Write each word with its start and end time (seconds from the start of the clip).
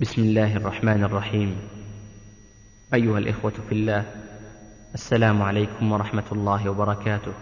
بسم 0.00 0.22
الله 0.22 0.56
الرحمن 0.56 1.04
الرحيم. 1.04 1.56
أيها 2.94 3.18
الإخوة 3.18 3.52
في 3.68 3.72
الله 3.72 4.04
السلام 4.94 5.42
عليكم 5.42 5.92
ورحمة 5.92 6.24
الله 6.32 6.70
وبركاته. 6.70 7.32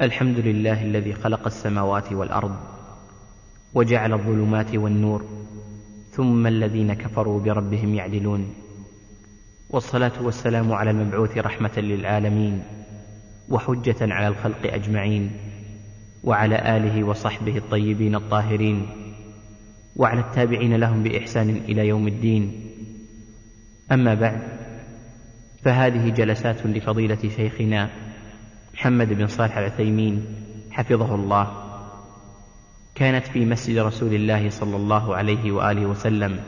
الحمد 0.00 0.38
لله 0.38 0.82
الذي 0.82 1.12
خلق 1.12 1.46
السماوات 1.46 2.12
والأرض 2.12 2.56
وجعل 3.74 4.12
الظلمات 4.12 4.74
والنور 4.74 5.24
ثم 6.12 6.46
الذين 6.46 6.94
كفروا 6.94 7.40
بربهم 7.40 7.94
يعدلون. 7.94 8.54
والصلاة 9.70 10.22
والسلام 10.22 10.72
على 10.72 10.90
المبعوث 10.90 11.38
رحمة 11.38 11.76
للعالمين 11.76 12.62
وحجة 13.48 13.96
على 14.00 14.28
الخلق 14.28 14.74
أجمعين 14.74 15.30
وعلى 16.24 16.76
آله 16.76 17.04
وصحبه 17.04 17.56
الطيبين 17.56 18.14
الطاهرين. 18.14 18.99
وعلى 20.00 20.20
التابعين 20.20 20.76
لهم 20.76 21.02
بإحسان 21.02 21.50
إلى 21.50 21.88
يوم 21.88 22.08
الدين. 22.08 22.70
أما 23.92 24.14
بعد 24.14 24.40
فهذه 25.62 26.08
جلسات 26.08 26.66
لفضيلة 26.66 27.28
شيخنا 27.36 27.90
محمد 28.74 29.08
بن 29.08 29.26
صالح 29.26 29.56
العثيمين 29.56 30.26
حفظه 30.70 31.14
الله. 31.14 31.70
كانت 32.94 33.26
في 33.26 33.44
مسجد 33.44 33.78
رسول 33.78 34.14
الله 34.14 34.50
صلى 34.50 34.76
الله 34.76 35.16
عليه 35.16 35.52
وآله 35.52 35.86
وسلم 35.86 36.40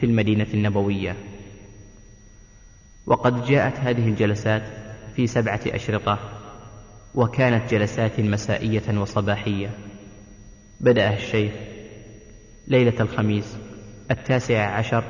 في 0.00 0.06
المدينة 0.06 0.46
النبوية. 0.54 1.16
وقد 3.06 3.44
جاءت 3.44 3.78
هذه 3.78 4.08
الجلسات 4.08 4.62
في 5.16 5.26
سبعة 5.26 5.60
أشرطة 5.66 6.18
وكانت 7.14 7.70
جلسات 7.70 8.20
مسائية 8.20 8.98
وصباحية. 8.98 9.70
بدا 10.80 11.14
الشيخ 11.14 11.52
ليلة 12.68 13.00
الخميس 13.00 13.56
التاسع 14.10 14.66
عشر 14.66 15.04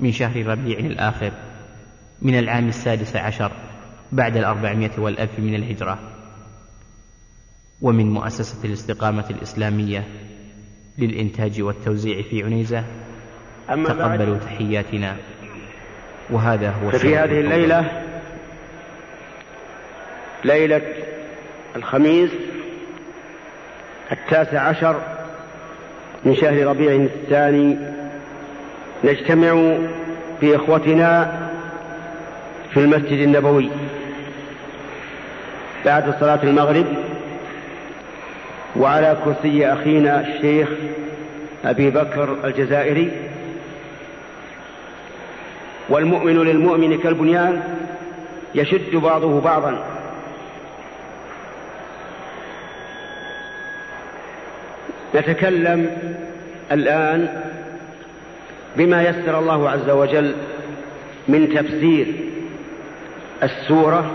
من 0.00 0.12
شهر 0.12 0.46
ربيع 0.46 0.78
الآخر 0.78 1.32
من 2.22 2.38
العام 2.38 2.68
السادس 2.68 3.16
عشر 3.16 3.52
بعد 4.12 4.36
الأربعمائة 4.36 4.98
والألف 4.98 5.38
من 5.38 5.54
الهجرة. 5.54 5.98
ومن 7.82 8.12
مؤسسة 8.12 8.64
الاستقامة 8.64 9.24
الإسلامية 9.30 10.04
للإنتاج 10.98 11.62
والتوزيع 11.62 12.22
في 12.22 12.42
عنيزة 12.42 12.84
أما 13.70 13.88
تقبلوا 13.88 14.38
تحياتنا. 14.38 15.16
وهذا 16.30 16.70
هو 16.70 16.90
ففي 16.90 17.16
هذه 17.16 17.40
الليلة 17.40 18.02
ليلة 20.44 20.82
الخميس 21.76 22.30
التاسع 24.12 24.60
عشر 24.60 25.15
من 26.26 26.36
شهر 26.36 26.66
ربيع 26.66 26.92
الثاني 26.92 27.76
نجتمع 29.04 29.76
في 30.40 30.56
إخوتنا 30.56 31.38
في 32.70 32.80
المسجد 32.80 33.18
النبوي 33.18 33.68
بعد 35.84 36.14
صلاة 36.20 36.42
المغرب 36.42 36.86
وعلى 38.76 39.16
كرسي 39.24 39.72
أخينا 39.72 40.20
الشيخ 40.20 40.68
أبي 41.64 41.90
بكر 41.90 42.36
الجزائري. 42.44 43.10
والمؤمن 45.88 46.42
للمؤمن 46.42 46.98
كالبنيان 46.98 47.62
يشد 48.54 48.96
بعضه 48.96 49.40
بعضا. 49.40 49.95
نتكلم 55.16 55.90
الآن 56.72 57.28
بما 58.76 59.02
يسر 59.02 59.38
الله 59.38 59.70
عز 59.70 59.90
وجل 59.90 60.34
من 61.28 61.54
تفسير 61.54 62.06
السورة 63.42 64.10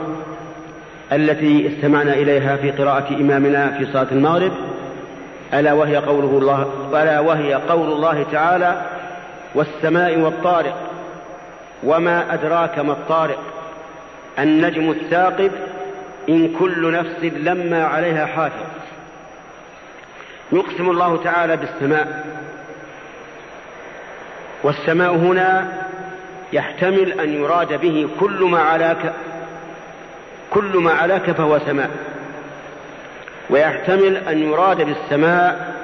التي 1.11 1.67
استمعنا 1.67 2.13
إليها 2.13 2.55
في 2.55 2.71
قراءة 2.71 3.13
إمامنا 3.13 3.77
في 3.77 3.85
صلاة 3.85 4.07
المغرب 4.11 4.51
ألا 5.53 5.73
وهي 5.73 5.97
قوله 5.97 6.37
الله 6.37 6.67
ألا 7.03 7.19
وهي 7.19 7.53
قول 7.53 7.91
الله 7.91 8.25
تعالى 8.31 8.81
والسماء 9.55 10.19
والطارق 10.19 10.77
وما 11.83 12.33
أدراك 12.33 12.79
ما 12.79 12.91
الطارق 12.93 13.39
النجم 14.39 14.91
الثاقب 14.91 15.51
إن 16.29 16.53
كل 16.59 16.91
نفس 16.91 17.23
لما 17.23 17.83
عليها 17.83 18.25
حافظ. 18.25 18.80
يقسم 20.51 20.89
الله 20.89 21.23
تعالى 21.23 21.57
بالسماء. 21.57 22.25
والسماء 24.63 25.15
هنا 25.15 25.73
يحتمل 26.53 27.19
أن 27.19 27.33
يراد 27.33 27.81
به 27.81 28.09
كل 28.19 28.43
ما 28.43 28.59
علاك 28.59 29.13
كل 30.49 30.77
ما 30.77 30.91
علاك 30.91 31.31
فهو 31.31 31.59
سماء. 31.59 31.89
ويحتمل 33.49 34.17
أن 34.17 34.51
يراد 34.51 34.81
بالسماء 34.81 35.75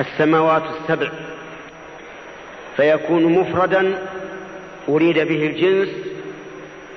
السماوات 0.00 0.62
السبع. 0.62 1.08
فيكون 2.76 3.24
مفردا 3.24 3.98
أريد 4.88 5.18
به 5.18 5.46
الجنس 5.46 5.88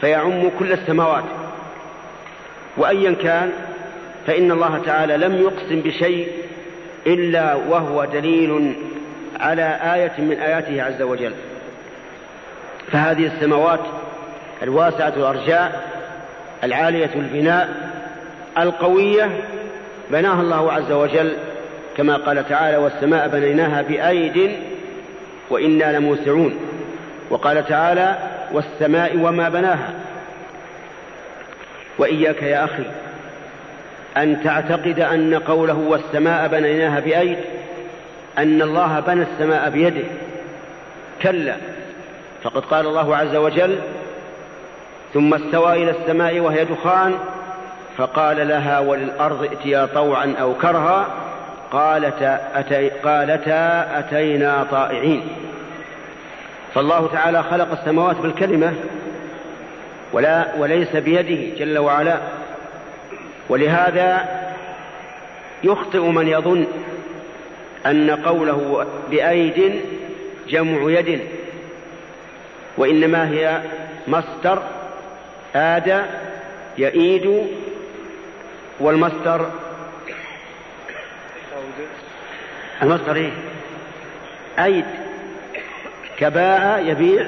فيعم 0.01 0.49
كل 0.59 0.72
السماوات. 0.72 1.23
وأيا 2.77 3.16
كان 3.23 3.51
فإن 4.27 4.51
الله 4.51 4.81
تعالى 4.85 5.17
لم 5.17 5.35
يقسم 5.35 5.81
بشيء 5.81 6.31
إلا 7.07 7.55
وهو 7.55 8.05
دليل 8.05 8.75
على 9.39 9.79
آية 9.95 10.11
من 10.17 10.38
آياته 10.39 10.83
عز 10.83 11.01
وجل. 11.01 11.33
فهذه 12.91 13.25
السماوات 13.25 13.79
الواسعة 14.63 15.13
الأرجاء 15.17 15.83
العالية 16.63 17.09
البناء 17.16 17.69
القوية 18.57 19.29
بناها 20.09 20.41
الله 20.41 20.71
عز 20.73 20.91
وجل 20.91 21.33
كما 21.97 22.16
قال 22.16 22.49
تعالى 22.49 22.77
والسماء 22.77 23.27
بنيناها 23.27 23.81
بأيد 23.81 24.51
وإنا 25.49 25.97
لموسعون 25.97 26.59
وقال 27.29 27.67
تعالى 27.67 28.17
والسماء 28.51 29.17
وما 29.17 29.49
بناها 29.49 29.93
وإياك 31.97 32.43
يا 32.43 32.63
أخي 32.63 32.83
أن 34.17 34.43
تعتقد 34.43 34.99
أن 34.99 35.39
قوله 35.39 35.77
والسماء 35.77 36.47
بنيناها 36.47 36.99
بأيد 36.99 37.37
أن 38.37 38.61
الله 38.61 38.99
بنى 38.99 39.21
السماء 39.21 39.69
بيده. 39.69 40.07
كلا. 41.21 41.55
فقد 42.43 42.65
قال 42.65 42.87
الله 42.87 43.15
عز 43.15 43.35
وجل 43.35 43.79
ثم 45.13 45.33
استوى 45.33 45.83
إلى 45.83 45.91
السماء 45.91 46.39
وهي 46.39 46.65
دخان 46.65 47.13
فقال 47.97 48.47
لها 48.47 48.79
وللأرض 48.79 49.43
ائتيا 49.43 49.85
طوعا 49.85 50.35
أو 50.41 50.53
كرها 50.53 51.07
قالتا, 51.71 52.39
أتي 52.55 52.89
قالتا 52.89 53.99
أتينا 53.99 54.65
طائعين. 54.71 55.21
فالله 56.73 57.07
تعالى 57.07 57.43
خلق 57.43 57.71
السماوات 57.71 58.15
بالكلمة 58.15 58.73
ولا 60.13 60.45
وليس 60.57 60.95
بيده 60.95 61.57
جل 61.59 61.77
وعلا. 61.77 62.17
ولهذا 63.50 64.25
يخطئ 65.63 66.00
من 66.00 66.28
يظن 66.28 66.66
أن 67.85 68.11
قوله 68.11 68.88
بأيد 69.11 69.81
جمع 70.50 70.91
يد 70.91 71.22
وإنما 72.78 73.29
هي 73.29 73.61
مصدر 74.07 74.63
آد 75.55 76.05
يئيد 76.78 77.47
والمصدر 78.79 79.50
المصدر 82.81 83.16
إيه؟ 83.16 83.31
أيد 84.59 84.85
كباء 86.17 86.84
يبيع 86.85 87.25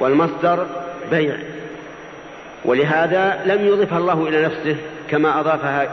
والمصدر 0.00 0.66
بيع 1.10 1.36
ولهذا 2.64 3.42
لم 3.46 3.66
يضفها 3.66 3.98
الله 3.98 4.28
إلى 4.28 4.42
نفسه 4.42 4.76
كما 5.10 5.40
أضافها 5.40 5.88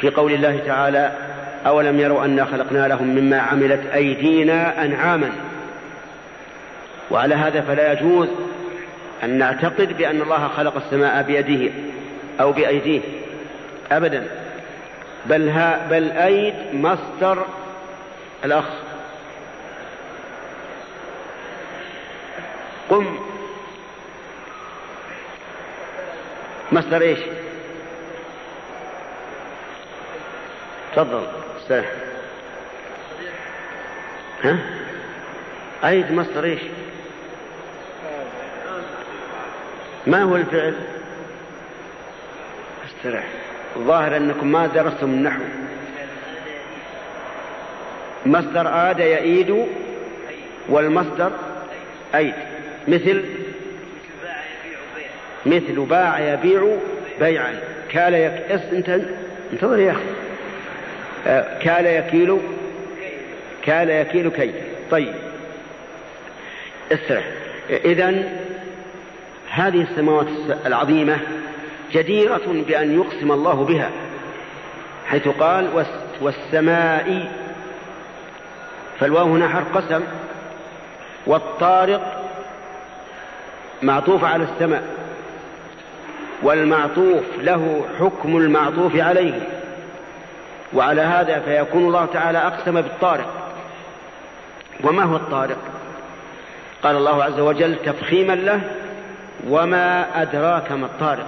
في 0.00 0.10
قول 0.10 0.32
الله 0.32 0.62
تعالى 0.66 1.12
أولم 1.66 2.00
يروا 2.00 2.24
أنا 2.24 2.44
خلقنا 2.44 2.88
لهم 2.88 3.06
مما 3.06 3.40
عملت 3.40 3.86
أيدينا 3.94 4.84
أنعاما؟ 4.84 5.32
وعلى 7.10 7.34
هذا 7.34 7.60
فلا 7.60 7.92
يجوز 7.92 8.28
أن 9.24 9.38
نعتقد 9.38 9.96
بأن 9.98 10.22
الله 10.22 10.48
خلق 10.48 10.76
السماء 10.76 11.22
بيده 11.22 11.72
أو 12.40 12.52
بأيديه 12.52 13.00
أبدا. 13.92 14.26
بل, 15.26 15.48
ها 15.48 15.86
بل 15.90 16.10
أيد 16.10 16.54
مصدر 16.72 17.46
الأخ 18.44 18.64
قم. 22.90 23.31
مصدر 26.72 27.02
إيش؟ 27.02 27.18
تفضل 30.96 31.26
استرح 31.60 31.86
ها؟ 34.44 34.58
أيد 35.84 36.12
مصدر 36.12 36.44
إيش؟ 36.44 36.60
ما 40.06 40.22
هو 40.22 40.36
الفعل؟ 40.36 40.74
أسترح. 42.86 43.24
الظاهر 43.76 44.16
أنكم 44.16 44.52
ما 44.52 44.66
درستم 44.66 45.06
النحو. 45.06 45.42
مصدر 48.26 48.68
عاد 48.68 48.98
يعيد 48.98 49.66
والمصدر 50.68 51.32
أيد. 52.14 52.34
مثل 52.88 53.24
مثل 55.46 55.80
باع 55.80 56.32
يبيع 56.32 56.76
بيعا. 57.20 57.60
كال 57.90 58.14
يك... 58.14 58.60
انت 58.72 59.00
انتظر 59.52 59.78
يا 59.78 59.92
أخي. 59.92 60.00
آه، 61.26 61.58
كال 61.58 61.86
يكيل 61.86 62.38
كال 63.62 63.90
يكيل 63.90 64.28
كي 64.28 64.52
طيب. 64.90 65.14
استرح 66.92 67.24
اذا 67.70 68.14
هذه 69.50 69.82
السماوات 69.82 70.26
العظيمة 70.66 71.18
جديرة 71.92 72.64
بأن 72.68 72.94
يقسم 72.94 73.32
الله 73.32 73.64
بها 73.64 73.90
حيث 75.06 75.28
قال 75.28 75.84
والسماء 76.20 77.28
فالواو 79.00 79.26
هنا 79.26 79.48
حرف 79.48 79.76
قسم. 79.76 80.02
والطارق 81.26 82.30
معطوف 83.82 84.24
على 84.24 84.44
السماء. 84.44 85.01
والمعطوف 86.42 87.24
له 87.38 87.84
حكم 88.00 88.36
المعطوف 88.36 88.96
عليه. 88.96 89.40
وعلى 90.72 91.00
هذا 91.00 91.40
فيكون 91.40 91.82
الله 91.82 92.06
تعالى 92.06 92.38
أقسم 92.38 92.80
بالطارق. 92.80 93.28
وما 94.84 95.02
هو 95.02 95.16
الطارق؟ 95.16 95.58
قال 96.82 96.96
الله 96.96 97.24
عز 97.24 97.40
وجل 97.40 97.76
تفخيما 97.84 98.32
له 98.32 98.60
وما 99.48 100.06
أدراك 100.22 100.72
ما 100.72 100.86
الطارق. 100.86 101.26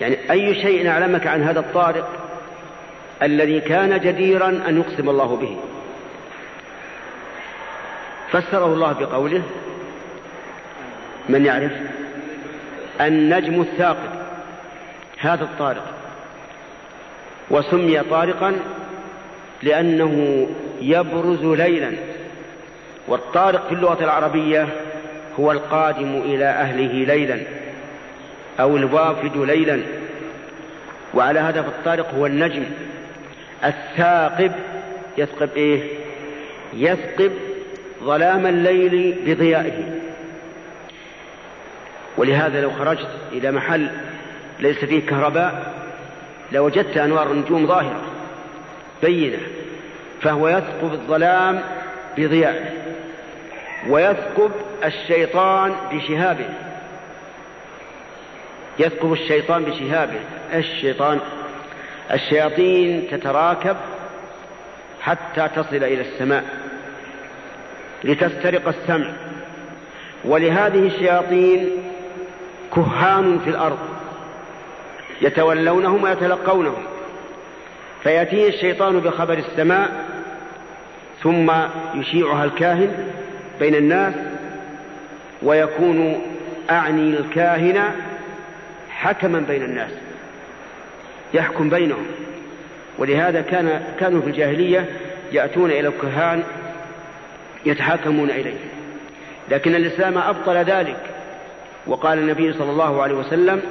يعني 0.00 0.18
أي 0.30 0.54
شيء 0.54 0.88
أعلمك 0.88 1.26
عن 1.26 1.42
هذا 1.42 1.60
الطارق 1.60 2.08
الذي 3.22 3.60
كان 3.60 4.00
جديرا 4.00 4.48
أن 4.48 4.78
يقسم 4.78 5.08
الله 5.08 5.36
به؟ 5.36 5.56
فسره 8.32 8.66
الله 8.66 8.92
بقوله 8.92 9.42
من 11.28 11.46
يعرف؟ 11.46 11.72
النجم 13.02 13.60
الثاقب 13.60 14.10
هذا 15.18 15.44
الطارق. 15.44 15.84
وسمي 17.50 18.00
طارقا 18.00 18.52
لأنه 19.62 20.46
يبرز 20.80 21.44
ليلا. 21.44 21.90
والطارق 23.08 23.68
في 23.68 23.74
اللغة 23.74 24.04
العربية 24.04 24.68
هو 25.40 25.52
القادم 25.52 26.22
إلى 26.24 26.44
أهله 26.44 27.14
ليلا 27.14 27.38
أو 28.60 28.76
الوافد 28.76 29.36
ليلا. 29.36 29.80
وعلى 31.14 31.40
هذا 31.40 31.62
فالطارق 31.62 32.14
هو 32.14 32.26
النجم. 32.26 32.64
الثاقب 33.64 34.52
يثقب 35.18 35.48
إيه؟ 35.56 35.82
يثقب 36.74 37.32
ظلام 38.04 38.46
الليل 38.46 39.14
بضيائه. 39.26 40.01
ولهذا 42.16 42.60
لو 42.60 42.70
خرجت 42.70 43.08
إلى 43.32 43.50
محل 43.50 43.90
ليس 44.60 44.78
فيه 44.78 45.06
كهرباء 45.06 45.74
لوجدت 46.52 46.96
أنوار 46.96 47.32
النجوم 47.32 47.66
ظاهرة 47.66 48.00
بينة 49.02 49.38
فهو 50.22 50.48
يثقب 50.48 50.92
الظلام 50.92 51.62
بضيائه 52.18 52.64
ويثقب 53.88 54.50
الشيطان 54.84 55.74
بشهابه. 55.92 56.48
يثقب 58.78 59.12
الشيطان 59.12 59.64
بشهابه. 59.64 60.20
الشيطان؟ 60.54 61.20
الشياطين 62.12 63.08
تتراكب 63.10 63.76
حتى 65.00 65.48
تصل 65.56 65.76
إلى 65.76 66.00
السماء 66.00 66.44
لتسترق 68.04 68.68
السمع. 68.68 69.06
ولهذه 70.24 70.86
الشياطين 70.86 71.70
كهان 72.74 73.40
في 73.44 73.50
الأرض 73.50 73.78
يتولونهم 75.20 76.02
ويتلقونهم. 76.02 76.82
فيأتيه 78.02 78.48
الشيطان 78.48 79.00
بخبر 79.00 79.38
السماء 79.38 80.04
ثم 81.22 81.52
يشيعها 81.94 82.44
الكاهن 82.44 83.10
بين 83.60 83.74
الناس 83.74 84.14
ويكون 85.42 86.22
أعني 86.70 87.16
الكاهن 87.18 87.82
حكما 88.90 89.38
بين 89.48 89.62
الناس 89.62 89.90
يحكم 91.34 91.68
بينهم. 91.68 92.06
ولهذا 92.98 93.40
كان 93.40 93.82
كانوا 94.00 94.20
في 94.20 94.26
الجاهلية 94.26 94.86
يأتون 95.32 95.70
إلى 95.70 95.88
الكهان 95.88 96.42
يتحاكمون 97.66 98.30
إليه. 98.30 98.58
لكن 99.50 99.74
الإسلام 99.74 100.18
أبطل 100.18 100.56
ذلك. 100.56 101.11
وقال 101.86 102.18
النبي 102.18 102.52
صلى 102.52 102.70
الله 102.70 103.02
عليه 103.02 103.14
وسلم 103.14 103.62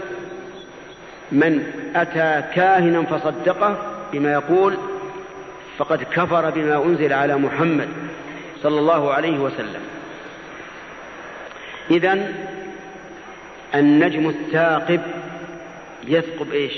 من 1.32 1.64
أتى 1.96 2.44
كاهنا 2.56 3.04
فصدقه 3.04 3.78
بما 4.14 4.32
يقول 4.32 4.78
فقد 5.78 6.04
كفر 6.04 6.50
بما 6.50 6.84
أنزل 6.86 7.14
على 7.14 7.38
محمد 7.38 7.88
صلى 8.64 8.80
الله 8.80 9.14
عليه 9.14 9.40
وسلم 9.40 9.82
إذا 11.92 12.34
النجم 13.76 14.30
الثاقب 14.30 15.02
يثقب 16.08 16.52
إيش؟ 16.52 16.74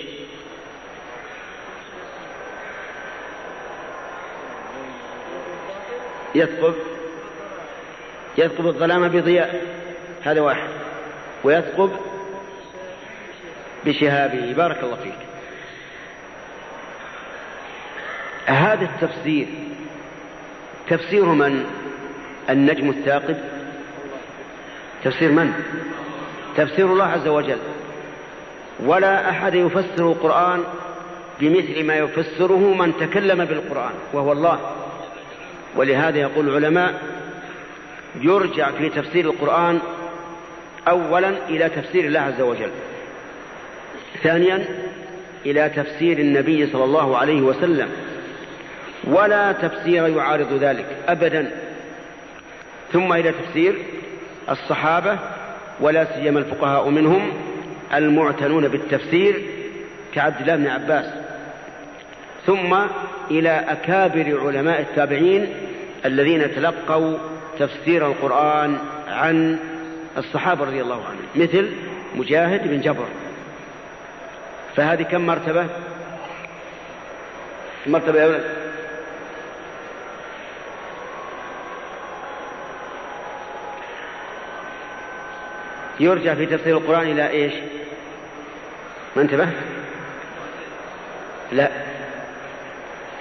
يثقب 6.36 6.74
يثقب 8.38 8.68
الظلام 8.68 9.08
بضياء 9.08 9.62
هذا 10.24 10.42
واحد 10.42 10.83
ويثقب 11.44 11.92
بشهابه. 13.86 14.54
بارك 14.54 14.84
الله 14.84 14.96
فيك. 14.96 15.14
هذا 18.46 18.86
التفسير 18.86 19.48
تفسير 20.90 21.26
من؟ 21.26 21.66
النجم 22.50 22.90
الثاقب. 22.90 23.38
تفسير 25.04 25.32
من؟ 25.32 25.54
تفسير 26.58 26.86
الله 26.86 27.06
عز 27.06 27.28
وجل. 27.28 27.60
ولا 28.80 29.30
أحد 29.30 29.56
يفسر 29.56 30.12
القرآن 30.12 30.64
بمثل 31.40 31.84
ما 31.84 31.96
يفسره 31.96 32.74
من 32.74 32.98
تكلم 32.98 33.46
بالقرآن 33.46 33.94
وهو 34.14 34.32
الله. 34.32 34.60
ولهذا 35.76 36.18
يقول 36.18 36.50
العلماء 36.50 37.02
يرجع 38.22 38.72
في 38.72 38.90
تفسير 38.90 39.26
القرآن 39.26 39.80
اولا 40.88 41.30
إلى 41.50 41.70
تفسير 41.70 42.06
الله 42.06 42.20
عز 42.20 42.42
وجل. 42.42 42.72
ثانيا 44.24 44.66
إلى 45.46 45.70
تفسير 45.70 46.20
النبي 46.20 46.68
صلى 46.68 46.84
الله 46.84 47.18
عليه 47.18 47.42
وسلم. 47.42 47.90
ولا 49.04 49.52
تفسير 49.52 50.08
يعارض 50.08 50.54
ذلك 50.54 50.86
ابدا. 51.08 51.52
ثم 52.94 53.14
إلى 53.14 53.32
تفسير 53.32 53.76
الصحابة 54.50 55.18
ولا 55.80 56.06
سيما 56.16 56.40
الفقهاء 56.40 56.90
منهم 56.90 57.34
المعتنون 57.94 58.68
بالتفسير 58.68 59.42
كعبد 60.14 60.42
الله 60.42 60.56
بن 60.56 60.68
عباس. 60.68 61.06
ثم 62.46 62.76
إلى 63.32 63.66
أكابر 63.70 64.40
علماء 64.46 64.82
التابعين 64.82 65.54
الذين 66.06 66.56
تلقوا 66.56 67.18
تفسير 67.60 68.08
القرآن 68.08 68.78
عن 69.08 69.60
الصحابة 70.18 70.66
رضي 70.66 70.82
الله 70.82 71.06
عنهم 71.06 71.26
مثل 71.36 71.72
مجاهد 72.16 72.68
بن 72.68 72.82
جبر. 72.82 73.08
فهذه 74.76 75.04
كم 75.04 75.26
مرتبة؟ 75.26 75.66
مرتبة 77.88 78.20
يا 78.20 78.28
ولد 78.28 78.44
يرجع 86.00 86.36
في 86.36 86.46
تفسير 86.46 86.78
القرآن 86.78 87.08
إلى 87.08 87.30
إيش؟ 87.30 87.54
ما 89.16 89.22
انتبه؟ 89.22 89.50
لا. 91.52 91.70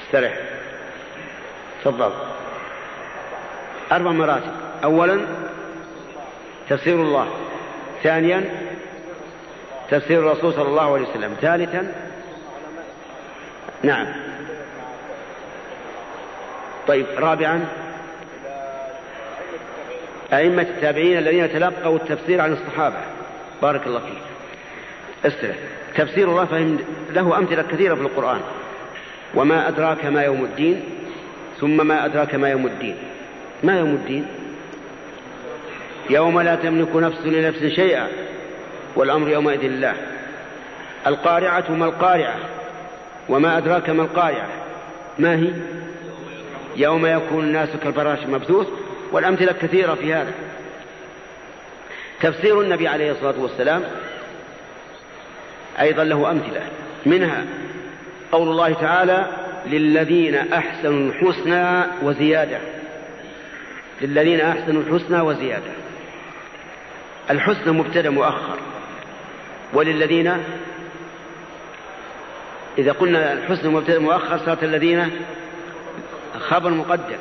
استرح. 0.06 0.32
تفضل. 1.84 2.12
أربع 3.92 4.11
مراتب. 4.11 4.52
أولا 4.84 5.20
تفسير 6.69 6.95
الله. 6.95 7.28
ثانيا 8.02 8.45
تفسير 9.90 10.19
الرسول 10.19 10.52
صلى 10.52 10.69
الله 10.69 10.95
عليه 10.95 11.09
وسلم. 11.09 11.37
ثالثا 11.40 11.92
نعم. 13.83 14.07
طيب 16.88 17.07
رابعا 17.19 17.64
أئمة 20.33 20.62
التابعين 20.62 21.19
الذين 21.19 21.52
تلقوا 21.52 21.97
التفسير 21.97 22.40
عن 22.40 22.52
الصحابة. 22.52 22.97
بارك 23.62 23.87
الله 23.87 24.00
فيك. 24.00 24.23
استرح. 25.33 25.57
تفسير 25.97 26.28
الله 26.28 26.45
فهم 26.45 26.78
له 27.11 27.38
أمثلة 27.38 27.62
كثيرة 27.62 27.95
في 27.95 28.00
القرآن. 28.00 28.40
وما 29.35 29.69
أدراك 29.69 30.04
ما 30.04 30.23
يوم 30.23 30.45
الدين 30.45 30.85
ثم 31.61 31.87
ما 31.87 32.04
أدراك 32.04 32.35
ما 32.35 32.49
يوم 32.49 32.66
الدين. 32.66 32.97
ما 33.62 33.78
يوم 33.78 33.88
الدين؟ 33.88 34.26
يوم 36.12 36.40
لا 36.40 36.54
تملك 36.54 36.97
نفس 36.97 37.26
لنفس 37.26 37.64
شيئا 37.64 38.09
والأمر 38.97 39.28
يومئذ 39.28 39.61
لله. 39.62 39.95
القارعة 41.07 41.71
ما 41.71 41.85
القارعة 41.85 42.37
وما 43.28 43.59
أدراك 43.59 43.90
ما 43.90 44.02
القارعة. 44.02 44.49
ما 45.19 45.35
هي؟ 45.35 45.52
يوم 46.76 47.07
يكون 47.07 47.45
الناس 47.45 47.69
كالفراش 47.83 48.19
المبثوث 48.19 48.66
والأمثلة 49.12 49.52
كثيرة 49.52 49.95
في 49.95 50.14
هذا. 50.14 50.33
تفسير 52.21 52.61
النبي 52.61 52.88
عليه 52.88 53.11
الصلاة 53.12 53.35
والسلام 53.38 53.83
أيضا 55.81 56.04
له 56.04 56.31
أمثلة. 56.31 56.61
منها 57.07 57.45
قول 58.33 58.49
الله 58.49 58.73
تعالى 58.73 59.26
للذين 59.66 60.35
أحسنوا 60.35 61.11
الحسنى 61.11 61.85
وزيادة. 62.02 62.59
للذين 64.00 64.40
أحسنوا 64.40 64.83
الحسنى 64.83 65.21
وزيادة. 65.21 65.73
الحسنى 67.31 67.73
مبتدأ 67.73 68.11
مؤخر. 68.11 68.59
وللذين 69.73 70.37
إذا 72.79 72.93
قلنا 72.93 73.33
الحسنى 73.33 73.71
مبتدأ 73.71 73.99
مؤخر 73.99 74.38
صارت 74.38 74.64
الذين 74.64 75.11
خبر 76.41 76.71
مقدم 76.71 77.19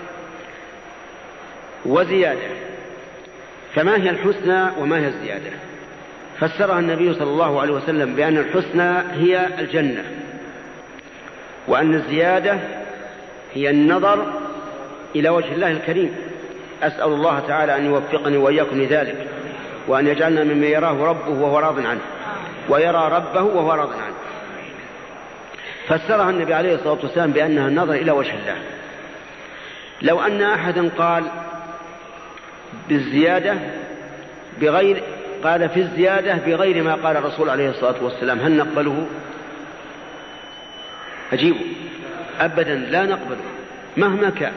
وزيادة. 1.86 2.50
فما 3.76 3.96
هي 3.96 4.10
الحسنى 4.10 4.64
وما 4.80 4.98
هي 4.98 5.08
الزيادة؟ 5.08 5.52
فسرها 6.40 6.80
النبي 6.80 7.14
صلى 7.14 7.30
الله 7.32 7.62
عليه 7.62 7.74
وسلم 7.74 8.16
بأن 8.16 8.38
الحسنى 8.38 9.00
هي 9.12 9.48
الجنة 9.60 10.04
وأن 11.68 11.94
الزيادة 11.94 12.60
هي 13.54 13.70
النظر 13.70 14.34
إلى 15.16 15.30
وجه 15.30 15.54
الله 15.54 15.72
الكريم. 15.72 16.16
أسأل 16.84 17.04
الله 17.04 17.40
تعالى 17.40 17.78
أن 17.78 17.86
يوفقني 17.86 18.38
وإياكم 18.38 18.82
لذلك. 18.82 19.28
وأن 19.92 20.08
يجعلنا 20.08 20.44
ممن 20.44 20.64
يراه 20.64 21.04
ربه 21.04 21.30
وهو 21.30 21.60
راض 21.60 21.86
عنه 21.86 22.02
ويرى 22.70 23.10
ربه 23.12 23.42
وهو 23.42 23.72
راض 23.72 23.90
عنه. 23.90 24.16
فسرها 25.88 26.30
النبي 26.30 26.54
عليه 26.54 26.76
الصلاة 26.76 26.98
والسلام 27.04 27.32
بأنها 27.32 27.68
النظر 27.68 27.94
إلى 27.94 28.12
وجه 28.12 28.34
الله. 28.34 28.58
لو 30.02 30.22
أن 30.22 30.42
أحدا 30.42 30.90
قال 30.98 31.24
بالزيادة 32.90 33.56
بغير 34.62 35.04
قال 35.44 35.70
في 35.70 35.80
الزيادة 35.80 36.34
بغير 36.34 36.84
ما 36.84 36.96
قال 36.96 37.18
الرسول 37.18 37.50
عليه 37.50 37.70
الصلاة 37.70 38.04
والسلام 38.04 38.40
هل 38.40 38.58
نقبله؟ 38.58 39.08
أجيبوا 41.34 41.66
أبدا 42.40 42.76
لا 42.76 43.06
نقبله 43.06 43.44
مهما 43.98 44.30
كان. 44.30 44.54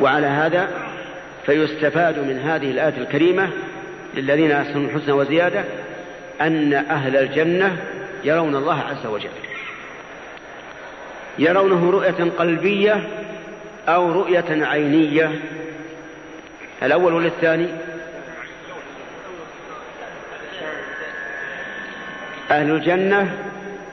وعلى 0.00 0.26
هذا 0.26 0.68
فيستفاد 1.46 2.18
من 2.18 2.38
هذه 2.38 2.70
الآية 2.70 2.98
الكريمة 2.98 3.50
للذين 4.14 4.52
أحسنوا 4.52 4.90
الحسنى 4.90 5.12
وزيادة 5.12 5.64
أن 6.40 6.74
أهل 6.74 7.16
الجنة 7.16 7.76
يرون 8.24 8.56
الله 8.56 8.80
عز 8.80 9.06
وجل. 9.06 9.30
يرونه 11.38 11.90
رؤية 11.90 12.30
قلبية 12.38 13.08
أو 13.88 14.12
رؤية 14.12 14.64
عينية. 14.66 15.30
الأول 16.82 17.14
ولا 17.14 17.26
الثاني 17.26 17.66
أهل 22.50 22.70
الجنة 22.70 23.34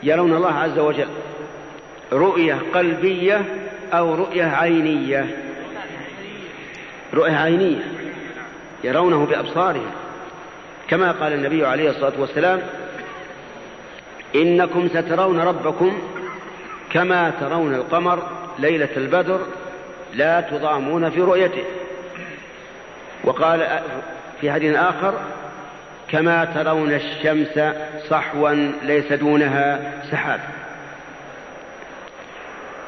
يرون 0.03 0.33
الله 0.33 0.53
عز 0.53 0.79
وجل. 0.79 1.09
رؤية 2.13 2.57
قلبية 2.73 3.41
أو 3.93 4.15
رؤية 4.15 4.45
عينية. 4.45 5.25
رؤية 7.13 7.35
عينية 7.35 7.81
يرونه 8.83 9.25
بأبصارهم. 9.25 9.91
كما 10.87 11.11
قال 11.11 11.33
النبي 11.33 11.65
عليه 11.65 11.89
الصلاة 11.89 12.13
والسلام 12.19 12.61
إنكم 14.35 14.89
سترون 14.89 15.39
ربكم 15.39 16.01
كما 16.91 17.31
ترون 17.39 17.75
القمر 17.75 18.23
ليلة 18.59 18.89
البدر 18.97 19.39
لا 20.13 20.41
تضامون 20.41 21.09
في 21.09 21.21
رؤيته. 21.21 21.63
وقال 23.23 23.79
في 24.41 24.51
حديث 24.51 24.75
آخر 24.75 25.13
كما 26.07 26.45
ترون 26.45 26.93
الشمس 26.93 27.73
صحوا 28.09 28.71
ليس 28.83 29.13
دونها 29.13 29.93
سحاب. 30.11 30.39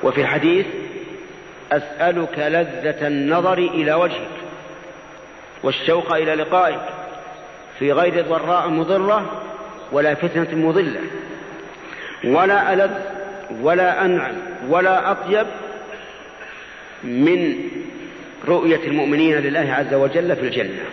وفي 0.04 0.28
حديث 0.28 0.66
أسألك 1.72 2.40
لذة 2.40 3.08
النظر 3.08 3.58
إلى 3.58 3.94
وجهك 3.94 4.28
والشوق 5.64 6.16
إلى 6.16 6.36
لقائك 6.36 6.82
في 7.80 7.92
غير 7.92 8.26
ضراء 8.26 8.70
مضرة 8.70 9.44
ولا 9.92 10.16
فتنة 10.16 10.68
مضلة. 10.68 11.02
ولا 12.24 12.74
ألذ 12.74 12.92
ولا 13.62 14.06
أنعم 14.06 14.36
ولا 14.70 15.12
أطيب 15.12 15.48
من 17.04 17.56
رؤية 18.48 18.88
المؤمنين 18.88 19.38
لله 19.38 19.74
عز 19.74 19.94
وجل 19.94 20.36
في 20.36 20.42
الجنة. 20.42 20.84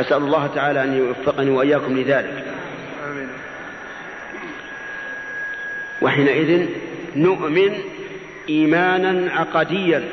أسأل 0.00 0.16
الله 0.16 0.46
تعالى 0.54 0.82
أن 0.82 0.94
يوفقني 0.98 1.50
وإياكم 1.50 1.98
لذلك. 1.98 2.44
وحينئذ 6.02 6.66
نؤمن 7.16 7.78
إيمانا 8.50 9.32
عقديا 9.32 10.08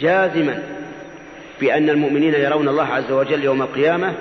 جازما 0.00 0.62
بأن 1.60 1.90
المؤمنين 1.90 2.34
يرون 2.34 2.68
الله 2.68 2.86
عز 2.86 3.12
وجل 3.12 3.44
يوم 3.44 3.62
القيامة 3.62 4.14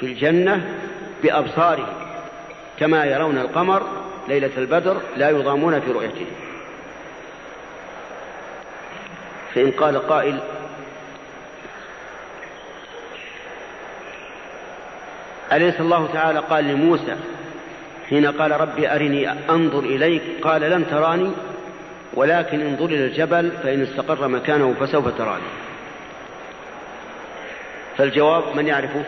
في 0.00 0.06
الجنة 0.06 0.68
بأبصارهم 1.22 1.94
كما 2.80 3.04
يرون 3.04 3.38
القمر 3.38 3.82
ليلة 4.28 4.50
البدر 4.58 5.00
لا 5.16 5.30
يضامون 5.30 5.80
في 5.80 5.92
رؤيته. 5.92 6.26
فإن 9.54 9.70
قال 9.70 10.08
قائل 10.08 10.38
أليس 15.52 15.80
الله 15.80 16.08
تعالى 16.12 16.38
قال 16.38 16.64
لموسى 16.64 17.16
حين 18.08 18.26
قال 18.26 18.60
ربي 18.60 18.94
أرني 18.94 19.30
أنظر 19.50 19.78
إليك؟ 19.78 20.22
قال 20.42 20.60
لن 20.60 20.86
تراني. 20.90 21.30
ولكن 22.14 22.60
انظر 22.60 22.84
إلى 22.84 23.06
الجبل 23.06 23.50
فإن 23.62 23.82
استقر 23.82 24.28
مكانه 24.28 24.74
فسوف 24.80 25.18
تراني. 25.18 25.42
فالجواب 27.98 28.56
من 28.56 28.66
يعرفه؟ 28.66 29.04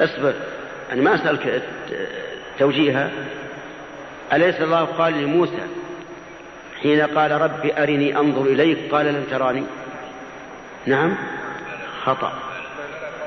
اصبر 0.00 0.34
أنا 0.92 1.02
ما 1.02 1.14
أسألك 1.14 1.62
توجيها 2.58 3.10
أليس 4.32 4.60
الله 4.60 4.84
قال 4.84 5.22
لموسى 5.22 5.62
حين 6.82 7.00
قال 7.00 7.30
رب 7.30 7.66
أرني 7.66 8.16
أنظر 8.16 8.42
إليك؟ 8.42 8.78
قال 8.92 9.06
لن 9.06 9.26
تراني. 9.30 9.64
نعم. 10.86 11.14
خطأ. 12.04 12.32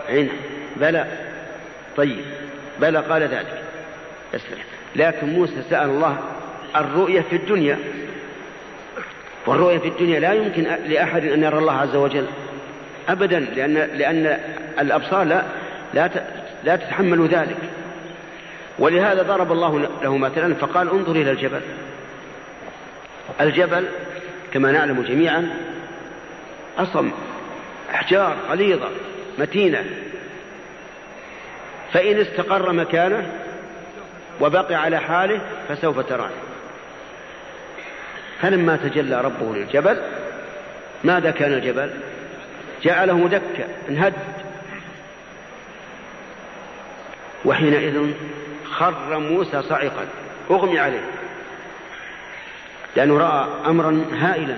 عين 0.10 0.30
بلى. 0.75 1.08
طيب. 1.98 2.25
بلى 2.80 3.00
قال 3.00 3.22
ذلك. 3.22 3.63
اسرع 4.36 4.63
لكن 4.95 5.27
موسى 5.27 5.63
سأل 5.69 5.89
الله 5.89 6.17
الرؤية 6.75 7.21
في 7.21 7.35
الدنيا. 7.35 7.79
والرؤية 9.47 9.77
في 9.77 9.88
الدنيا 9.88 10.19
لا 10.19 10.33
يمكن 10.33 10.63
لأحد 10.63 11.25
أن 11.25 11.43
يرى 11.43 11.57
الله 11.57 11.73
عز 11.73 11.95
وجل 11.95 12.25
أبدا 13.09 13.39
لأن 13.39 13.73
لأن 13.73 14.39
الأبصار 14.79 15.23
لا 15.23 15.43
لا 15.93 16.09
لا 16.63 16.75
تتحمل 16.75 17.27
ذلك. 17.27 17.57
ولهذا 18.79 19.21
ضرب 19.21 19.51
الله 19.51 19.88
له 20.03 20.17
مثلا 20.17 20.53
فقال 20.53 20.89
انظر 20.89 21.12
إلى 21.12 21.31
الجبل. 21.31 21.62
الجبل 23.41 23.85
كما 24.53 24.71
نعلم 24.71 25.01
جميعا 25.01 25.50
أصم 26.77 27.12
أحجار 27.93 28.35
غليظة 28.50 28.89
متينة. 29.39 29.83
فإن 31.93 32.19
استقر 32.19 32.71
مكانه 32.71 33.31
وبقي 34.42 34.75
على 34.75 35.00
حاله 35.00 35.42
فسوف 35.70 36.00
تراني. 36.00 36.34
فلما 38.42 38.75
تجلى 38.75 39.22
ربه 39.22 39.56
للجبل 39.56 40.02
ماذا 41.04 41.32
كان 41.32 41.54
الجبل؟ 41.54 41.90
جعله 42.84 43.28
دكا 43.28 43.68
انهد. 43.90 44.13
وحينئذ 47.46 48.12
خر 48.66 49.20
موسى 49.20 49.62
صعقا 49.62 50.08
أغمي 50.52 50.80
عليه. 50.80 51.04
لأنه 52.96 53.18
رأى 53.18 53.48
أمرا 53.66 54.06
هائلا 54.20 54.58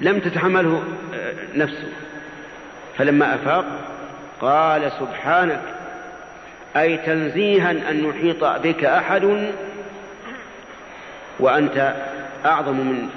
لم 0.00 0.18
تتحمله 0.18 0.84
آه، 1.14 1.34
نفسه. 1.54 1.92
فلما 2.98 3.34
أفاق 3.34 3.64
قال 4.40 4.92
سبحانك 5.00 5.75
أي 6.76 6.96
تنزيها 6.96 7.70
أن 7.70 8.04
يحيط 8.04 8.44
بك 8.44 8.84
أحد 8.84 9.52
وأنت 11.40 11.94
أعظم 12.44 12.76
من 12.76 13.08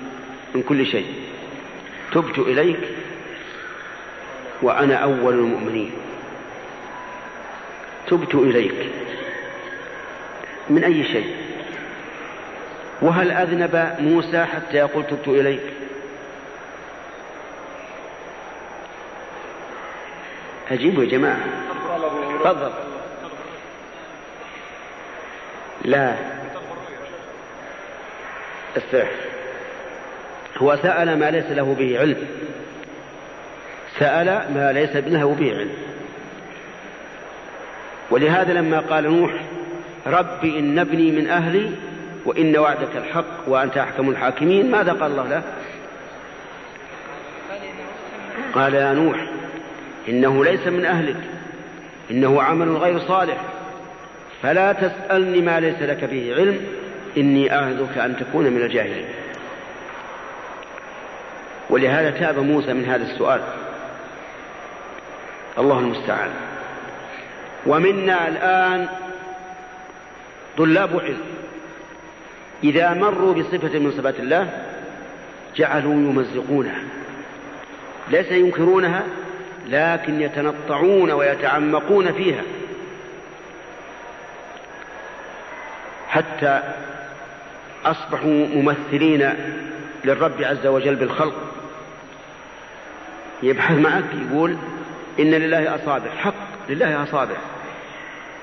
من 0.56 0.64
كل 0.64 0.86
شيء. 0.86 1.14
تبت 2.14 2.40
إليك 2.40 2.80
وأنا 4.62 4.96
أول 4.96 5.34
المؤمنين. 5.34 5.92
تبت 8.08 8.36
إليك 8.36 8.90
من 10.70 10.84
أي 10.84 11.04
شيء؟ 11.04 11.36
وهل 13.02 13.32
أذنب 13.32 13.96
موسى 14.00 14.46
حتى 14.46 14.78
يقول 14.78 15.04
تبت 15.08 15.28
إليك؟ 15.28 15.62
أجيبوا 20.72 21.04
يا 21.04 21.10
جماعة. 21.10 21.40
تفضل. 22.44 22.89
لا. 25.86 26.16
استرح. 28.78 29.12
هو 30.58 30.76
سأل 30.76 31.20
ما 31.20 31.32
ليس 31.32 31.46
له 31.46 31.76
به 31.80 32.00
علم. 32.00 32.28
سأل 34.00 34.26
ما 34.54 34.72
ليس 34.72 34.96
له 34.96 35.36
به 35.40 35.52
علم. 35.58 35.72
ولهذا 38.12 38.54
لما 38.54 38.80
قال 38.80 39.04
نوح 39.04 39.32
رب 40.08 40.46
إن 40.46 40.80
ابني 40.80 41.12
من 41.12 41.30
أهلي 41.30 41.72
وإن 42.26 42.58
وعدك 42.58 42.96
الحق 42.96 43.48
وأنت 43.48 43.78
أحكم 43.78 44.10
الحاكمين 44.10 44.72
ماذا 44.72 44.92
قال 44.92 45.12
الله 45.12 45.28
له؟ 45.28 45.44
قال 48.54 48.74
يا 48.74 48.94
نوح 48.94 49.18
إنه 50.10 50.46
ليس 50.46 50.68
من 50.68 50.86
أهلك 50.86 51.18
إنه 52.12 52.42
عمل 52.42 52.78
غير 52.78 53.00
صالح. 53.00 53.38
فلا 54.44 54.74
تسألني 54.74 55.42
ما 55.42 55.60
ليس 55.60 55.82
لك 55.82 56.04
به 56.04 56.36
علم 56.38 56.68
إني 57.18 57.56
أعذك 57.56 57.98
أن 57.98 58.18
تكون 58.18 58.46
من 58.46 58.62
الجاهلين. 58.62 59.06
ولهذا 61.70 62.10
تاب 62.10 62.40
موسى 62.40 62.74
من 62.74 62.86
هذا 62.86 63.04
السؤال. 63.04 63.42
الله 65.58 65.80
المستعان. 65.80 66.30
ومنا 67.66 68.28
الآن 68.28 68.88
طلاب 70.58 71.00
علم. 71.00 71.22
إذا 72.64 72.94
مروا 72.94 73.34
بصفة 73.34 73.80
من 73.80 73.92
صفات 73.92 74.20
الله 74.20 74.50
جعلوا 75.56 75.94
يمزقونها. 75.94 76.82
ليس 78.12 78.32
ينكرونها 78.32 79.04
لكن 79.68 80.22
يتنطعون 80.22 81.12
ويتعمقون 81.12 82.12
فيها. 82.12 82.42
حتى 86.10 86.62
أصبحوا 87.86 88.48
ممثلين 88.48 89.34
للرب 90.06 90.44
عز 90.44 90.68
وجل 90.68 90.96
بالخلق. 90.96 91.36
يبحث 93.44 93.78
معك 93.78 94.04
يقول 94.14 94.58
إن 95.20 95.32
لله 95.32 95.76
أصابع. 95.76 96.10
حق 96.18 96.34
لله 96.70 97.04
أصابع. 97.04 97.36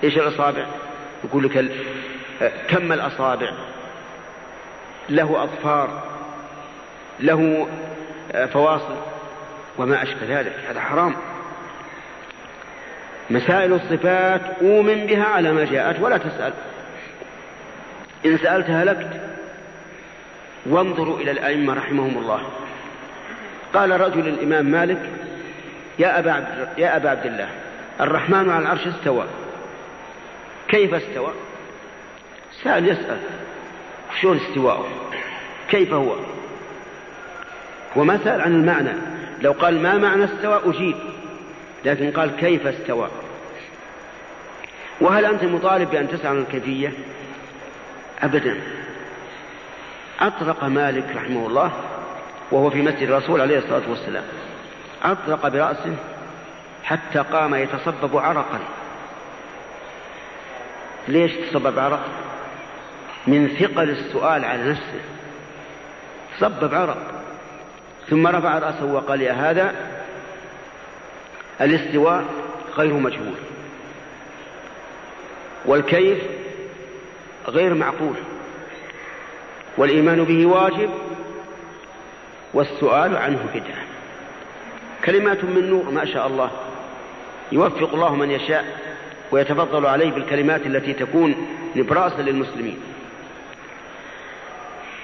إيش 0.04 0.18
الأصابع؟ 0.18 0.66
يقول 1.24 1.44
لك 1.44 1.70
كم 2.68 2.92
الأصابع؟ 2.92 3.50
له 5.08 5.42
أظفار 5.42 6.02
له 7.20 7.68
فواصل 8.52 8.96
وما 9.78 10.02
أشبه 10.02 10.40
ذلك. 10.40 10.52
هذا 10.68 10.80
حرام. 10.80 11.14
مسائل 13.30 13.72
الصفات 13.72 14.40
أؤمن 14.62 15.06
بها 15.06 15.24
على 15.24 15.52
ما 15.52 15.64
جاءت 15.64 16.00
ولا 16.00 16.18
تسأل. 16.18 16.52
إن 18.26 18.38
سألت 18.38 18.70
هلكت 18.70 19.20
وانظروا 20.66 21.20
إلى 21.20 21.30
الأئمة 21.30 21.74
رحمهم 21.74 22.18
الله. 22.18 22.40
قال 23.74 24.00
رجل 24.00 24.28
الإمام 24.28 24.66
مالك 24.66 25.10
يا 25.98 26.18
أبا 26.18 26.32
عبد, 26.32 26.68
يا 26.78 26.96
أبا 26.96 27.10
عبد 27.10 27.26
الله 27.26 27.48
الرحمن 28.00 28.50
على 28.50 28.62
العرش 28.62 28.86
استوى. 28.86 29.24
كيف 30.68 30.94
استوى؟ 30.94 31.32
سأل 32.64 32.88
يسأل 32.88 33.18
شلون 34.20 34.36
استواءه 34.36 34.86
كيف 35.70 35.92
هو؟ 35.92 36.16
هو 37.96 38.04
ما 38.04 38.18
سأل 38.24 38.40
عن 38.40 38.54
المعنى. 38.54 38.92
لو 39.42 39.52
قال 39.52 39.82
ما 39.82 39.98
معنى 39.98 40.24
استوى 40.24 40.60
أجيب. 40.64 40.96
لكن 41.84 42.10
قال 42.10 42.36
كيف 42.36 42.66
استوى؟ 42.66 43.08
وهل 45.00 45.24
أنت 45.24 45.44
مطالب 45.44 45.90
بأن 45.90 46.08
تسأل 46.08 46.26
عن 46.26 46.38
الكيفية؟ 46.38 46.92
أبدا. 48.22 48.60
أطرق 50.20 50.64
مالك 50.64 51.16
رحمه 51.16 51.46
الله 51.46 51.72
وهو 52.50 52.70
في 52.70 52.82
مسجد 52.82 53.02
الرسول 53.02 53.40
عليه 53.40 53.58
الصلاة 53.58 53.90
والسلام. 53.90 54.24
أطرق 55.02 55.48
برأسه 55.48 55.96
حتى 56.84 57.18
قام 57.18 57.54
يتصبب 57.54 58.16
عرقا. 58.16 58.58
ليش 61.08 61.32
تصبب 61.32 61.78
عرق؟ 61.78 62.00
من 63.26 63.48
ثقل 63.48 63.90
السؤال 63.90 64.44
على 64.44 64.70
نفسه. 64.70 65.00
صبب 66.38 66.74
عرق. 66.74 66.98
ثم 68.10 68.26
رفع 68.26 68.58
رأسه 68.58 68.84
وقال 68.84 69.22
يا 69.22 69.32
هذا 69.32 69.74
الاستواء 71.60 72.24
غير 72.76 72.92
مجهول. 72.92 73.34
والكيف؟ 75.64 76.18
غير 77.48 77.74
معقول. 77.74 78.14
والإيمان 79.78 80.24
به 80.24 80.46
واجب 80.46 80.90
والسؤال 82.54 83.16
عنه 83.16 83.38
بدعة. 83.54 83.84
كلمات 85.04 85.44
من 85.44 85.70
نور 85.70 85.90
ما 85.90 86.04
شاء 86.04 86.26
الله 86.26 86.50
يوفق 87.52 87.94
الله 87.94 88.14
من 88.16 88.30
يشاء 88.30 88.64
ويتفضل 89.30 89.86
عليه 89.86 90.10
بالكلمات 90.10 90.66
التي 90.66 90.92
تكون 90.92 91.34
نبراسا 91.76 92.22
للمسلمين. 92.22 92.78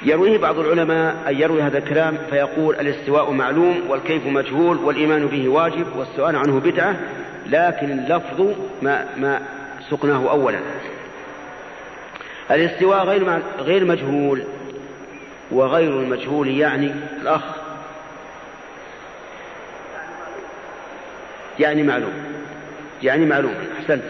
يرويه 0.05 0.39
بعض 0.39 0.59
العلماء 0.59 1.17
أن 1.29 1.41
يروي 1.41 1.63
هذا 1.63 1.79
الكلام 1.79 2.19
فيقول 2.31 2.75
الاستواء 2.75 3.31
معلوم 3.31 3.81
والكيف 3.89 4.27
مجهول 4.27 4.77
والإيمان 4.77 5.27
به 5.27 5.49
واجب 5.49 5.87
والسؤال 5.97 6.37
عنه 6.37 6.61
بدعة 6.61 6.97
لكن 7.47 7.91
اللفظ 7.91 8.55
ما, 8.83 9.07
ما 9.17 9.43
سقناه 9.91 10.31
أولا. 10.31 10.59
الاستواء 12.51 13.05
غير 13.05 13.43
غير 13.59 13.85
مجهول. 13.85 14.43
وغير 15.51 16.01
المجهول 16.01 16.49
يعني 16.49 16.93
الأخ. 17.23 17.43
يعني 21.59 21.83
معلوم. 21.83 22.13
يعني 23.03 23.27
معلوم. 23.27 23.55
أحسنت. 23.81 24.05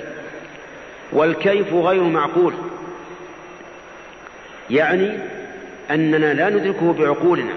والكيف 1.12 1.74
غير 1.74 2.02
معقول. 2.02 2.54
يعني 4.70 5.18
أننا 5.90 6.34
لا 6.34 6.50
ندركه 6.50 6.92
بعقولنا. 6.92 7.52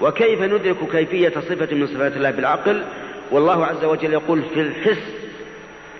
وكيف 0.00 0.42
ندرك 0.42 0.76
كيفية 0.92 1.28
صفة 1.28 1.74
من 1.74 1.86
صفات 1.86 2.16
الله 2.16 2.30
بالعقل؟ 2.30 2.84
والله 3.30 3.66
عز 3.66 3.84
وجل 3.84 4.12
يقول 4.12 4.42
في 4.54 4.60
الحس 4.60 5.02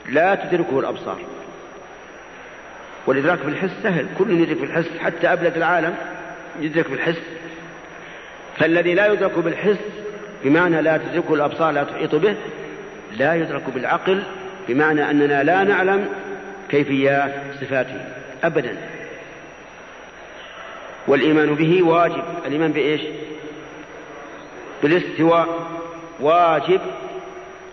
لا 0.08 0.34
تدركه 0.34 0.78
الأبصار. 0.78 1.18
والإدراك 3.06 3.38
في 3.38 3.48
الحس 3.48 3.70
سهل. 3.82 4.06
كل 4.18 4.40
يدرك 4.40 4.56
في 4.56 4.64
الحس 4.64 4.98
حتى 5.00 5.32
أبلد 5.32 5.56
العالم 5.56 5.94
يدرك 6.60 6.90
بالحس 6.90 7.20
فالذي 8.58 8.94
لا 8.94 9.12
يدرك 9.12 9.38
بالحس 9.38 9.78
بمعنى 10.44 10.82
لا 10.82 10.96
تدركه 10.96 11.34
الأبصار 11.34 11.70
لا 11.70 11.84
تحيط 11.84 12.14
به 12.14 12.36
لا 13.16 13.34
يدرك 13.34 13.62
بالعقل 13.74 14.22
بمعنى 14.68 15.10
أننا 15.10 15.42
لا 15.42 15.64
نعلم 15.64 16.08
كيفيات 16.70 17.32
صفاته 17.60 18.04
أبدا. 18.44 18.76
والإيمان 21.08 21.54
به 21.54 21.82
واجب. 21.82 22.22
الإيمان 22.46 22.72
بإيش؟ 22.72 23.00
بالاستواء. 24.82 25.66
واجب 26.20 26.80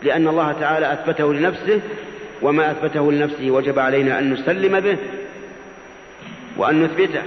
لأن 0.03 0.27
الله 0.27 0.51
تعالى 0.51 0.93
أثبته 0.93 1.33
لنفسه 1.33 1.81
وما 2.41 2.71
أثبته 2.71 3.11
لنفسه 3.11 3.51
وجب 3.51 3.79
علينا 3.79 4.19
أن 4.19 4.33
نسلم 4.33 4.79
به. 4.79 4.97
وأن 6.61 6.83
نثبته. 6.83 7.21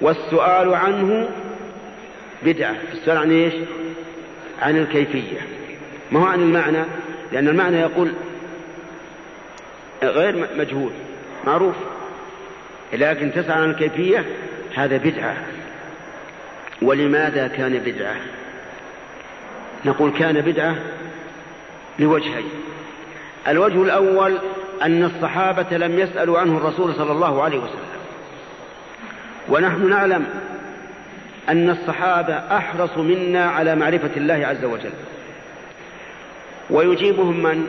والسؤال 0.00 0.74
عنه 0.74 1.28
بدعة. 2.42 2.74
السؤال 2.92 3.18
عن 3.18 3.30
إيش؟ 3.30 3.54
عن 4.62 4.76
الكيفية. 4.76 5.40
ما 6.10 6.20
هو 6.20 6.24
عن 6.24 6.40
المعنى؟ 6.40 6.84
لأن 7.32 7.48
المعنى 7.48 7.76
يقول 7.76 8.12
غير 10.02 10.48
مجهول. 10.56 10.90
معروف. 11.46 11.74
لكن 12.92 13.32
تسأل 13.32 13.52
عن 13.52 13.70
الكيفية 13.70 14.24
هذا 14.74 14.96
بدعة. 14.96 15.36
ولماذا 16.82 17.48
كان 17.48 17.78
بدعة؟ 17.78 18.16
نقول 19.84 20.10
كان 20.10 20.40
بدعة 20.40 20.76
لوجهين. 21.98 22.50
الوجه 23.48 23.82
الأول 23.82 24.38
أن 24.82 25.04
الصحابة 25.04 25.76
لم 25.76 25.98
يسألوا 25.98 26.38
عنه 26.38 26.56
الرسول 26.56 26.94
صلى 26.94 27.12
الله 27.12 27.42
عليه 27.42 27.58
وسلم. 27.58 27.92
ونحن 29.48 29.88
نعلم 29.90 30.26
أن 31.48 31.70
الصحابة 31.70 32.34
أحرص 32.34 32.98
منا 32.98 33.44
على 33.44 33.76
معرفة 33.76 34.10
الله 34.16 34.46
عز 34.46 34.64
وجل. 34.64 34.92
ويجيبهم 36.70 37.42
من؟ 37.42 37.66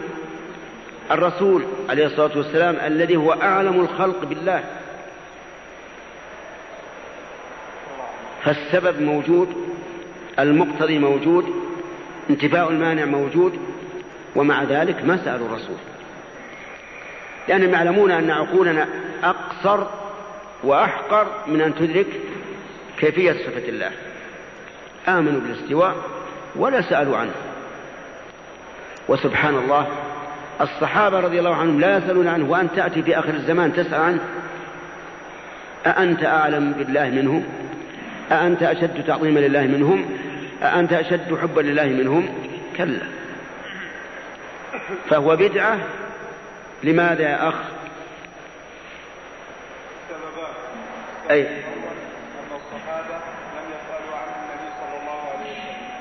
الرسول 1.12 1.64
عليه 1.90 2.06
الصلاة 2.06 2.38
والسلام 2.38 2.76
الذي 2.86 3.16
هو 3.16 3.34
أعلم 3.34 3.80
الخلق 3.82 4.26
بالله. 4.26 4.64
فالسبب 8.44 9.02
موجود 9.02 9.48
المقتضي 10.40 11.00
موجود 11.00 11.46
انتفاء 12.30 12.70
المانع 12.70 13.06
موجود 13.06 13.60
ومع 14.36 14.64
ذلك 14.64 15.06
ما 15.06 15.18
سألوا 15.26 15.48
الرسول. 15.48 15.78
لأنهم 17.48 17.74
يعلمون 17.74 18.12
أن 18.12 18.32
عقولنا 18.32 18.88
أقصر 19.24 19.88
وأحقر 20.64 21.28
من 21.48 21.62
أن 21.62 21.76
تدرك 21.76 22.08
كيفية 23.00 23.32
صفة 23.32 23.70
الله. 23.70 23.92
آمنوا 25.08 25.42
بالاستواء 25.42 25.96
ولا 26.56 26.82
سألوا 26.82 27.18
عنه. 27.18 27.32
وسبحان 29.08 29.56
الله 29.56 29.88
الصحابة 30.62 31.20
رضي 31.20 31.40
الله 31.40 31.56
عنهم 31.56 31.80
لا 31.80 31.98
يسألون 31.98 32.28
عنه 32.28 32.52
وأن 32.52 32.70
تأتي 32.76 33.04
في 33.04 33.20
آخر 33.20 33.34
الزمان 33.34 33.74
تسأل 33.74 34.02
عنه. 34.02 34.20
أأنت 35.86 36.24
أعلم 36.24 36.72
بالله 36.72 37.10
منهم؟ 37.10 37.44
أأنت 38.32 38.64
أشد 38.64 39.04
تعظيما 39.08 39.40
لله 39.40 39.62
منهم؟ 39.62 40.06
أأنت 40.62 40.94
أشد 40.94 41.38
حبا 41.42 41.62
لله 41.62 41.86
منهم؟ 41.86 42.30
كلا. 42.78 43.08
فهو 45.10 45.36
بدعة 45.36 45.78
لماذا 46.84 47.22
يا 47.22 47.50
أخ؟ 47.50 47.56
أي. 51.32 51.48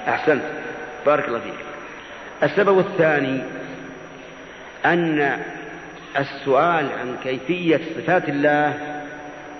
أحسنت. 0.08 0.42
بارك 1.06 1.28
الله 1.28 1.40
فيك. 1.40 1.54
السبب 2.42 2.78
الثاني 2.78 3.42
أن 4.84 5.42
السؤال 6.18 6.88
عن 7.00 7.16
كيفية 7.24 7.80
صفات 7.96 8.28
الله 8.28 8.74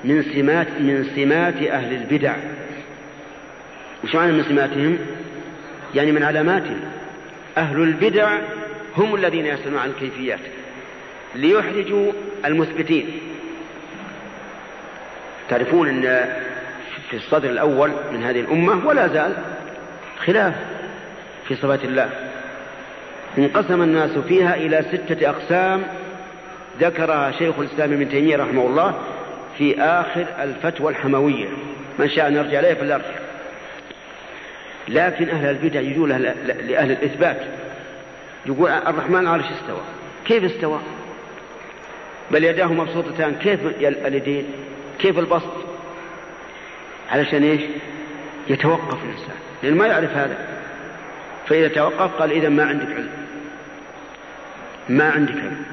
من 0.05 0.23
سمات 0.23 0.69
من 0.69 1.11
سمات 1.17 1.57
أهل 1.57 1.93
البدع. 1.93 2.35
وش 4.05 4.15
معنى 4.15 4.33
من 4.33 4.45
سماتهم؟ 4.45 4.99
يعني 5.95 6.13
من 6.13 6.23
علاماتهم. 6.23 6.81
أهل 7.59 7.83
البدع 7.83 8.39
هم 8.97 9.15
الذين 9.15 9.47
يسألون 9.47 9.79
عن 9.79 9.89
الكيفيات 9.89 10.41
ليحرجوا 11.35 12.13
المثبتين. 12.45 13.07
تعرفون 15.49 15.89
أن 15.89 16.29
في 17.11 17.17
الصدر 17.17 17.51
الأول 17.51 17.93
من 18.13 18.23
هذه 18.23 18.41
الأمة 18.41 18.87
ولا 18.87 19.09
زال 19.09 19.37
خلاف 20.25 20.55
في 21.49 21.57
صفات 21.57 21.85
الله. 21.85 22.09
انقسم 23.39 23.83
الناس 23.83 24.11
فيها 24.11 24.55
إلى 24.55 24.85
ستة 24.93 25.31
أقسام 25.31 25.83
ذكرها 26.81 27.31
شيخ 27.31 27.59
الإسلام 27.59 27.93
ابن 27.93 28.09
تيمية 28.09 28.37
رحمه 28.37 28.67
الله 28.67 28.99
في 29.59 29.81
آخر 29.81 30.27
الفتوى 30.43 30.93
الحموية. 30.93 31.49
من 31.99 32.09
شاء 32.09 32.29
أن 32.29 32.37
يرجع 32.37 32.59
إليه 32.59 32.75
فليرجع 32.75 33.05
لكن 34.89 35.29
أهل 35.29 35.51
البدع 35.51 35.81
يجون 35.81 36.09
لأهل 36.69 36.91
الإثبات. 36.91 37.37
يقول 38.47 38.71
الرحمن 38.71 39.27
على 39.27 39.43
استوى. 39.43 39.81
كيف 40.27 40.45
استوى؟ 40.45 40.81
بل 42.33 42.45
يداه 42.45 42.67
مبسوطتان. 42.67 43.35
كيف 43.35 43.61
اليدين؟ 43.81 44.45
كيف 44.99 45.19
البسط؟ 45.19 45.53
علشان 47.11 47.43
إيش؟ 47.43 47.61
يتوقف 48.49 49.05
الإنسان. 49.05 49.37
لأنه 49.63 49.77
ما 49.77 49.87
يعرف 49.87 50.17
هذا. 50.17 50.39
فإذا 51.49 51.69
توقف 51.69 52.15
قال 52.15 52.33
إذا 52.33 52.49
ما 52.49 52.65
عندك 52.65 52.87
علم. 52.87 53.11
ما 54.89 55.11
عندك 55.11 55.35
علم. 55.35 55.65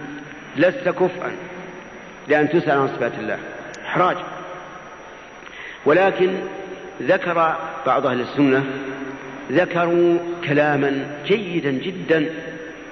لست 0.55 0.89
كفءا 0.89 1.31
لأن 2.27 2.49
تسأل 2.49 2.71
عن 2.71 2.87
صفات 2.87 3.13
الله. 3.19 3.39
إحراج. 3.85 4.17
ولكن 5.85 6.33
ذكر 7.01 7.55
بعض 7.85 8.05
أهل 8.05 8.21
السنة 8.21 8.65
ذكروا 9.51 10.17
كلاما 10.47 11.07
جيدا 11.25 11.71
جدا 11.71 12.29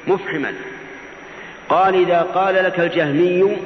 مفحما. 0.07 0.53
قال 1.69 1.95
إذا 1.95 2.21
قال 2.21 2.55
لك 2.55 2.79
الجهمي 2.79 3.57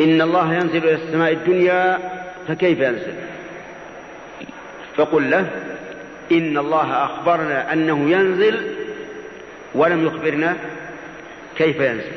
إن 0.00 0.22
الله 0.22 0.54
ينزل 0.54 0.76
إلى 0.76 0.94
السماء 0.94 1.32
الدنيا 1.32 1.98
فكيف 2.48 2.80
ينزل؟ 2.80 3.14
فقل 4.96 5.30
له 5.30 5.50
إن 6.32 6.58
الله 6.58 7.04
أخبرنا 7.04 7.72
أنه 7.72 8.10
ينزل 8.10 8.74
ولم 9.74 10.06
يخبرنا 10.06 10.56
كيف 11.56 11.76
ينزل. 11.76 12.12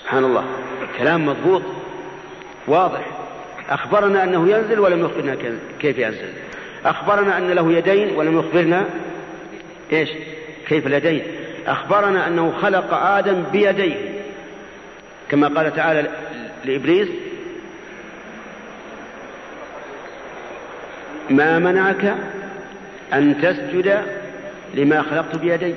سبحان 0.00 0.24
الله. 0.24 0.44
كلام 0.98 1.26
مضبوط 1.26 1.62
واضح. 2.66 3.06
أخبرنا 3.70 4.24
أنه 4.24 4.48
ينزل 4.48 4.80
ولم 4.80 5.04
يخبرنا 5.04 5.36
كيف 5.80 5.98
ينزل. 5.98 6.32
أخبرنا 6.84 7.38
أن 7.38 7.50
له 7.50 7.72
يدين 7.72 8.16
ولم 8.16 8.38
يخبرنا 8.38 8.84
إيش؟ 9.92 10.08
كيف 10.68 10.86
اليدين؟ 10.86 11.22
أخبرنا 11.66 12.26
أنه 12.26 12.52
خلق 12.62 12.94
آدم 12.94 13.42
بيديه. 13.52 13.96
كما 15.30 15.48
قال 15.48 15.76
تعالى 15.76 16.10
لإبليس 16.64 17.08
ما 21.30 21.58
منعك 21.58 22.14
أن 23.12 23.40
تسجد 23.42 24.02
لما 24.74 25.02
خلقت 25.02 25.36
بيدي؟ 25.36 25.74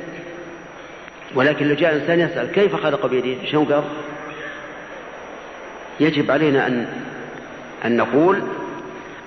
ولكن 1.35 1.67
لو 1.67 1.75
جاء 1.75 1.95
إنسان 1.95 2.19
يسأل 2.19 2.51
كيف 2.51 2.75
خلق 2.75 3.05
بيديه 3.05 3.45
شنو 3.51 3.63
قال؟ 3.63 3.83
يجب 5.99 6.31
علينا 6.31 6.67
أن 6.67 6.87
أن 7.85 7.97
نقول 7.97 8.41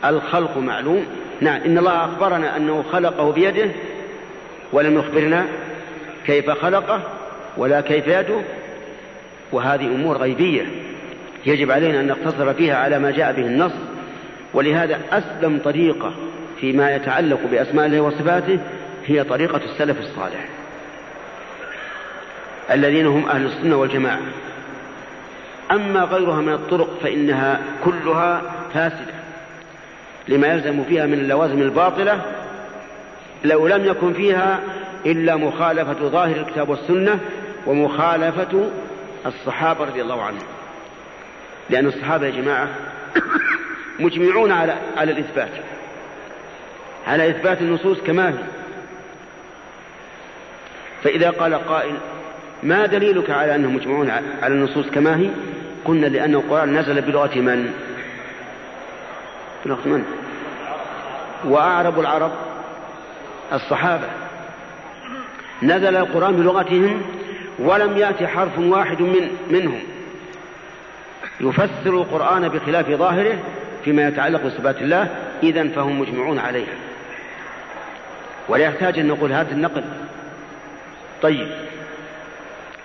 الخلق 0.04 0.56
معلوم. 0.56 1.06
نعم 1.40 1.60
إن 1.66 1.78
الله 1.78 2.04
أخبرنا 2.04 2.56
أنه 2.56 2.84
خلقه 2.92 3.32
بيده 3.32 3.70
ولم 4.72 4.98
يخبرنا 4.98 5.46
كيف 6.26 6.50
خلقه 6.50 7.00
ولا 7.56 7.80
كيف 7.80 8.06
يده 8.06 8.40
وهذه 9.52 9.86
أمور 9.86 10.16
غيبية 10.16 10.66
يجب 11.46 11.70
علينا 11.70 12.00
أن 12.00 12.06
نقتصر 12.06 12.54
فيها 12.54 12.76
على 12.76 12.98
ما 12.98 13.10
جاء 13.10 13.32
به 13.32 13.46
النص. 13.46 13.72
ولهذا 14.54 15.00
أسلم 15.12 15.60
طريقة 15.64 16.12
فيما 16.60 16.94
يتعلق 16.94 17.40
بأسماء 17.50 17.86
الله 17.86 18.00
وصفاته 18.00 18.58
هي 19.06 19.24
طريقة 19.24 19.60
السلف 19.64 20.00
الصالح 20.00 20.48
الذين 22.70 23.06
هم 23.06 23.28
أهل 23.28 23.46
السنة 23.46 23.76
والجماعة. 23.76 24.20
أما 25.70 26.00
غيرها 26.00 26.40
من 26.40 26.52
الطرق 26.52 26.98
فإنها 27.02 27.60
كلها 27.84 28.42
فاسدة 28.74 29.14
لما 30.28 30.46
يلزم 30.46 30.84
فيها 30.84 31.06
من 31.06 31.14
اللوازم 31.14 31.62
الباطلة 31.62 32.20
لو 33.44 33.68
لم 33.68 33.84
يكن 33.84 34.12
فيها 34.12 34.60
إلا 35.06 35.36
مخالفة 35.36 36.08
ظاهر 36.08 36.36
الكتاب 36.36 36.68
والسنة 36.68 37.20
ومخالفة 37.66 38.70
الصحابة 39.26 39.84
رضي 39.84 40.02
الله 40.02 40.22
عنهم. 40.22 40.46
لأن 41.70 41.86
الصحابة 41.86 42.26
يا 42.26 42.42
جماعة 42.42 42.68
مجمعون 43.98 44.52
على 44.52 44.76
على 44.96 45.12
الإثبات. 45.12 45.50
على 47.06 47.30
إثبات 47.30 47.60
النصوص 47.60 47.98
كما 48.00 48.28
هي. 48.28 48.44
فإذا 51.04 51.30
قال 51.30 51.54
قائل 51.54 51.94
ما 52.62 52.86
دليلك 52.86 53.30
على 53.30 53.54
أنهم 53.54 53.74
مجمعون 53.74 54.10
على 54.42 54.54
النصوص 54.54 54.86
كما 54.86 55.16
هي؟ 55.16 55.30
قلنا 55.84 56.06
لأن 56.06 56.34
القرآن 56.34 56.78
نزل 56.78 57.00
بلغة 57.00 57.38
من؟ 57.38 57.72
بلغة 59.64 59.88
من؟ 59.88 60.04
وأعرب 61.44 62.00
العرب 62.00 62.32
الصحابة. 63.52 64.25
نزل 65.62 65.96
القرآن 65.96 66.36
بلغتهم 66.36 67.02
ولم 67.58 67.96
يأتي 67.96 68.26
حرف 68.26 68.58
واحد 68.58 69.02
من 69.02 69.36
منهم. 69.50 69.80
يفسر 71.40 71.90
القرآن 71.90 72.48
بخلاف 72.48 72.90
ظاهره 72.90 73.38
فيما 73.84 74.08
يتعلق 74.08 74.42
بصفات 74.42 74.82
الله 74.82 75.08
إذا 75.42 75.68
فهم 75.68 76.00
مجمعون 76.00 76.38
عليها. 76.38 76.74
ولا 78.48 78.64
يحتاج 78.64 78.98
أن 78.98 79.08
نقول 79.08 79.32
هذا 79.32 79.52
النقل. 79.52 79.84
طيب. 81.22 81.48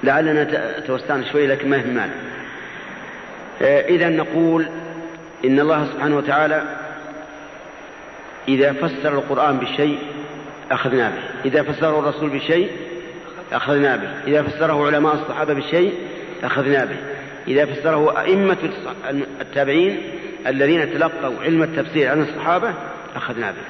لعلنا 0.04 0.44
توسعنا 0.88 1.32
شوي 1.32 1.48
لكن 1.48 1.70
ما 1.70 1.78
مانع 1.78 2.14
آه، 3.62 3.82
إذا 3.82 4.10
نقول 4.10 4.68
إن 5.46 5.60
الله 5.60 5.88
سبحانه 5.94 6.18
وتعالى 6.18 6.64
إذا 8.48 8.74
فسر 8.74 9.14
القرآن 9.14 9.58
بشيء 9.58 10.00
أخذنا 10.72 11.10
به. 11.10 11.50
إذا 11.50 11.64
فسره 11.64 12.00
الرسول 12.00 12.30
بشيء 12.30 12.72
أخذنا 13.54 13.96
به. 13.96 14.10
إذا 14.28 14.44
فسره 14.44 14.88
علماء 14.88 15.14
الصحابة 15.14 15.54
بشيء 15.54 15.94
أخذنا 16.44 16.86
به. 16.86 16.98
إذا 17.48 17.66
فسره 17.66 18.22
أئمة 18.22 18.58
التابعين 19.42 20.02
الذين 20.48 20.94
تلقوا 20.94 21.44
علم 21.44 21.64
التفسير 21.64 22.12
عن 22.12 22.22
الصحابة 22.22 22.74
أخذنا 23.16 23.52
به. 23.52 23.64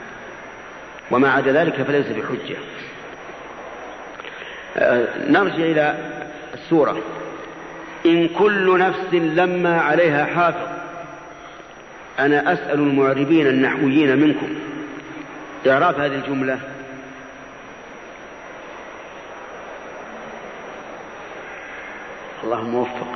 وما 1.12 1.32
عدا 1.32 1.52
ذلك 1.52 1.82
فليس 1.82 2.06
بحجة. 2.08 2.58
آه، 4.78 5.08
نرجع 5.30 5.56
إلى 5.56 5.96
السورة. 6.54 6.98
إن 8.06 8.28
كل 8.28 8.80
نفس 8.80 9.14
لما 9.14 9.82
عليها 9.82 10.26
حافظ. 10.26 10.68
أنا 12.20 12.54
أسأل 12.54 12.80
المعربين 12.80 13.48
النحويين 13.48 14.18
منكم. 14.18 14.56
إعراب 15.68 16.00
هذه 16.00 16.16
الجملة. 16.16 16.60
اللهم 22.44 22.76
وفق 22.76 23.08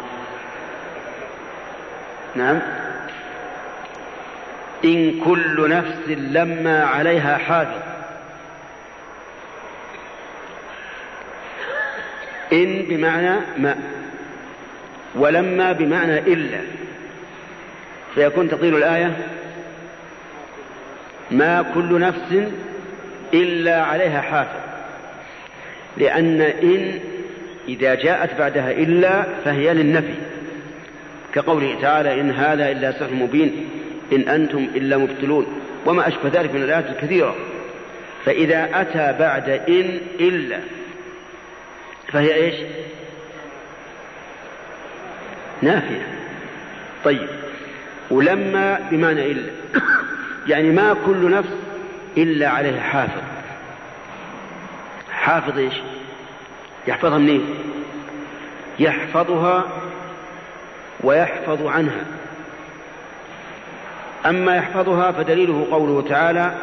نعم. 2.35 2.59
إن 4.85 5.19
كل 5.25 5.69
نفس 5.69 6.07
لما 6.07 6.85
عليها 6.85 7.38
حافظ 7.38 7.81
إن 12.53 12.85
بمعنى 12.89 13.35
ما. 13.57 13.77
ولما 15.15 15.71
بمعنى 15.71 16.19
إلا. 16.19 16.59
فيكون 18.15 18.49
تقيل 18.49 18.75
الآية 18.75 19.17
ما 21.31 21.65
كل 21.73 21.99
نفس 21.99 22.51
إلا 23.33 23.83
عليها 23.83 24.21
حافظ 24.21 24.59
لأن 25.97 26.41
إن 26.41 26.99
إذا 27.67 27.95
جاءت 27.95 28.39
بعدها 28.39 28.71
إلا 28.71 29.23
فهي 29.45 29.73
للنفي. 29.73 30.13
كقوله 31.34 31.82
تعالى 31.82 32.21
إن 32.21 32.32
هذا 32.32 32.71
إلا 32.71 32.91
سحر 32.91 33.13
مبين 33.13 33.69
إن 34.13 34.30
أنتم 34.30 34.67
إلا 34.75 34.97
مبتلون 34.97 35.62
وما 35.86 36.08
أشبه 36.08 36.30
ذلك 36.41 36.54
من 36.54 36.63
الآيات 36.63 36.86
الكثيرة. 36.89 37.36
فإذا 38.25 38.69
أتى 38.73 39.19
بعد 39.19 39.49
إن 39.49 39.99
إلا 40.19 40.60
فهي 42.12 42.36
إيش؟ 42.36 42.56
نافية. 45.62 46.08
طيب 47.04 47.28
ولما 48.12 48.88
بمعنى 48.91 49.32
إلا 49.32 49.51
يعني 50.47 50.69
ما 50.69 50.95
كل 51.06 51.32
نفس 51.32 51.49
إلا 52.17 52.49
عليها 52.49 52.82
حافظ. 52.82 53.21
حافظ 55.12 55.58
إيش؟ 55.58 55.73
يحفظها 56.87 57.17
منين؟ 57.17 57.45
يحفظها 58.79 59.63
ويحفظ 61.03 61.67
عنها. 61.67 62.05
أما 64.25 64.55
يحفظها 64.55 65.11
فدليله 65.11 65.67
قوله 65.71 66.09
تعالى 66.09 66.55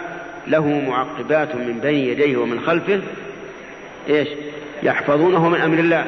له 0.47 0.67
معقبات 0.67 1.55
من 1.55 1.81
بين 1.83 2.09
يديه 2.09 2.37
ومن 2.37 2.61
خلفه. 2.61 3.01
إيش؟ 4.09 4.29
يحفظونه 4.83 5.49
من 5.49 5.61
أمر 5.61 5.79
الله. 5.79 6.07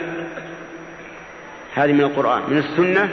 هذه 1.75 1.93
من 1.93 2.01
القرآن. 2.01 2.43
من 2.49 2.59
السنة 2.59 3.09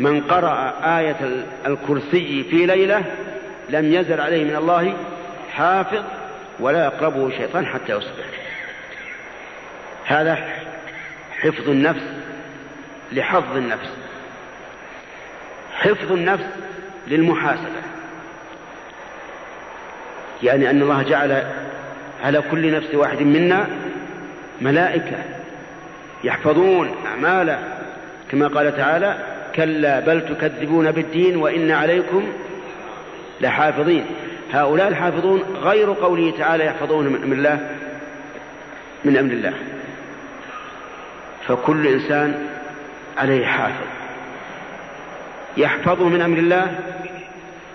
من 0.00 0.20
قرأ 0.20 0.74
آية 0.98 1.44
الكرسي 1.66 2.44
في 2.50 2.66
ليلة 2.66 3.04
لم 3.70 3.92
يزل 3.92 4.20
عليه 4.20 4.44
من 4.44 4.56
الله 4.56 4.96
حافظ 5.52 6.02
ولا 6.60 6.84
يقربه 6.84 7.30
شيطان 7.30 7.66
حتى 7.66 7.92
يصبح. 7.92 8.47
هذا 10.08 10.38
حفظ 11.40 11.68
النفس 11.68 12.02
لحفظ 13.12 13.56
النفس 13.56 13.88
حفظ 15.74 16.12
النفس 16.12 16.44
للمحاسبة. 17.08 17.82
يعني 20.42 20.70
أن 20.70 20.82
الله 20.82 21.02
جعل 21.02 21.42
على 22.24 22.42
كل 22.50 22.72
نفس 22.72 22.94
واحد 22.94 23.22
منا 23.22 23.66
ملائكة 24.60 25.16
يحفظون 26.24 26.94
أعماله 27.06 27.58
كما 28.30 28.48
قال 28.48 28.76
تعالى 28.76 29.18
كلا 29.54 30.00
بل 30.00 30.34
تكذبون 30.34 30.90
بالدين 30.90 31.36
وإن 31.36 31.70
عليكم 31.70 32.28
لحافظين. 33.40 34.04
هؤلاء 34.52 34.88
الحافظون 34.88 35.42
غير 35.62 35.92
قوله 35.92 36.32
تعالى 36.38 36.64
يحفظون 36.64 37.06
من 37.06 37.32
الله 37.32 37.70
من 39.04 39.16
أمر 39.16 39.32
الله. 39.32 39.52
فكل 41.46 41.86
إنسان 41.86 42.48
عليه 43.16 43.46
حافظ. 43.46 43.86
يحفظه 45.56 46.08
من 46.08 46.20
أمر 46.20 46.38
الله 46.38 46.74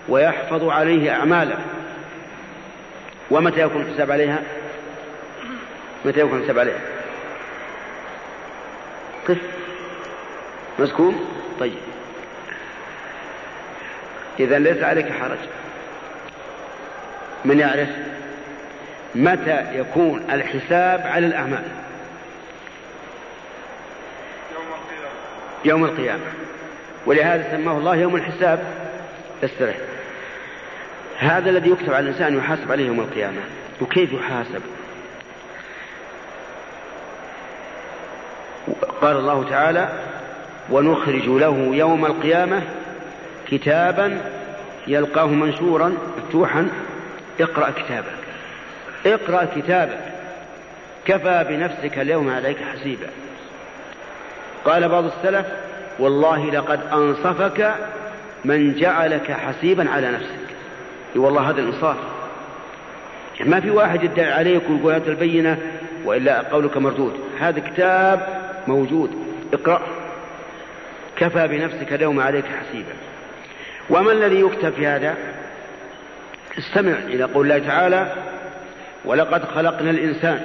ويحفظ 0.10 0.69
عليه 0.69 1.12
أعماله. 1.12 1.58
ومتى 3.32 3.62
يكون 3.62 3.82
الحساب 3.82 4.12
عليها؟ 4.12 4.39
متى 6.06 6.19
يكون 6.19 6.39
الحساب 6.39 6.60
عليها؟ 6.60 6.80
قف 9.28 9.38
مسكون 10.80 11.26
طيب. 11.60 11.78
إذا 14.39 14.60
ليس 14.60 14.84
عليك 14.84 15.12
حرج. 15.12 15.38
من 17.45 17.60
يعرف 17.60 17.89
متى 19.15 19.65
يكون 19.73 20.26
الحساب 20.32 21.02
على 21.08 21.28
الأعمال؟ 21.28 21.63
يوم 25.65 25.86
القيامة. 25.86 26.23
ولهذا 27.06 27.52
سماه 27.52 27.78
الله 27.78 27.95
يوم 27.95 28.15
الحساب 28.15 28.60
استرح 29.43 29.76
هذا 31.17 31.49
الذي 31.49 31.69
يكتب 31.69 31.93
على 31.93 32.10
الإنسان 32.10 32.38
يحاسب 32.38 32.71
عليه 32.71 32.88
يوم 32.88 32.99
القيامة. 32.99 33.41
وكيف 33.82 34.13
يحاسب؟ 34.13 34.62
قال 39.02 39.17
الله 39.17 39.49
تعالى 39.49 39.89
ونخرج 40.69 41.28
له 41.28 41.69
يوم 41.73 42.06
القيامة 42.06 42.62
كتابا 43.52 44.21
يلقاه 44.88 45.26
منشورا 45.28 45.97
مفتوحا 46.17 46.69
اقرأ 47.39 47.71
كتابك. 47.71 48.23
اقرأ 49.06 49.47
كتابك. 49.56 49.99
كفى 51.06 51.45
بنفسك 51.49 51.99
اليوم 51.99 52.30
عليك 52.30 52.58
حسيبا. 52.73 53.08
قال 54.65 54.89
بعض 54.89 55.06
السلف 55.06 55.45
والله 55.99 56.52
لقد 56.52 56.80
أنصفك 56.93 57.73
من 58.45 58.76
جعلك 58.76 59.32
حسيبا 59.32 59.89
على 59.89 60.12
نفسك. 60.12 60.56
والله 61.15 61.49
هذا 61.49 61.62
الإنصاف. 61.62 61.97
ما 63.45 63.60
في 63.60 63.69
واحد 63.69 64.04
يدعي 64.04 64.32
عليك 64.32 64.63
ويقول 64.69 64.93
هذا 64.93 65.12
البينة 65.12 65.58
وإلا 66.06 66.41
قولك 66.41 66.78
مردود. 66.78 67.13
هذا 67.39 67.60
كتاب 67.60 68.28
موجود. 68.67 69.12
اقرأ. 69.54 69.82
كفى 71.17 71.47
بنفسك 71.47 71.93
اليوم 71.93 72.19
عليك 72.19 72.45
حسيبا. 72.45 72.93
وما 73.89 74.12
الذي 74.12 74.39
يكتب 74.39 74.73
في 74.73 74.88
هذا؟ 74.88 75.15
استمع 76.58 76.91
إلى 76.91 77.23
قول 77.23 77.52
الله 77.52 77.67
تعالى 77.67 78.13
ولقد 79.06 79.45
خلقنا 79.45 79.89
الإنسان 79.89 80.41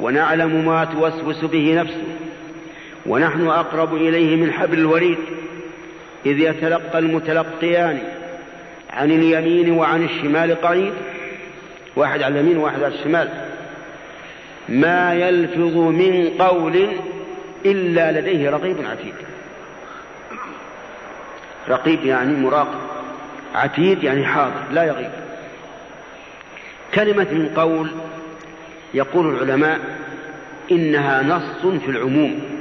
ونعلم 0.00 0.64
ما 0.66 0.84
توسوس 0.84 1.44
به 1.44 1.74
نفسه 1.74 2.02
ونحن 3.06 3.46
أقرب 3.46 3.94
إليه 3.94 4.36
من 4.36 4.52
حبل 4.52 4.78
الوريد 4.78 5.18
إذ 6.26 6.38
يتلقى 6.38 6.98
المتلقيان 6.98 8.02
عن 8.90 9.10
اليمين 9.10 9.70
وعن 9.70 10.04
الشمال 10.04 10.60
قعيد 10.62 10.92
واحد 11.96 12.22
على 12.22 12.40
اليمين 12.40 12.58
وواحد 12.58 12.82
على 12.82 12.94
الشمال. 12.94 13.28
ما 14.68 15.14
يلفظ 15.14 15.76
من 15.76 16.30
قول 16.38 16.88
إلا 17.66 18.20
لديه 18.20 18.50
رقيب 18.50 18.76
عتيد. 18.90 19.14
رقيب 21.68 22.04
يعني 22.04 22.36
مراقب 22.36 22.80
عتيد 23.54 24.04
يعني 24.04 24.24
حاضر 24.24 24.62
لا 24.72 24.84
يغيب. 24.84 25.10
كلمة 26.94 27.26
من 27.32 27.50
قول 27.56 27.90
يقول 28.94 29.34
العلماء 29.34 29.80
إنها 30.70 31.22
نص 31.22 31.66
في 31.82 31.90
العموم. 31.90 32.53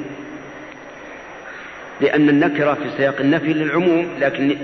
لأن 2.01 2.29
النكرة 2.29 2.73
في 2.73 2.89
سياق 2.97 3.19
النفي 3.19 3.53
للعموم 3.53 4.08
لكن 4.19 4.58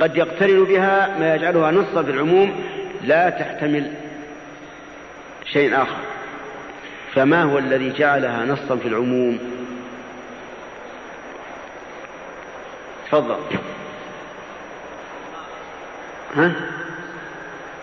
قد 0.00 0.16
يقترن 0.16 0.64
بها 0.64 1.18
ما 1.18 1.34
يجعلها 1.34 1.70
نصا 1.70 2.02
في 2.02 2.10
العموم 2.10 2.64
لا 3.04 3.30
تحتمل 3.30 3.92
شيء 5.44 5.82
آخر. 5.82 5.96
فما 7.14 7.42
هو 7.42 7.58
الذي 7.58 7.92
جعلها 7.92 8.44
نصا 8.44 8.76
في 8.76 8.88
العموم؟ 8.88 9.38
تفضل. 13.06 13.36
ها؟ 16.36 16.52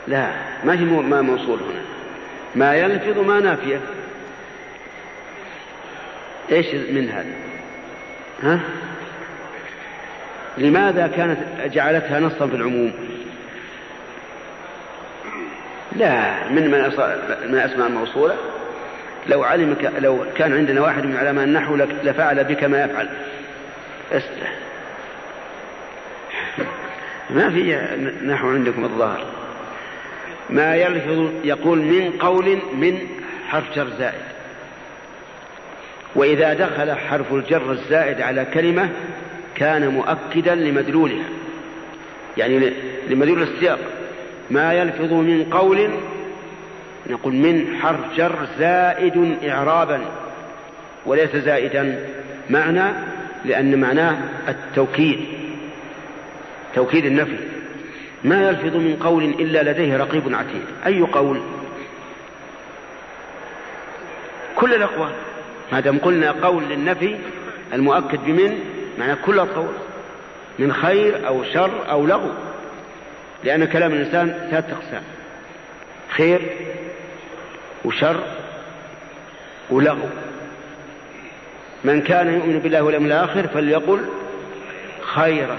لا 0.07 0.29
ما 0.63 0.77
في 0.77 0.83
ما 0.83 1.21
موصول 1.21 1.59
هنا. 1.59 1.81
ما 2.55 2.75
يلفظ 2.75 3.19
ما 3.19 3.39
نافية. 3.39 3.81
إيش 6.51 6.67
من 6.73 7.09
هذا؟ 7.09 7.56
ها؟ 8.43 8.59
لماذا 10.57 11.07
كانت 11.07 11.39
جعلتها 11.73 12.19
نصا 12.19 12.47
في 12.47 12.55
العموم؟ 12.55 12.93
لا 15.95 16.49
من 16.49 16.71
من 16.71 16.79
من 17.49 17.57
اسماء 17.57 17.87
الموصوله 17.87 18.35
لو 19.27 19.43
علم 19.43 19.75
لو 19.99 20.25
كان 20.37 20.53
عندنا 20.53 20.81
واحد 20.81 21.05
من 21.05 21.17
علماء 21.17 21.45
النحو 21.45 21.75
لفعل 21.75 22.43
بك 22.43 22.63
ما 22.63 22.83
يفعل. 22.83 23.09
استح 24.11 24.53
ما 27.29 27.49
في 27.49 27.79
نحو 28.25 28.49
عندكم 28.49 28.83
الظاهر. 28.83 29.25
ما 30.49 30.75
يلفظ 30.75 31.31
يقول 31.43 31.77
من 31.77 32.11
قول 32.11 32.59
من 32.73 32.99
حرف 33.49 33.75
جر 33.75 33.87
زائد. 33.99 34.36
وإذا 36.17 36.53
دخل 36.53 36.91
حرف 36.91 37.33
الجر 37.33 37.71
الزائد 37.71 38.21
على 38.21 38.45
كلمة 38.53 38.89
كان 39.55 39.87
مؤكدا 39.87 40.55
لمدلولها. 40.55 41.25
يعني 42.37 42.73
لمدلول 43.09 43.41
السياق. 43.41 43.79
ما 44.51 44.73
يلفظ 44.73 45.13
من 45.13 45.47
قول 45.51 45.89
نقول 47.09 47.33
من 47.33 47.77
حرف 47.81 47.99
جر 48.17 48.47
زائد 48.59 49.37
إعرابا 49.49 50.01
وليس 51.05 51.35
زائدا 51.35 52.05
معنى 52.49 52.83
لأن 53.45 53.79
معناه 53.79 54.17
التوكيد 54.47 55.19
توكيد 56.75 57.05
النفي. 57.05 57.37
ما 58.23 58.49
يلفظ 58.49 58.75
من 58.75 58.97
قول 59.03 59.23
إلا 59.23 59.71
لديه 59.71 59.97
رقيب 59.97 60.35
عتيد. 60.35 60.63
أي 60.85 61.01
قول؟ 61.01 61.41
كل 64.55 64.73
الأقوال. 64.73 65.11
ما 65.71 65.79
دام 65.79 65.97
قلنا 65.99 66.31
قول 66.31 66.63
للنفي 66.63 67.15
المؤكد 67.73 68.19
بمن؟ 68.25 68.59
معنى 68.99 69.15
كل 69.15 69.39
القول 69.39 69.73
من 70.59 70.73
خير 70.73 71.27
أو 71.27 71.43
شر 71.43 71.91
أو 71.91 72.05
لغو. 72.05 72.31
لأن 73.43 73.65
كلام 73.65 73.93
الإنسان 73.93 74.47
ثلاثة 74.51 74.73
أقسام 74.73 75.03
خير 76.09 76.41
وشر 77.85 78.23
ولغو. 79.69 80.09
من 81.83 82.01
كان 82.01 82.33
يؤمن 82.33 82.59
بالله 82.59 82.81
واليوم 82.81 83.05
الآخر 83.05 83.47
فليقل 83.47 84.05
خيرا. 85.01 85.57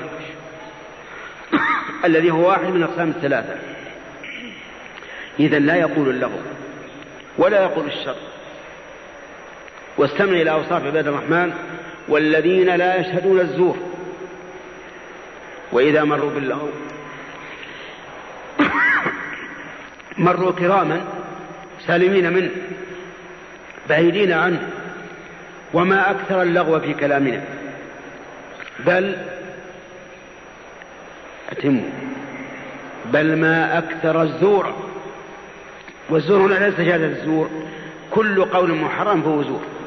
الذي 2.04 2.30
هو 2.30 2.48
واحد 2.48 2.64
من 2.64 2.82
أقسام 2.82 3.08
الثلاثة. 3.08 3.54
إذا 5.40 5.58
لا 5.58 5.76
يقول 5.76 6.08
اللغو 6.08 6.38
ولا 7.38 7.62
يقول 7.62 7.86
الشر. 7.86 8.27
واستمع 9.98 10.32
إلى 10.32 10.50
أوصاف 10.50 10.84
عباد 10.86 11.06
الرحمن 11.06 11.52
والذين 12.08 12.76
لا 12.76 13.00
يشهدون 13.00 13.40
الزور. 13.40 13.76
وإذا 15.72 16.04
مروا 16.04 16.30
باللغو 16.30 16.68
مروا 20.18 20.52
كراما 20.52 21.04
سالمين 21.86 22.32
منه 22.32 22.50
بعيدين 23.88 24.32
عنه 24.32 24.68
وما 25.74 26.10
أكثر 26.10 26.42
اللغو 26.42 26.80
في 26.80 26.94
كلامنا. 26.94 27.42
بل 28.86 29.16
أتم. 31.50 31.80
بل 33.12 33.36
ما 33.36 33.78
أكثر 33.78 34.22
الزور. 34.22 34.74
والزور 36.10 36.40
هنا 36.40 36.66
ليس 36.66 36.76
شهادة 36.76 37.06
الزور. 37.06 37.50
كل 38.10 38.44
قول 38.44 38.74
محرم 38.74 39.22
فهو 39.22 39.42
زور. 39.42 39.77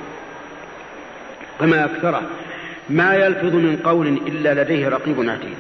فما 1.62 1.86
أكثره 1.86 2.22
ما 2.90 3.16
يلفظ 3.16 3.56
من 3.56 3.78
قول 3.84 4.08
إلا 4.08 4.64
لديه 4.64 4.90
رقيب 4.90 5.30
عتيد. 5.30 5.58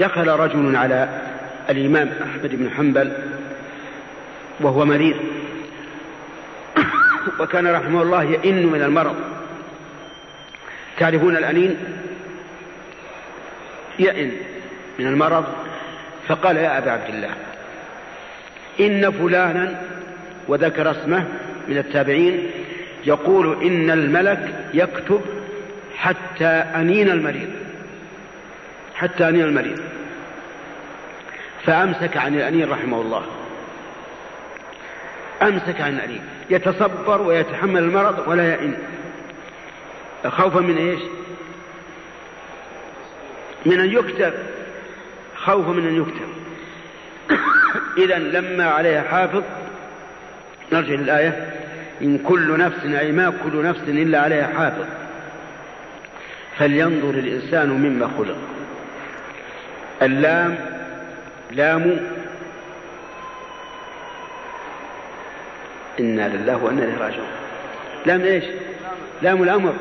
دخل 0.00 0.28
رجل 0.28 0.76
على 0.76 1.08
الإمام 1.70 2.10
أحمد 2.22 2.54
بن 2.54 2.70
حنبل 2.70 3.12
وهو 4.60 4.84
مريض. 4.84 5.16
وكان 7.40 7.66
رحمه 7.66 8.02
الله 8.02 8.22
يئن 8.24 8.66
من 8.66 8.82
المرض. 8.82 9.16
تعرفون 10.98 11.36
الأنين؟ 11.36 11.76
يئن 13.98 14.32
من 14.98 15.06
المرض. 15.06 15.44
فقال 16.28 16.56
يا 16.56 16.78
أبا 16.78 16.90
عبد 16.90 17.14
الله 17.14 17.30
إن 18.80 19.12
فلانا 19.12 19.80
وذكر 20.48 20.90
اسمه 20.90 21.24
من 21.68 21.78
التابعين 21.78 22.50
يقول 23.06 23.62
إن 23.62 23.90
الملك 23.90 24.70
يكتب 24.74 25.20
حتى 25.96 26.46
أنين 26.46 27.10
المريض. 27.10 27.50
حتى 28.94 29.28
أنين 29.28 29.44
المريض. 29.44 29.80
فأمسك 31.66 32.16
عن 32.16 32.34
الأنين 32.34 32.70
رحمه 32.70 33.00
الله. 33.00 33.22
أمسك 35.42 35.80
عن 35.80 35.94
الأنين. 35.94 36.20
يتصبر 36.50 37.22
ويتحمل 37.22 37.82
المرض 37.82 38.28
ولا 38.28 38.54
يئن. 38.54 38.74
خوفا 40.28 40.60
من 40.60 40.76
إيش؟ 40.76 41.00
من 43.66 43.80
أن 43.80 43.92
يكتب. 43.92 44.32
خوفا 45.36 45.70
من 45.70 45.86
أن 45.86 45.96
يكتب. 45.96 46.28
إذا 48.04 48.18
لما 48.18 48.64
عليها 48.64 49.02
حافظ 49.02 49.42
نرجع 50.72 50.94
للآية. 50.94 51.63
إن 52.02 52.18
كل 52.18 52.58
نفس 52.58 52.84
أي 52.84 53.12
ما 53.12 53.32
كل 53.44 53.64
نفس 53.64 53.80
إلا 53.88 54.20
عليها 54.20 54.46
حافظ. 54.58 54.84
فلينظر 56.58 57.10
الإنسان 57.10 57.68
مما 57.68 58.10
خلق. 58.18 58.36
اللام 60.02 60.56
لام. 61.50 61.96
إنا 66.00 66.28
لله 66.28 66.64
وإنا 66.64 66.84
إليه 66.84 66.98
راجعون. 66.98 67.28
لام 68.06 68.20
إيش؟ 68.20 68.44
لام 69.22 69.42
الأمر. 69.42 69.74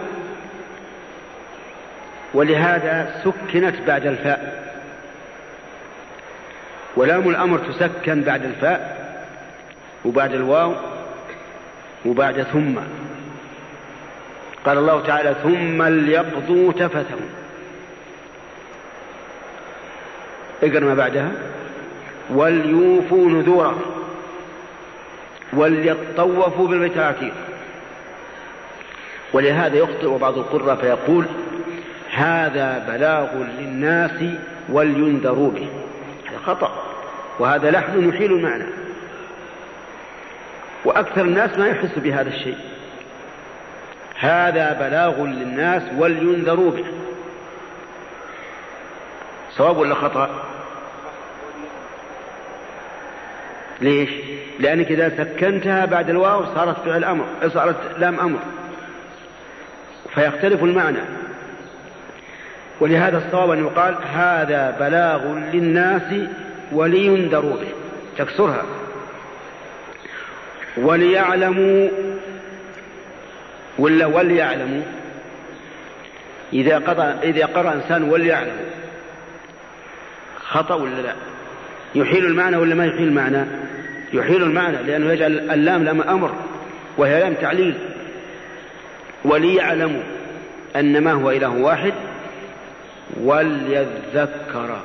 ولهذا 2.33 3.21
سكنت 3.23 3.75
بعد 3.87 4.05
الفاء. 4.05 4.63
ولام 6.95 7.29
الأمر 7.29 7.57
تسكن 7.57 8.21
بعد 8.21 8.45
الفاء 8.45 9.03
وبعد 10.05 10.33
الواو. 10.33 10.92
وبعد 12.05 12.41
ثم. 12.41 12.75
قال 14.65 14.77
الله 14.77 15.01
تعالى 15.01 15.35
ثم 15.43 15.83
ليقضوا 15.83 16.71
تفثهم 16.71 17.29
اقرأ 20.63 20.79
ما 20.79 20.93
بعدها. 20.93 21.31
وليوفوا 22.29 23.29
نذورهم. 23.29 23.81
وليطوفوا 25.53 26.67
بالبيت 26.67 26.97
العتيق 26.97 27.33
ولهذا 29.33 29.77
يخطئ 29.77 30.17
بعض 30.17 30.37
القراء 30.37 30.75
فيقول 30.75 31.25
هذا 32.11 32.85
بلاغ 32.87 33.27
للناس 33.59 34.23
ولينذروا 34.69 35.51
به. 35.51 35.67
هذا 36.29 36.37
خطأ. 36.45 36.83
وهذا 37.39 37.71
لحن 37.71 38.09
يحيل 38.09 38.31
المعنى. 38.31 38.82
وأكثر 40.85 41.21
الناس 41.21 41.57
ما 41.57 41.67
يحس 41.67 41.99
بهذا 41.99 42.29
الشيء. 42.29 42.57
هذا 44.19 44.73
بلاغ 44.73 45.25
للناس 45.25 45.83
ولينذروا 45.97 46.71
به. 46.71 46.85
صواب 49.51 49.77
ولا 49.77 49.95
خطأ؟ 49.95 50.29
ليش؟ 53.81 54.09
لأنك 54.59 54.91
إذا 54.91 55.09
سكنتها 55.09 55.85
بعد 55.85 56.09
الواو 56.09 56.45
صارت 56.55 56.85
فعل 56.85 57.03
أمر 57.03 57.25
صارت 57.47 57.75
لام 57.97 58.19
أمر. 58.19 58.39
فيختلف 60.15 60.63
المعنى. 60.63 60.99
ولهذا 62.79 63.17
الصواب 63.17 63.51
أن 63.51 63.59
يقال 63.59 63.95
هذا 64.13 64.77
بلاغ 64.79 65.23
للناس 65.53 66.29
ولينذروا 66.71 67.57
به. 67.57 67.71
تكسرها. 68.17 68.63
وليعلموا 70.77 71.89
ولا 73.79 74.05
وليعلموا؟ 74.05 74.81
إذا 76.53 76.77
قضى 76.77 77.29
إذا 77.29 77.45
قرأ 77.45 77.73
إنسان 77.73 78.03
وليعلم 78.03 78.55
خطأ 80.37 80.75
ولا 80.75 81.01
لا؟ 81.01 81.13
يحيل 81.95 82.25
المعنى 82.25 82.57
ولا 82.57 82.75
ما 82.75 82.85
يحيل 82.85 83.07
المعنى؟ 83.07 83.45
يحيل 84.13 84.43
المعنى 84.43 84.77
لأنه 84.77 85.13
يجعل 85.13 85.31
اللام 85.31 85.83
لام 85.83 86.01
أمر 86.01 86.35
وهي 86.97 87.19
لام 87.19 87.33
تعليل. 87.33 87.75
وليعلموا 89.25 90.03
أن 90.75 91.03
ما 91.03 91.11
هو 91.11 91.31
إله 91.31 91.49
واحد 91.49 91.93
وليذكر. 93.21 94.79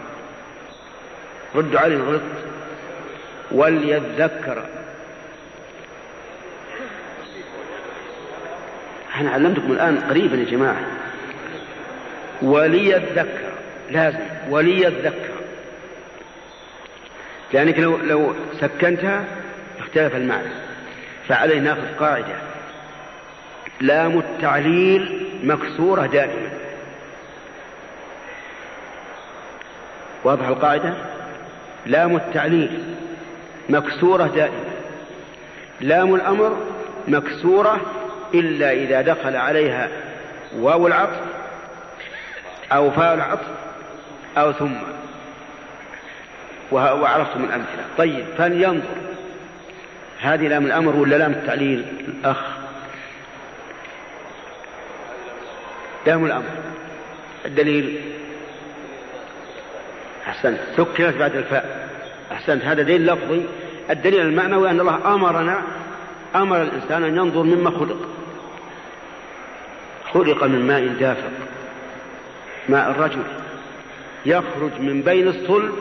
ردوا 1.54 1.80
علي 1.80 1.96
غلط. 1.96 2.22
وليذكر. 3.52 4.62
أنا 9.20 9.30
علمتكم 9.30 9.72
الآن 9.72 9.98
قريبا 9.98 10.36
يا 10.36 10.44
جماعة. 10.44 10.80
وليذكر 12.42 13.52
لازم 13.90 14.18
وليذكر. 14.50 15.38
لأنك 17.52 17.78
لو 17.78 17.96
لو 17.96 18.34
سكنتها 18.60 19.24
اختلف 19.78 20.16
المعنى. 20.16 20.48
فعليه 21.28 21.60
ناخذ 21.60 21.86
قاعدة. 22.00 22.36
لام 23.80 24.18
التعليل 24.18 25.26
مكسورة 25.44 26.06
دائما. 26.06 26.50
واضح 30.24 30.46
القاعدة؟ 30.46 30.94
لام 31.86 32.16
التعليل 32.16 32.94
مكسورة 33.68 34.26
دائما. 34.26 34.64
لام 35.80 36.14
الأمر 36.14 36.56
مكسورة 37.08 37.80
إلا 38.34 38.72
إذا 38.72 39.00
دخل 39.00 39.36
عليها 39.36 39.88
واو 40.56 40.86
العطف 40.86 41.20
أو 42.72 42.90
فاء 42.90 43.14
العطف 43.14 43.46
أو 44.38 44.52
ثم. 44.52 44.74
وعرفتم 46.72 47.44
الأمثلة. 47.44 47.84
طيب 47.98 48.24
فلينظر 48.38 48.86
هذه 50.20 50.48
لام 50.48 50.66
الأمر 50.66 50.96
ولا 50.96 51.16
لام 51.16 51.32
التعليل؟ 51.32 51.84
الأخ. 52.08 52.36
لام 56.06 56.24
الأمر. 56.26 56.50
الدليل. 57.46 58.00
أحسنت. 60.28 60.58
سكرت 60.76 61.16
بعد 61.16 61.36
الفاء. 61.36 61.88
أحسنت. 62.32 62.64
هذا 62.64 62.82
دليل 62.82 63.06
لفظي. 63.06 63.42
الدليل 63.90 64.20
المعنوي 64.20 64.70
أن 64.70 64.80
الله 64.80 65.14
أمرنا 65.14 65.62
أمر 66.34 66.62
الإنسان 66.62 67.04
أن 67.04 67.16
ينظر 67.16 67.42
مما 67.42 67.70
خلق. 67.70 68.17
خلق 70.12 70.44
من 70.44 70.66
ماء 70.66 70.86
دافق 70.86 71.30
ماء 72.68 72.90
الرجل 72.90 73.22
يخرج 74.26 74.80
من 74.80 75.02
بين 75.02 75.28
الصلب 75.28 75.72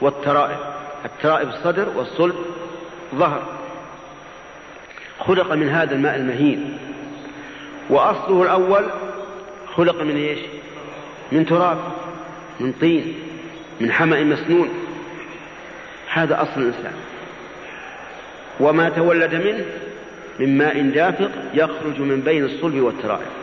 والترائب 0.00 0.58
الترائب 1.04 1.48
الصدر 1.48 1.88
والصلب 1.96 2.34
ظهر. 3.14 3.42
خلق 5.18 5.52
من 5.52 5.68
هذا 5.68 5.94
الماء 5.94 6.16
المهين. 6.16 6.78
وأصله 7.90 8.42
الأول 8.42 8.84
خلق 9.76 10.02
من 10.02 10.16
إيش؟ 10.16 10.38
من 11.32 11.46
تراب 11.46 11.78
من 12.60 12.72
طين 12.72 13.14
من 13.80 13.92
حمأ 13.92 14.24
مسنون. 14.24 14.68
هذا 16.12 16.42
أصل 16.42 16.60
الإنسان. 16.60 16.94
وما 18.60 18.88
تولد 18.88 19.34
منه 19.34 19.64
من 20.38 20.58
ماء 20.58 20.82
دافق 20.82 21.30
يخرج 21.54 22.00
من 22.00 22.20
بين 22.20 22.44
الصلب 22.44 22.80
والترائب. 22.80 23.39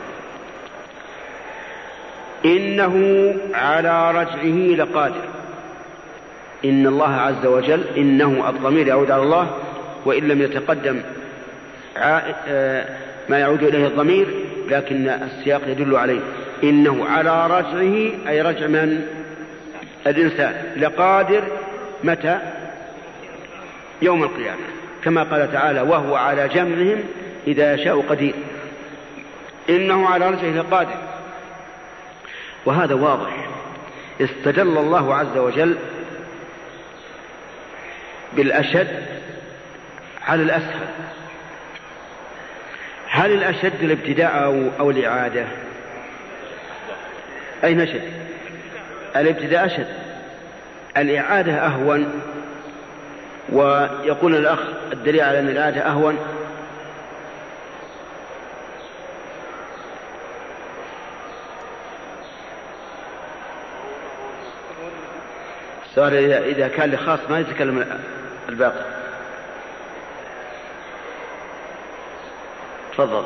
إنه 2.48 2.96
على 3.54 4.12
رجعه 4.12 4.86
لقادر. 4.86 5.24
إن 6.66 6.88
الله 6.88 7.14
عز 7.16 7.46
وجل 7.46 7.84
إنه 7.98 8.50
الضمير 8.50 8.88
يعود 8.88 9.12
على 9.12 9.24
الله 9.24 9.48
وإن 10.06 10.28
لم 10.28 10.42
يتقدم 10.42 11.02
آه، 11.98 12.86
ما 13.30 13.40
يعود 13.40 13.64
إليه 13.64 13.88
الضمير 13.88 14.28
لكن 14.70 15.10
السياق 15.10 15.62
يدل 15.68 15.96
عليه. 15.96 16.20
إنه 16.64 17.06
على 17.06 17.48
رجعه 17.48 18.30
أي 18.30 18.42
رجع 18.42 18.68
من؟ 18.68 19.08
الإنسان. 20.08 20.56
لقادر 20.78 21.44
متى؟ 22.04 22.40
يوم 24.02 24.24
القيامة. 24.24 24.62
كما 25.04 25.24
قال 25.24 25.52
تعالى 25.52 25.82
وهو 25.82 26.16
على 26.16 26.48
جمعهم 26.48 26.98
إذا 27.48 27.74
يشاء 27.74 28.02
قدير. 28.10 28.34
إنه 29.70 30.10
على 30.10 30.30
رجعه 30.30 30.52
لقادر. 30.52 30.98
وهذا 32.68 32.94
واضح. 32.94 33.48
استدل 34.22 34.78
الله 34.78 35.16
عز 35.16 35.38
وجل 35.38 35.78
بالأشد 38.34 39.04
على 40.28 40.44
الأسهل. 40.44 40.88
هل 43.10 43.32
الأشد 43.32 43.84
الابتداء 43.84 44.44
أو, 44.44 44.64
أو 44.80 44.92
الإعادة؟ 44.92 45.46
أين 47.64 47.82
أشد؟ 47.82 48.12
الابتداء 49.16 49.66
أشد. 49.66 49.88
الإعادة 50.98 51.54
أهون 51.54 52.22
ويقول 53.50 54.36
الأخ 54.36 54.60
الدليل 54.94 55.22
على 55.22 55.40
أن 55.40 55.50
الإعادة 55.50 55.82
أهون 55.82 56.18
السؤال 65.98 66.34
إذا 66.34 66.68
كان 66.68 66.92
لخاص 66.92 67.20
ما 67.30 67.40
يتكلم 67.40 67.86
الباقي. 68.50 68.86
تفضل. 72.92 73.24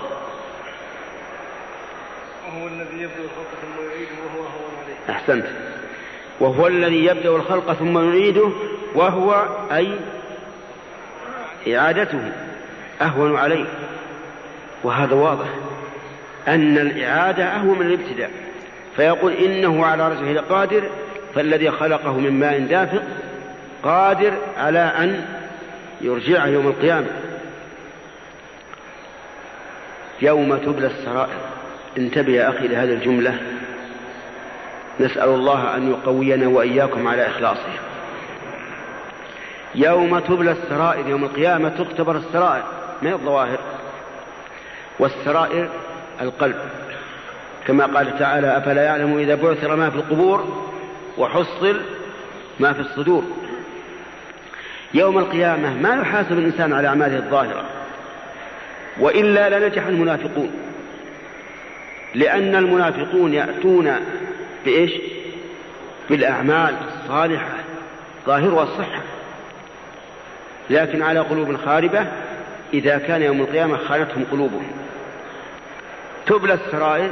وهو 2.47 2.67
الذي 2.67 3.01
يبدأ 3.01 3.23
الخلق 3.23 3.51
ثم 3.61 3.83
يعيده 3.83 4.11
وهو 4.23 4.43
أهون 4.43 4.73
عليه. 4.83 5.15
أحسنت. 5.15 5.45
وهو 6.39 6.67
الذي 6.67 7.05
يبدأ 7.05 7.29
الخلق 7.29 7.73
ثم 7.73 8.09
يعيده 8.09 8.49
وهو 8.95 9.45
أي 9.71 9.99
إعادته 11.77 12.31
أهون 13.01 13.35
عليه. 13.35 13.65
وهذا 14.83 15.15
واضح. 15.15 15.47
أن 16.47 16.77
الإعادة 16.77 17.43
أهون 17.43 17.79
من 17.79 17.85
الابتداء. 17.85 18.31
فيقول 18.95 19.33
إنه 19.33 19.85
على 19.85 20.09
رجله 20.09 20.31
لقادر 20.31 20.83
فالذي 21.35 21.71
خلقه 21.71 22.17
من 22.17 22.39
ماء 22.39 22.59
دافق 22.59 23.03
قادر 23.83 24.33
على 24.57 24.79
أن 24.79 25.25
يرجعه 26.01 26.45
يوم 26.45 26.67
القيامة. 26.67 27.07
يوم 30.21 30.57
تبلى 30.57 30.87
السرائر. 30.87 31.37
انتبه 31.97 32.33
يا 32.33 32.49
أخي 32.49 32.67
لهذه 32.67 32.93
الجملة. 32.93 33.37
نسأل 34.99 35.29
الله 35.29 35.75
أن 35.75 35.91
يقوينا 35.91 36.47
وإياكم 36.47 37.07
على 37.07 37.27
إخلاصه 37.27 37.73
يوم 39.75 40.19
تبلى 40.19 40.51
السرائر 40.51 41.07
يوم 41.07 41.23
القيامة 41.23 41.69
تختبر 41.69 42.17
السرائر 42.17 42.63
هي 43.01 43.13
الظواهر؟ 43.13 43.59
والسرائر 44.99 45.69
القلب. 46.21 46.55
كما 47.67 47.85
قال 47.85 48.19
تعالى 48.19 48.57
أفلا 48.57 48.83
يعلم 48.83 49.17
إذا 49.17 49.35
بعثر 49.35 49.75
ما 49.75 49.89
في 49.89 49.95
القبور؟ 49.95 50.70
وحصل 51.21 51.81
ما 52.59 52.73
في 52.73 52.79
الصدور. 52.79 53.23
يوم 54.93 55.17
القيامة 55.17 55.73
ما 55.73 56.01
يحاسب 56.01 56.31
الإنسان 56.31 56.73
على 56.73 56.87
أعماله 56.87 57.17
الظاهرة 57.17 57.65
وإلا 58.99 59.59
لنجح 59.59 59.85
المنافقون. 59.85 60.51
لأن 62.15 62.55
المنافقون 62.55 63.33
يأتون 63.33 63.95
بإيش؟ 64.65 64.91
بالأعمال 66.09 66.75
الصالحة 66.87 67.53
ظاهرها 68.25 68.63
الصحة 68.63 69.01
لكن 70.69 71.01
على 71.01 71.19
قلوب 71.19 71.55
خاربة 71.65 72.05
إذا 72.73 72.97
كان 72.97 73.21
يوم 73.21 73.41
القيامة 73.41 73.77
خانتهم 73.77 74.25
قلوبهم. 74.31 74.71
تبلى 76.25 76.53
السرائر 76.53 77.09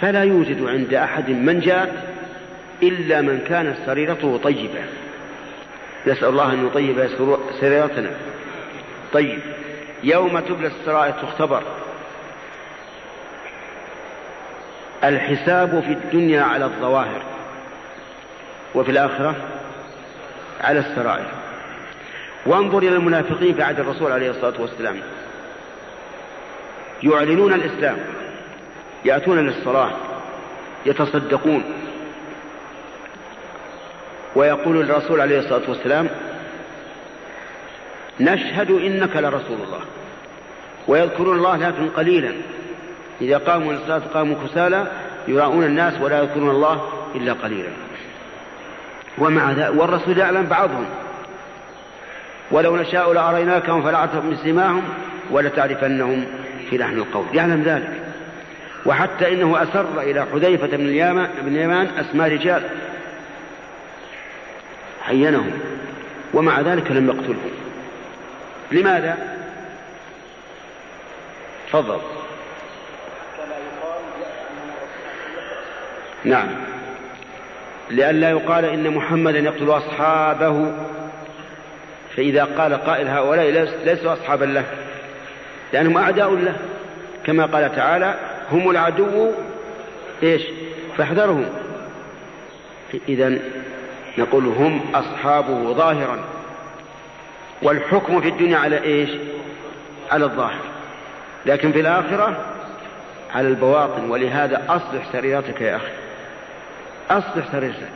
فلا 0.00 0.24
يوجد 0.24 0.68
عند 0.68 0.94
أحد 0.94 1.30
من 1.30 1.60
جاء 1.60 2.15
إلا 2.82 3.20
من 3.20 3.44
كانت 3.48 3.76
سريرته 3.86 4.40
طيبة. 4.42 4.84
نسأل 6.06 6.28
الله 6.28 6.52
أن 6.52 6.66
يطيب 6.66 7.08
سريرتنا. 7.60 8.10
طيب 9.12 9.40
يوم 10.02 10.38
تبلى 10.38 10.66
السرائر 10.66 11.12
تختبر. 11.12 11.62
الحساب 15.04 15.80
في 15.86 15.92
الدنيا 15.92 16.42
على 16.42 16.64
الظواهر 16.64 17.22
وفي 18.74 18.90
الآخرة 18.90 19.34
على 20.60 20.78
السرائر. 20.78 21.26
وانظر 22.46 22.78
إلى 22.78 22.96
المنافقين 22.96 23.54
في 23.54 23.62
عهد 23.62 23.80
الرسول 23.80 24.12
عليه 24.12 24.30
الصلاة 24.30 24.60
والسلام. 24.60 24.96
يعلنون 27.02 27.52
الإسلام 27.52 27.96
يأتون 29.04 29.46
للصلاة 29.46 29.90
يتصدقون. 30.86 31.64
ويقول 34.36 34.80
الرسول 34.80 35.20
عليه 35.20 35.38
الصلاة 35.38 35.62
والسلام 35.68 36.08
نشهد 38.20 38.70
إنك 38.70 39.16
لرسول 39.16 39.56
الله. 39.64 39.80
ويذكرون 40.88 41.36
الله 41.36 41.56
لكن 41.56 41.88
قليلا. 41.88 42.32
إذا 43.20 43.38
قاموا 43.38 43.72
للصلاة 43.72 44.02
قاموا 44.14 44.36
كسالى 44.46 44.86
يراؤون 45.28 45.64
الناس 45.64 46.00
ولا 46.00 46.22
يذكرون 46.22 46.50
الله 46.50 46.88
إلا 47.14 47.32
قليلا. 47.32 47.68
ومع 49.18 49.52
ذلك 49.52 49.80
والرسول 49.80 50.18
يعلم 50.18 50.46
بعضهم. 50.46 50.86
ولو 52.50 52.76
نشاء 52.76 53.12
لأريناكهم 53.12 53.82
فلعرفتهم 53.82 54.30
بسماهم 54.30 54.82
ولتعرفنهم 55.30 56.24
في 56.70 56.78
لحن 56.78 56.98
القول. 56.98 57.24
يعلم 57.34 57.62
ذلك. 57.62 57.92
وحتى 58.86 59.32
إنه 59.32 59.62
أسر 59.62 60.02
إلى 60.02 60.26
حذيفة 60.32 60.76
بن 60.76 60.86
اليمان 61.46 61.88
أسماء 61.98 62.32
رجال. 62.32 62.62
عينهم 65.08 65.50
ومع 66.34 66.60
ذلك 66.60 66.90
لم 66.90 67.06
يقتلهم. 67.06 67.50
لماذا؟ 68.72 69.16
تفضل. 71.68 71.98
نعم. 76.24 76.48
لئلا 77.90 78.30
يقال 78.30 78.64
إن 78.64 78.90
محمدا 78.90 79.38
يقتل 79.38 79.70
أصحابه 79.70 80.72
فإذا 82.16 82.44
قال 82.44 82.74
قائل 82.74 83.08
هؤلاء 83.08 83.50
ليسوا 83.84 84.12
أصحابا 84.12 84.44
له 84.44 84.64
لأنهم 85.72 85.96
أعداء 85.96 86.34
له. 86.34 86.56
كما 87.26 87.46
قال 87.46 87.76
تعالى 87.76 88.14
هم 88.52 88.70
العدو. 88.70 89.32
إيش؟ 90.22 90.42
فاحذرهم. 90.96 91.46
إذا 93.08 93.38
نقول 94.18 94.46
هم 94.46 94.80
أصحابه 94.94 95.72
ظاهرا. 95.72 96.18
والحكم 97.62 98.20
في 98.20 98.28
الدنيا 98.28 98.58
على 98.58 98.82
إيش؟ 98.82 99.10
على 100.10 100.24
الظاهر. 100.24 100.64
لكن 101.46 101.72
في 101.72 101.80
الآخرة 101.80 102.36
على 103.34 103.48
البواطن. 103.48 104.10
ولهذا 104.10 104.62
أصلح 104.68 105.12
سريرتك 105.12 105.60
يا 105.60 105.76
أخي. 105.76 105.92
أصلح 107.10 107.52
سريرتك. 107.52 107.92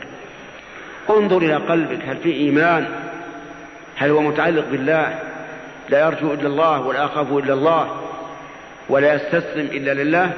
انظر 1.09 1.37
إلى 1.37 1.55
قلبك. 1.55 1.99
هل 2.07 2.17
في 2.17 2.33
إيمان؟ 2.33 2.87
هل 3.97 4.09
هو 4.09 4.21
متعلق 4.21 4.65
بالله؟ 4.71 5.19
لا 5.89 6.05
يرجو 6.05 6.33
إلا 6.33 6.47
الله 6.47 6.81
ولا 6.81 7.03
يخاف 7.03 7.31
إلا 7.31 7.53
الله 7.53 8.01
ولا 8.89 9.13
يستسلم 9.13 9.65
إلا 9.65 9.93
لله. 10.03 10.31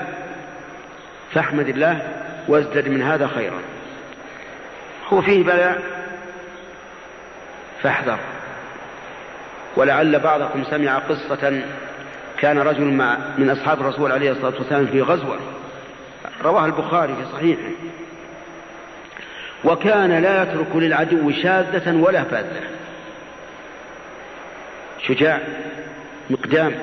فاحمد 1.34 1.70
الله 1.70 2.02
وازدد 2.48 2.88
من 2.88 3.02
هذا 3.02 3.28
خيرا. 3.28 3.73
هو 5.10 5.22
فيه 5.22 5.44
بلاء 5.44 5.82
فاحذر. 7.82 8.18
ولعل 9.76 10.20
بعضكم 10.20 10.64
سمع 10.64 10.98
قصة 10.98 11.62
كان 12.40 12.60
رجل 12.60 12.84
مع 12.84 13.18
من 13.38 13.50
أصحاب 13.50 13.82
الرسول 13.82 14.12
عليه 14.12 14.32
الصلاة 14.32 14.54
والسلام 14.60 14.88
في 14.88 15.02
غزوة. 15.02 15.40
رواه 16.44 16.66
البخاري 16.66 17.16
في 17.16 17.26
صحيحه. 17.34 17.72
وكان 19.64 20.22
لا 20.22 20.44
يترك 20.44 20.76
للعدو 20.76 21.32
شاذة 21.32 21.96
ولا 21.96 22.24
فاذة. 22.24 22.62
شجاع 25.08 25.40
مقدام 26.30 26.76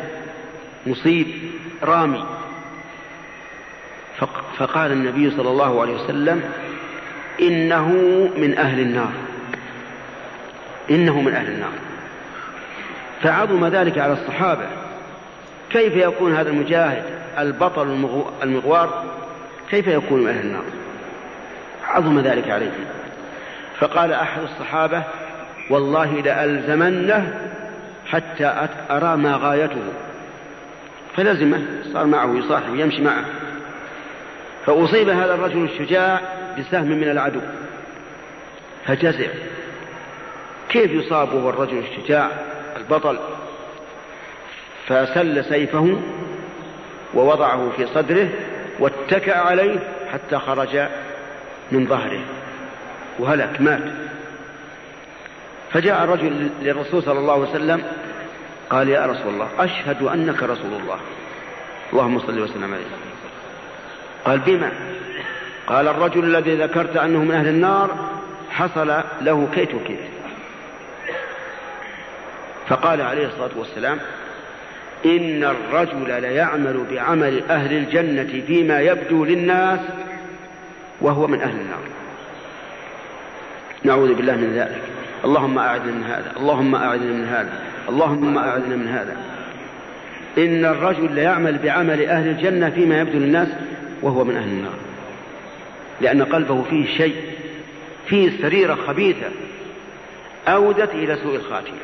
مصيب 0.87 1.27
رامي. 1.83 2.27
فقال 4.59 4.93
النبي 4.93 5.31
صلى 5.31 5.51
الله 5.51 5.81
عليه 5.81 5.95
وسلم 5.95 6.43
إنه 7.41 7.89
من 8.37 8.59
أهل 8.59 8.81
النار. 8.81 9.13
إنه 10.91 11.21
من 11.21 11.35
أهل 11.35 11.49
النار. 11.49 11.73
فعظم 13.23 13.67
ذلك 13.67 13.99
على 13.99 14.13
الصحابة. 14.13 14.67
كيف 15.71 15.97
يكون 15.97 16.35
هذا 16.35 16.51
المجاهد 16.51 17.05
البطل 17.39 18.07
المغوار؟ 18.43 19.05
كيف 19.71 19.87
يكون 19.87 20.21
من 20.21 20.29
أهل 20.29 20.41
النار؟ 20.41 20.65
عظم 21.85 22.21
ذلك 22.21 22.51
عليهم 22.51 22.85
فقال 23.79 24.13
أحد 24.13 24.43
الصحابة 24.43 25.03
والله 25.71 26.21
لألزمنه 26.21 27.35
حتى 28.07 28.69
أرى 28.91 29.17
ما 29.17 29.39
غايته. 29.43 29.83
فلزمه 31.17 31.61
صار 31.93 32.07
معه 32.07 32.37
يصاحب 32.37 32.73
ويمشي 32.73 33.03
معه. 33.03 33.25
فأصيب 34.67 35.09
هذا 35.09 35.35
الرجل 35.35 35.65
الشجاع 35.65 36.21
بسهم 36.59 36.89
من 36.89 37.11
العدو. 37.11 37.41
فجزع. 38.87 39.29
كيف 40.69 40.91
يصاب 40.91 41.35
وهو 41.35 41.51
الرجل 41.51 41.79
الشجاع 41.79 42.31
البطل؟ 42.77 43.19
فسل 44.87 45.45
سيفه 45.45 46.01
ووضعه 47.15 47.71
في 47.77 47.87
صدره 47.87 48.29
واتكأ 48.79 49.37
عليه 49.37 49.79
حتى 50.13 50.39
خرج 50.39 50.87
من 51.73 51.87
ظهره. 51.87 52.21
وهلك 53.19 53.61
مات. 53.61 53.83
فجاء 55.73 56.05
رجل 56.05 56.51
للرسول 56.63 57.03
صلى 57.03 57.19
الله 57.19 57.33
عليه 57.33 57.51
وسلم 57.51 57.83
قال 58.71 58.89
يا 58.89 59.07
رسول 59.07 59.35
الله 59.35 59.49
أشهد 59.59 60.03
أنك 60.03 60.43
رسول 60.43 60.73
الله. 60.83 60.99
اللهم 61.93 62.19
صل 62.19 62.41
وسلم 62.41 62.75
عليه. 62.75 62.85
قال 64.25 64.39
بما؟ 64.39 64.71
قال 65.71 65.89
الرجل 65.89 66.25
الذي 66.25 66.55
ذكرت 66.55 66.97
أنه 66.97 67.19
من 67.19 67.31
أهل 67.31 67.49
النار 67.49 67.91
حصل 68.51 68.93
له 69.21 69.49
كيت 69.55 69.75
وكيت. 69.75 69.99
فقال 72.69 73.01
عليه 73.01 73.27
الصلاة 73.27 73.51
والسلام 73.57 73.99
إن 75.07 75.45
الرجل 75.45 76.23
ليعمل 76.23 76.85
بعمل 76.91 77.43
أهل 77.51 77.77
الجنة 77.77 78.43
فيما 78.47 78.81
يبدو 78.81 79.25
للناس 79.25 79.81
وهو 81.01 81.27
من 81.27 81.41
أهل 81.41 81.61
النار. 81.61 81.83
نعوذ 83.85 84.15
بالله 84.15 84.37
من 84.37 84.53
ذلك. 84.55 84.83
اللهم 85.25 85.59
أعذنا 85.59 85.93
من 85.93 86.05
هذا 86.05 86.33
اللهم 86.37 86.75
أعذنا 86.75 87.13
من 87.13 87.25
هذا 87.25 87.53
اللهم 87.89 88.39
أعذنا 88.39 88.77
من 88.77 88.89
هذا. 88.89 89.17
إن 90.39 90.65
الرجل 90.65 91.13
ليعمل 91.13 91.59
بعمل 91.59 92.09
أهل 92.09 92.29
الجنة 92.29 92.71
فيما 92.71 93.01
يبدو 93.01 93.19
للناس 93.19 93.49
وهو 94.03 94.25
من 94.25 94.37
أهل 94.37 94.49
النار. 94.49 94.90
لأن 96.01 96.23
قلبه 96.23 96.63
فيه 96.63 96.97
شيء 96.97 97.17
فيه 98.07 98.43
سريرة 98.43 98.75
خبيثة 98.75 99.29
أودت 100.49 100.95
إلى 100.95 101.17
سوء 101.17 101.37
الخاتمة 101.37 101.77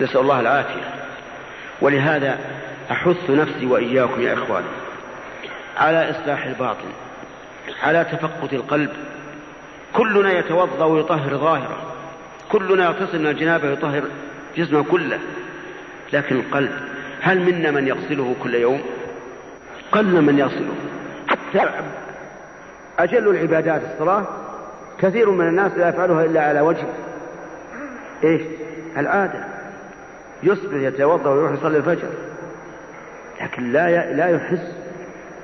نسأل 0.00 0.20
الله 0.20 0.40
العافية. 0.40 0.94
ولهذا 1.80 2.38
أحث 2.90 3.30
نفسي 3.30 3.66
وإياكم 3.66 4.20
يا 4.20 4.34
إخواني 4.34 4.66
على 5.76 6.10
إصلاح 6.10 6.44
الباطن 6.44 6.88
على 7.82 8.04
تفقد 8.04 8.54
القلب. 8.54 8.90
كلنا 9.92 10.38
يتوضأ 10.38 10.84
ويطهر 10.84 11.36
ظاهره 11.36 11.94
كلنا 12.48 12.84
يغتسل 12.84 13.18
من 13.18 13.26
الجنابه 13.26 13.68
ويطهر 13.68 14.02
جسمه 14.56 14.84
كله. 14.84 15.18
لكن 16.12 16.36
القلب 16.36 16.72
هل 17.20 17.40
منا 17.40 17.70
من 17.70 17.88
يغسله 17.88 18.36
كل 18.42 18.54
يوم؟ 18.54 18.82
قل 19.92 20.22
من 20.22 20.38
يغسله. 20.38 20.74
حتى 21.28 21.70
أجل 23.02 23.28
العبادات 23.28 23.82
الصلاة 23.92 24.24
كثير 24.98 25.30
من 25.30 25.48
الناس 25.48 25.72
لا 25.76 25.88
يفعلها 25.88 26.24
إلا 26.24 26.48
على 26.48 26.60
وجه 26.60 26.86
إيش؟ 28.24 28.42
العادة. 28.96 29.44
يصبح 30.42 30.74
يتوضأ 30.74 31.30
ويروح 31.30 31.52
يصلي 31.52 31.76
الفجر. 31.76 32.08
لكن 33.40 33.72
لا 33.72 34.12
لا 34.12 34.28
يحس 34.28 34.72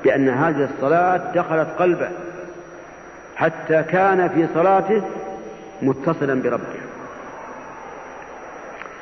بأن 0.04 0.28
هذه 0.28 0.68
الصلاة 0.74 1.32
دخلت 1.34 1.68
قلبه 1.78 2.11
حتى 3.36 3.82
كان 3.82 4.28
في 4.28 4.46
صلاته 4.54 5.02
متصلا 5.82 6.42
بربه. 6.42 6.80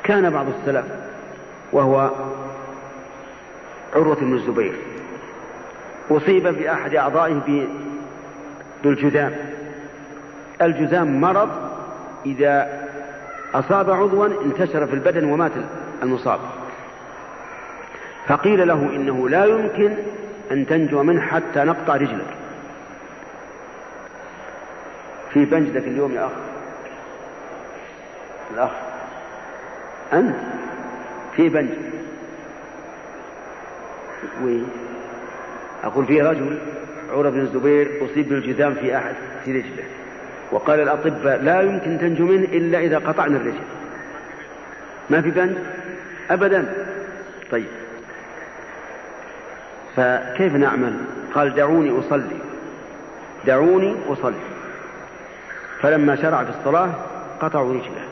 كان 0.03 0.29
بعض 0.29 0.45
السلف 0.59 0.85
وهو 1.71 2.09
عروة 3.95 4.15
بن 4.15 4.33
الزبير 4.33 4.73
أصيب 6.11 6.47
بأحد 6.47 6.95
أعضائه 6.95 7.67
بالجذام 8.83 9.35
الجذام. 10.61 11.21
مرض 11.21 11.49
إذا 12.25 12.87
أصاب 13.53 13.91
عضوا 13.91 14.27
انتشر 14.45 14.87
في 14.87 14.93
البدن 14.93 15.25
ومات 15.25 15.51
المصاب. 16.03 16.39
فقيل 18.27 18.67
له 18.67 18.89
إنه 18.95 19.29
لا 19.29 19.45
يمكن 19.45 19.93
أن 20.51 20.67
تنجو 20.67 21.03
منه 21.03 21.21
حتى 21.21 21.59
نقطع 21.59 21.95
رجلك. 21.95 22.35
في 25.33 25.45
بنجدك 25.45 25.87
اليوم 25.87 26.13
يا 26.13 26.25
أخ 26.25 26.31
الأخ. 28.53 28.71
أنت. 30.13 30.35
في 31.35 31.49
بنج. 31.49 31.69
وين؟ 34.43 34.69
أقول 35.83 36.05
في 36.05 36.21
رجل. 36.21 36.57
عروة 37.09 37.29
بن 37.29 37.39
الزبير 37.39 37.91
أصيب 38.05 38.29
بالجذام 38.29 38.73
في 38.73 38.97
أحد 38.97 39.15
في 39.45 39.51
رجله. 39.51 39.83
وقال 40.51 40.79
الأطباء 40.79 41.41
لا 41.41 41.61
يمكن 41.61 41.97
تنجو 41.99 42.25
منه 42.25 42.43
إلا 42.43 42.79
إذا 42.79 42.97
قطعنا 42.97 43.37
الرجل. 43.37 43.63
ما 45.09 45.21
في 45.21 45.31
بنج 45.31 45.57
أبدا. 46.31 46.73
طيب. 47.51 47.67
فكيف 49.95 50.55
نعمل؟ 50.55 50.93
قال 51.35 51.55
دعوني 51.55 51.99
أصلي. 51.99 52.37
دعوني 53.45 53.95
أصلي. 54.07 54.41
فلما 55.81 56.15
شرع 56.15 56.43
في 56.43 56.49
الصلاة 56.59 56.89
قطعوا 57.41 57.73
رجله. 57.73 58.03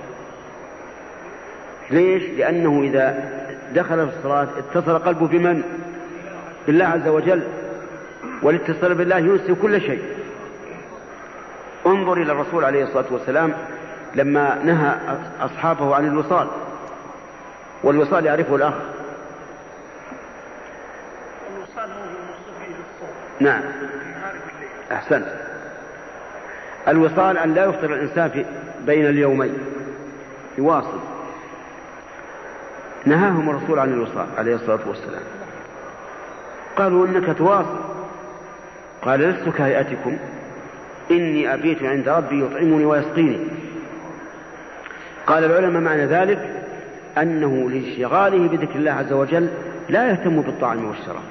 ليش؟ 1.92 2.24
لأنه 2.24 2.82
إذا 2.84 3.30
دخل 3.76 4.08
في 4.08 4.18
الصلاة 4.18 4.48
اتصل 4.58 5.00
قلبه 5.00 5.28
بمن؟ 5.28 5.64
بالله 6.68 6.86
عز 6.86 7.08
وجل. 7.08 7.42
والاتصال 8.46 8.96
بالله 8.96 9.18
ينسي 9.18 9.54
كل 9.54 9.82
شيء. 9.82 10.02
انظر 11.86 12.14
إلى 12.14 12.32
الرسول 12.32 12.66
عليه 12.66 12.84
الصلاة 12.84 13.06
والسلام 13.12 13.54
لما 14.16 14.60
نهى 14.64 14.96
أصحابه 15.42 15.96
عن 15.96 16.08
الوصال 16.08 16.48
والوصال 17.84 18.26
يعرفه 18.26 18.56
الأخ 18.56 18.74
الوصال 21.58 21.90
هو 21.90 23.08
نعم. 23.40 23.62
أحسنت. 24.92 25.28
الوصال 26.88 27.38
أن 27.38 27.54
لا 27.54 27.66
يفطر 27.66 27.94
الإنسان 27.94 28.30
في 28.30 28.46
بين 28.86 29.06
اليومين. 29.06 29.58
يواصل. 30.58 31.00
نهاهم 33.06 33.50
الرسول 33.50 33.80
عن 33.80 33.94
الوصال 33.94 34.28
عليه 34.38 34.56
الصلاة 34.56 34.80
والسلام. 34.88 35.24
قالوا 36.78 37.08
إنك 37.08 37.38
تواصل. 37.38 37.95
قال 39.06 39.20
لست 39.20 39.50
كهيئتكم. 39.58 40.18
إني 41.12 41.54
أبيت 41.54 41.84
عند 41.84 42.10
ربي 42.10 42.46
يطعمني 42.46 42.86
ويسقيني. 42.86 43.40
قال 45.28 45.44
العلماء 45.44 45.82
معنى 45.82 46.06
ذلك 46.06 46.50
أنه 47.18 47.70
لانشغاله 47.70 48.48
بذكر 48.48 48.76
الله 48.76 48.92
عز 48.92 49.14
وجل 49.14 49.50
لا 49.90 50.10
يهتم 50.10 50.42
بالطعام 50.42 50.86
والشراب. 50.86 51.24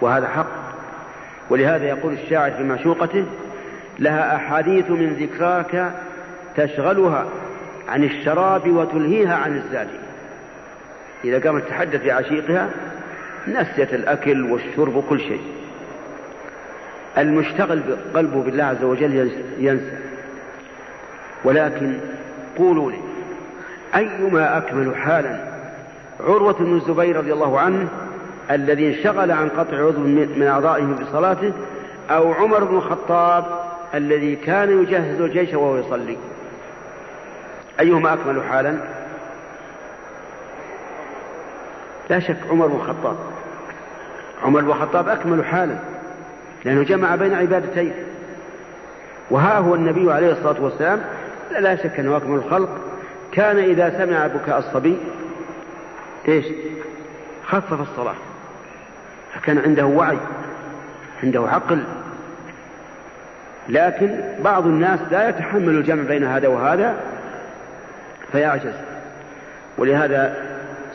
وهذا 0.00 0.28
حق. 0.28 0.46
ولهذا 1.50 1.84
يقول 1.84 2.12
الشاعر 2.12 2.50
في 2.50 2.62
معشوقته 2.62 3.24
لها 3.98 4.36
أحاديث 4.36 4.90
من 4.90 5.12
ذكراك 5.12 5.92
تشغلها 6.56 7.26
عن 7.88 8.04
الشراب 8.04 8.70
وتلهيها 8.70 9.34
عن 9.34 9.56
الزاد. 9.56 9.88
إذا 11.24 11.38
قامت 11.38 11.62
تتحدث 11.64 12.04
بعشيقها 12.04 12.70
نسيت 13.48 13.94
الأكل 13.94 14.52
والشرب 14.52 14.96
وكل 14.96 15.20
شيء. 15.20 15.59
المشتغل 17.18 17.82
قلبه 18.14 18.42
بالله 18.42 18.64
عز 18.64 18.84
وجل 18.84 19.32
ينسى. 19.58 19.98
ولكن 21.44 21.94
قولوا 22.58 22.90
لي 22.90 22.98
أيما 23.94 24.58
أكمل 24.58 24.96
حالا؟ 24.96 25.40
عروة 26.20 26.52
بن 26.52 26.76
الزبير 26.76 27.16
رضي 27.16 27.32
الله 27.32 27.60
عنه 27.60 27.88
الذي 28.50 28.96
انشغل 28.96 29.30
عن 29.30 29.48
قطع 29.48 29.76
عضو 29.86 30.00
من 30.00 30.46
أعضائه 30.46 30.84
بصلاته 30.84 31.52
أو 32.10 32.32
عمر 32.32 32.64
بن 32.64 32.76
الخطاب 32.76 33.44
الذي 33.94 34.36
كان 34.36 34.82
يجهز 34.82 35.20
الجيش 35.20 35.54
وهو 35.54 35.76
يصلي. 35.76 36.16
أيهما 37.80 38.12
أكمل 38.12 38.42
حالا؟ 38.44 38.76
لا 42.10 42.20
شك 42.20 42.36
عمر 42.50 42.66
بن 42.66 42.76
الخطاب. 42.76 43.16
عمر 44.42 44.60
بن 44.60 44.68
الخطاب 44.68 45.08
أكمل 45.08 45.44
حالا. 45.44 45.76
لأنه 46.64 46.82
جمع 46.82 47.16
بين 47.16 47.34
عبادتين. 47.34 47.92
وها 49.30 49.58
هو 49.58 49.74
النبي 49.74 50.12
عليه 50.12 50.32
الصلاة 50.32 50.62
والسلام 50.62 51.00
لا 51.58 51.76
شك 51.76 52.00
أنه 52.00 52.16
أكمل 52.16 52.36
الخلق. 52.38 52.68
كان 53.32 53.58
إذا 53.58 53.98
سمع 53.98 54.26
بكاء 54.26 54.58
الصبي 54.58 54.96
إيش؟ 56.28 56.46
خفف 57.46 57.80
الصلاة. 57.80 58.14
فكان 59.34 59.58
عنده 59.58 59.86
وعي 59.86 60.18
عنده 61.22 61.40
عقل. 61.40 61.82
لكن 63.68 64.20
بعض 64.44 64.66
الناس 64.66 65.00
لا 65.10 65.28
يتحمل 65.28 65.68
الجمع 65.68 66.02
بين 66.02 66.24
هذا 66.24 66.48
وهذا 66.48 66.96
فيعجز. 68.32 68.74
ولهذا 69.78 70.36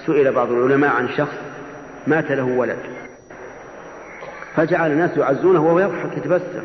سئل 0.05 0.31
بعض 0.31 0.51
العلماء 0.51 0.95
عن 0.95 1.09
شخص 1.17 1.37
مات 2.07 2.31
له 2.31 2.43
ولد. 2.43 2.77
فجعل 4.55 4.91
الناس 4.91 5.17
يعزونه 5.17 5.65
وهو 5.65 5.79
يضحك 5.79 6.17
يتبسم. 6.17 6.63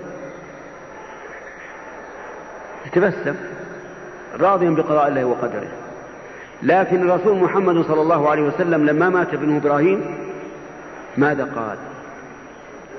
يتبسم. 2.86 3.34
راضيا 4.40 4.70
بقضاء 4.70 5.08
الله 5.08 5.24
وقدره. 5.24 5.68
لكن 6.62 7.10
الرسول 7.10 7.38
محمد 7.38 7.84
صلى 7.86 8.02
الله 8.02 8.30
عليه 8.30 8.42
وسلم 8.42 8.86
لما 8.86 9.08
مات 9.08 9.34
ابنه 9.34 9.56
إبراهيم 9.56 10.14
ماذا 11.16 11.44
قال؟ 11.44 11.76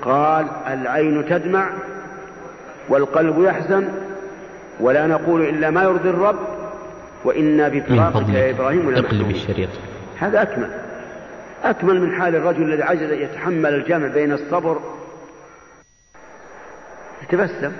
قال 0.02 0.46
العين 0.66 1.28
تدمع 1.28 1.70
والقلب 2.88 3.44
يحزن 3.44 3.88
ولا 4.80 5.06
نقول 5.06 5.42
إلا 5.42 5.70
ما 5.70 5.82
يرضي 5.82 6.10
الرب 6.10 6.38
وإنا 7.24 7.68
بفراقك 7.68 8.28
يا 8.28 8.50
إبراهيم 8.50 8.88
الشريط 9.30 9.68
هذا 10.18 10.42
أكمل. 10.42 10.70
أكمل 11.64 12.00
من 12.00 12.20
حال 12.20 12.36
الرجل 12.36 12.62
الذي 12.62 12.82
عجز 12.82 13.10
يتحمل 13.10 13.74
الجمع 13.74 14.06
بين 14.06 14.32
الصبر. 14.32 14.80
يتبسم 17.22 17.72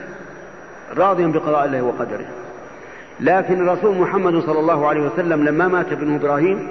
راضيا 0.97 1.26
بقضاء 1.26 1.64
الله 1.64 1.83
وقدره. 1.83 2.26
لكن 3.20 3.68
الرسول 3.68 3.99
محمد 3.99 4.39
صلى 4.39 4.61
الله 4.61 4.89
عليه 4.89 5.01
وسلم 5.01 5.45
لما 5.45 5.68
مات 5.68 5.93
ابنه 5.93 6.16
إبراهيم 6.16 6.68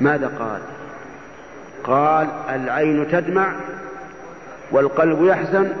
ماذا 0.00 0.26
قال؟ 0.38 0.60
قال 1.84 2.28
العين 2.54 3.08
تدمع 3.10 3.52
والقلب 4.70 5.24
يحزن 5.24 5.72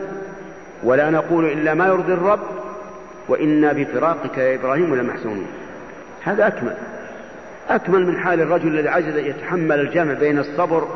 ولا 0.82 1.10
نقول 1.10 1.44
إلا 1.44 1.74
ما 1.74 1.86
يرضي 1.86 2.12
الرب 2.12 2.40
وإنا 3.28 3.72
بفراقك 3.72 4.38
يا 4.38 4.54
إبراهيم 4.54 4.94
لمحزونون 4.94 5.46
هذا 6.24 6.46
أكمل. 6.46 6.76
أكمل 7.68 8.06
من 8.06 8.18
حال 8.18 8.40
الرجل 8.40 8.68
الذي 8.68 8.88
عجز 8.88 9.16
يتحمل 9.16 9.80
الجمع 9.80 10.12
بين 10.12 10.38
الصبر 10.38 10.88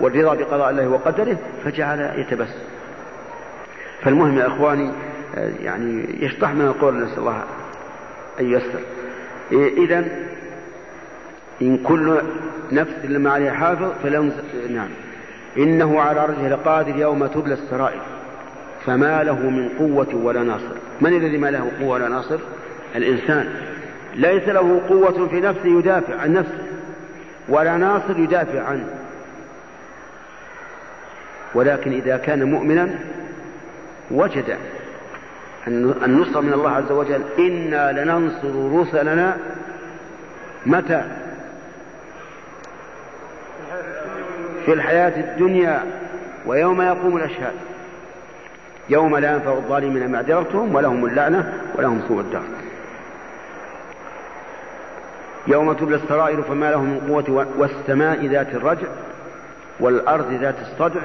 والرضا 0.00 0.34
بقضاء 0.34 0.70
الله 0.70 0.88
وقدره 0.88 1.36
فجعل 1.64 2.12
يتبسم. 2.16 2.58
فالمهم 4.02 4.38
يا 4.38 4.46
إخواني 4.46 4.90
يعني 5.62 6.24
يشطح 6.24 6.50
من 6.50 6.66
القول 6.66 7.04
نسأل 7.04 7.18
الله 7.18 7.44
أن 8.40 8.52
ييسر. 8.52 8.80
إذا 9.52 10.04
إن 11.62 11.78
كل 11.78 12.20
نفس 12.72 12.92
لما 13.04 13.30
عليها 13.30 13.52
حافظ 13.52 13.92
فلهم 14.02 14.32
نعم. 14.70 14.88
إنه 15.58 16.00
على 16.00 16.26
رجه 16.26 16.48
لقادر 16.48 16.96
يوم 16.96 17.26
تبلى 17.26 17.54
السرائر. 17.54 18.00
فما 18.86 19.22
له 19.22 19.50
من 19.50 19.68
قوة 19.68 20.14
ولا 20.14 20.42
ناصر. 20.42 20.74
من 21.00 21.16
الذي 21.16 21.38
ما 21.38 21.50
له 21.50 21.70
قوة 21.80 21.88
ولا 21.88 22.08
ناصر؟ 22.08 22.38
الإنسان. 22.96 23.71
ليس 24.14 24.48
له 24.48 24.80
قوة 24.88 25.28
في 25.28 25.40
نفسه 25.40 25.78
يدافع 25.78 26.20
عن 26.20 26.32
نفسه 26.32 26.62
ولا 27.48 27.76
ناصر 27.76 28.18
يدافع 28.18 28.62
عنه. 28.62 28.86
ولكن 31.54 31.92
إذا 31.92 32.16
كان 32.16 32.44
مؤمنا 32.44 32.88
وجد 34.10 34.56
النصرة 35.68 36.40
من 36.40 36.52
الله 36.52 36.70
عز 36.70 36.92
وجل 36.92 37.22
إنا 37.38 38.04
لننصر 38.04 38.80
رسلنا. 38.80 39.36
متى؟ 40.66 41.04
في 44.64 44.72
الحياة 44.72 45.20
الدنيا 45.20 45.84
ويوم 46.46 46.82
يقوم 46.82 47.16
الأشهاد. 47.16 47.54
يوم 48.88 49.16
لا 49.16 49.32
ينفع 49.32 49.52
الظالمين 49.52 50.12
معذرتهم 50.12 50.74
ولهم 50.74 51.06
اللعنة 51.06 51.52
ولهم 51.74 52.02
سوء 52.08 52.20
الدار. 52.20 52.42
يوم 55.46 55.72
تبلى 55.72 55.96
السرائر 55.96 56.42
فما 56.42 56.70
له 56.70 56.82
من 56.82 57.00
قوة 57.08 57.46
والسماء 57.58 58.26
ذات 58.26 58.54
الرجع 58.54 58.86
والأرض 59.80 60.32
ذات 60.32 60.54
الصدع 60.60 61.00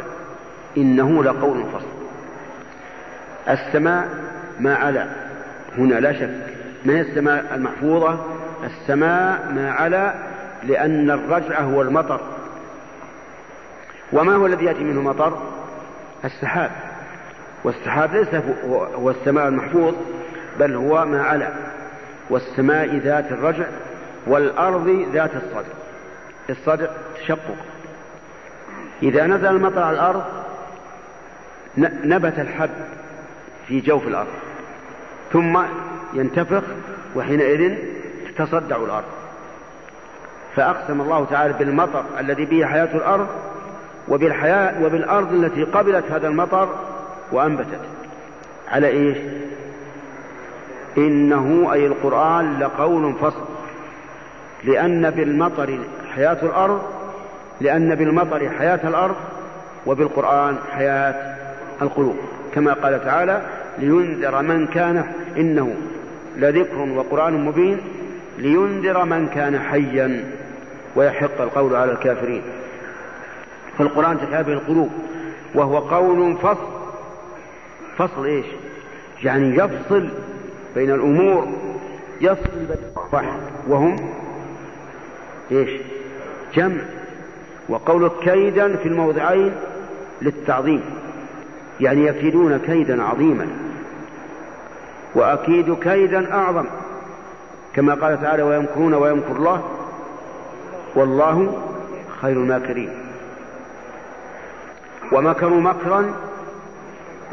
إنه 0.78 1.24
لقول 1.24 1.64
فصل. 1.74 1.98
السماء 3.50 4.10
ما 4.60 4.76
علا 4.76 5.06
هنا 5.78 5.96
لا 5.96 6.14
شك. 6.14 6.30
ما 6.86 6.94
هي 6.94 7.02
السماء 7.02 7.56
المحفوظة؟ 7.56 8.20
السماء 8.64 9.52
ما 9.56 9.72
علا 9.72 10.14
لأن 10.64 11.12
الرجع 11.12 11.62
هو 11.62 11.82
المطر. 11.82 12.20
وما 14.14 14.36
هو 14.36 14.46
الذي 14.46 14.66
يأتي 14.66 14.84
منه 14.84 15.02
مطر؟ 15.02 15.38
السحاب. 16.26 16.72
والسحاب 17.64 18.14
ليس 18.14 18.36
هو 18.96 19.10
السماء 19.10 19.48
المحفوظ 19.48 19.94
بل 20.60 20.76
هو 20.76 21.06
ما 21.06 21.24
علا. 21.24 21.50
والسماء 22.30 22.96
ذات 22.98 23.32
الرجع 23.32 23.66
والأرض 24.28 25.06
ذات 25.14 25.32
الصدع. 25.36 25.74
الصدع 26.50 26.88
تشقق. 27.22 27.56
إذا 29.04 29.28
نزل 29.28 29.46
المطر 29.46 29.84
على 29.84 29.96
الأرض 29.96 30.24
نبت 32.04 32.40
الحب 32.40 32.70
في 33.68 33.80
جوف 33.80 34.08
الأرض. 34.08 34.34
ثم 35.34 35.60
ينتفخ 36.14 36.64
وحينئذ 37.16 37.76
تتصدع 38.38 38.76
الأرض. 38.76 39.06
فأقسم 40.56 41.02
الله 41.02 41.26
تعالى 41.26 41.54
بالمطر 41.54 42.04
الذي 42.20 42.46
به 42.46 42.66
حياة 42.66 42.96
الأرض 42.96 43.28
وبالحياة 44.08 44.84
وبالأرض 44.84 45.34
التي 45.34 45.64
قبلت 45.64 46.12
هذا 46.12 46.28
المطر 46.28 46.70
وأنبتت. 47.32 47.80
على 48.68 48.88
إيش؟ 48.88 49.18
إنه 50.98 51.74
أي 51.74 51.88
القرآن 51.88 52.60
لقول 52.60 53.14
فصل. 53.14 53.47
لأن 54.64 55.10
بالمطر 55.10 55.80
حياة 56.16 56.38
الأرض 56.44 56.82
لأن 57.62 57.96
بالمطر 57.96 58.50
حياة 58.50 58.80
الأرض 58.84 59.16
وبالقرآن 59.86 60.58
حياة 60.72 61.36
القلوب. 61.82 62.18
كما 62.54 62.74
قال 62.74 63.06
تعالى 63.06 63.42
لينذر 63.80 64.42
من 64.42 64.68
كان 64.68 65.04
إنه 65.38 65.76
لذكر 66.38 66.80
وقرآن 66.80 67.46
مبين 67.46 67.78
لينذر 68.38 69.06
من 69.06 69.28
كان 69.28 69.60
حيا 69.60 70.24
ويحق 70.96 71.42
القول 71.42 71.76
على 71.76 71.92
الكافرين. 71.92 72.42
فالقرآن 73.78 74.18
تشابه 74.20 74.54
القلوب 74.54 74.90
وهو 75.56 75.78
قول 75.78 76.36
فصل. 76.38 76.68
فصل 77.98 78.26
إيش؟ 78.26 78.46
يعني 79.24 79.56
يفصل 79.58 80.10
بين 80.76 80.92
الأمور 80.92 81.48
يفصل 82.22 82.60
بين 82.60 82.78
واحد 83.14 83.40
وهم 83.68 83.96
إيش؟ 85.52 85.70
جمع. 86.54 86.82
وقول 87.70 88.12
كيدا 88.22 88.76
في 88.76 88.88
الموضعين 88.88 89.52
للتعظيم. 90.22 90.82
يعني 91.80 92.06
يكيدون 92.06 92.58
كيدا 92.58 93.04
عظيما. 93.04 93.48
وأكيد 95.16 95.80
كيدا 95.80 96.34
أعظم. 96.34 96.66
كما 97.74 97.94
قال 97.94 98.22
تعالى 98.22 98.44
ويمكرون 98.44 98.94
ويمكر 98.94 99.36
الله. 99.36 99.64
والله 100.96 101.64
خير 102.22 102.38
الماكرين. 102.38 102.90
ومكروا 105.12 105.62
مكرا 105.62 106.14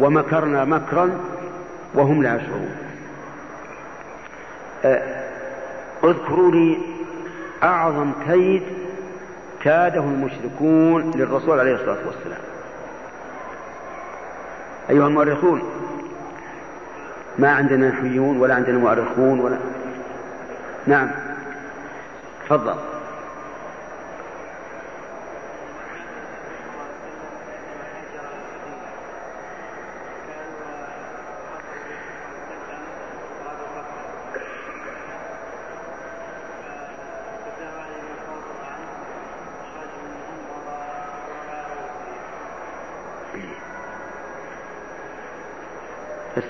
ومكرنا 0.01 0.65
مكرا 0.65 1.11
وهم 1.95 2.23
لا 2.23 2.37
يشعرون. 2.37 2.77
اذكروا 6.05 6.53
لي 6.53 6.94
أعظم 7.65 8.13
كيد 8.27 8.63
كاده 9.63 10.01
المشركون 10.01 11.11
للرسول 11.15 11.61
عليه 11.61 11.75
الصلاة 11.75 12.07
والسلام. 12.07 12.41
أيها 14.91 15.07
المؤرخون 15.07 15.63
ما 17.39 17.51
عندنا 17.51 17.89
نحويون 17.89 18.37
ولا 18.39 18.55
عندنا 18.55 18.79
مؤرخون 18.79 19.41
ولا 19.41 19.57
نعم 20.87 21.11
تفضل. 22.45 22.75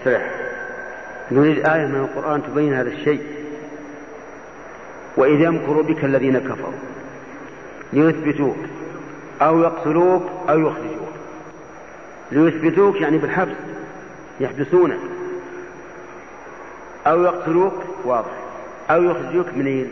استريح 0.04 0.30
نريد 1.30 1.66
آية 1.66 1.86
من 1.86 1.94
القرآن 1.94 2.42
تبين 2.42 2.74
هذا 2.74 2.88
الشيء. 2.88 3.22
وإذ 5.16 5.40
يمكر 5.40 5.82
بك 5.82 6.04
الذين 6.04 6.38
كفروا. 6.38 6.72
ليثبتوك. 7.92 8.56
أو 9.42 9.62
يقتلوك 9.62 10.22
أو 10.48 10.58
يخرجوك. 10.58 11.08
ليثبتوك 12.32 13.00
يعني 13.00 13.18
بالحبس. 13.18 13.56
يحبسونك. 14.40 14.98
أو 17.06 17.22
يقتلوك 17.22 17.74
واضح. 18.04 18.32
أو 18.90 19.02
يخرجوك 19.02 19.46
منين؟ 19.56 19.88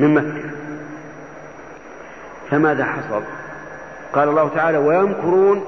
من 0.00 0.14
مكة. 0.14 0.50
فماذا 2.50 2.84
حصل؟ 2.84 3.22
قال 4.12 4.28
الله 4.28 4.48
تعالى 4.48 4.78
ويمكرون 4.78 5.64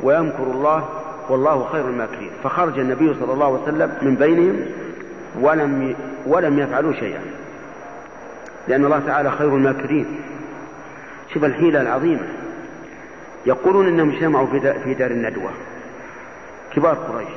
ويمكر 0.00 0.42
الله 0.42 0.88
والله 1.28 1.68
خير 1.72 1.88
الماكرين 1.88 2.30
فخرج 2.44 2.78
النبي 2.78 3.14
صلى 3.20 3.32
الله 3.32 3.46
عليه 3.46 3.62
وسلم 3.62 3.92
من 4.02 4.14
بينهم 4.14 4.60
ولم 5.40 5.94
ولم 6.26 6.58
يفعلوا 6.58 6.92
شيئا. 6.92 7.20
لأن 8.68 8.84
الله 8.84 9.02
تعالى 9.06 9.30
خير 9.30 9.56
الماكرين. 9.56 10.06
شوف 11.34 11.44
الحيلة 11.44 11.80
العظيمة. 11.80 12.26
يقولون 13.46 13.88
إنهم 13.88 14.10
اجتمعوا 14.10 14.46
في 14.84 14.94
دار 14.94 15.10
الندوة. 15.10 15.50
كبار 16.74 16.94
قريش. 16.94 17.28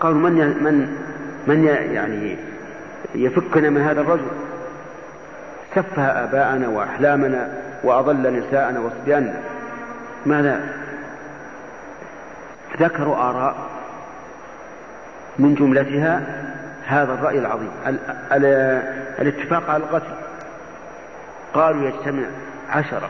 قالوا 0.00 0.18
من 0.18 0.34
من 0.34 0.96
من 1.46 1.64
يعني 1.64 2.36
يفكنا 3.14 3.70
من 3.70 3.80
هذا 3.80 4.00
الرجل؟ 4.00 4.26
سفه 5.74 6.02
آباءنا 6.02 6.68
وأحلامنا 6.68 7.52
وأضل 7.84 8.32
نساءنا 8.38 8.80
وصبياننا. 8.80 9.40
ماذا؟ 10.26 10.68
ذكروا 12.80 13.16
آراء 13.16 13.56
من 15.38 15.54
جملتها 15.54 16.22
هذا 16.86 17.12
الرأي 17.12 17.38
العظيم. 17.38 17.70
ال 17.86 17.98
ال 18.32 18.44
الاتفاق 19.18 19.70
على 19.70 19.82
القتل. 19.82 20.14
قالوا 21.54 21.88
يجتمع 21.88 22.24
عشرة 22.70 23.08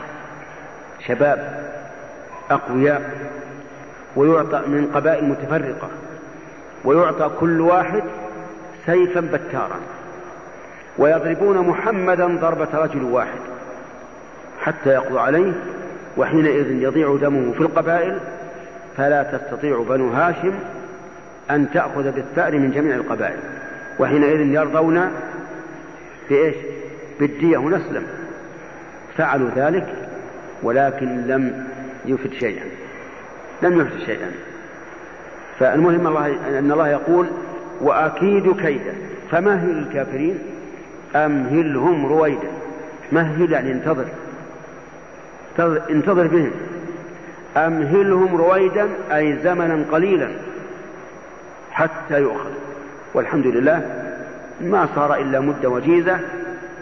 شباب 1.07 1.69
أقوياء 2.51 3.01
ويعطى 4.15 4.61
من 4.67 4.91
قبائل 4.95 5.25
متفرقة 5.25 5.87
ويعطى 6.85 7.29
كل 7.39 7.61
واحد 7.61 8.03
سيفا 8.85 9.19
بتارا 9.19 9.79
ويضربون 10.97 11.57
محمدا 11.57 12.27
ضربة 12.27 12.67
رجل 12.73 13.03
واحد 13.03 13.39
حتى 14.61 14.89
يقضوا 14.89 15.19
عليه 15.21 15.51
وحينئذ 16.17 16.71
يضيع 16.71 17.17
دمه 17.21 17.53
في 17.53 17.61
القبائل 17.61 18.19
فلا 18.99 19.23
تستطيع 19.23 19.83
بنو 19.89 20.09
هاشم 20.09 20.53
أن 21.51 21.71
تأخذ 21.73 22.11
بالثأر 22.11 22.59
من 22.59 22.71
جميع 22.71 22.95
القبائل 22.95 23.39
وحينئذ 23.99 24.39
يرضون 24.39 25.11
بإيش؟ 26.29 26.55
بالدية 27.19 27.57
ونسلم 27.57 28.03
فعلوا 29.17 29.49
ذلك 29.55 29.87
ولكن 30.63 31.27
لم 31.27 31.67
يفد 32.05 32.33
شيئا. 32.33 32.65
لم 33.61 33.81
يفد 33.81 33.99
شيئا. 34.05 34.31
فالمهم 35.59 36.07
الله 36.07 36.27
أن 36.59 36.71
الله 36.71 36.87
يقول 36.87 37.27
وأكيد 37.81 38.55
كيدا 38.61 38.93
فمهل 39.31 39.77
الكافرين 39.77 40.39
أمهلهم 41.15 42.05
رويدا. 42.05 42.49
مهل 43.11 43.51
يعني 43.51 43.71
انتظر 43.71 44.05
انتظر 45.89 46.27
بهم. 46.27 46.51
أمهلهم 47.57 48.35
رويدا 48.35 48.89
أي 49.11 49.37
زمنا 49.43 49.85
قليلا 49.91 50.29
حتى 51.71 52.21
يؤخذ 52.21 52.51
والحمد 53.13 53.47
لله 53.47 54.05
ما 54.61 54.87
صار 54.95 55.15
إلا 55.15 55.39
مدة 55.39 55.69
وجيزة 55.69 56.19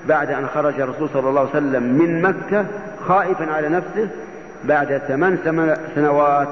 بعد 0.07 0.31
أن 0.31 0.47
خرج 0.47 0.79
الرسول 0.79 1.09
صلى 1.13 1.29
الله 1.29 1.39
عليه 1.39 1.49
وسلم 1.49 1.83
من 1.83 2.21
مكة 2.21 2.65
خائفا 3.07 3.51
على 3.51 3.69
نفسه 3.69 4.07
بعد 4.63 4.97
ثمان 4.97 5.37
سنوات 5.95 6.47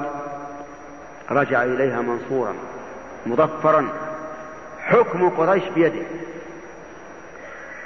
رجع 1.30 1.64
إليها 1.64 2.00
منصورا 2.02 2.52
مظفرا. 3.26 3.88
حكم 4.80 5.28
قريش 5.28 5.64
بيده. 5.74 6.02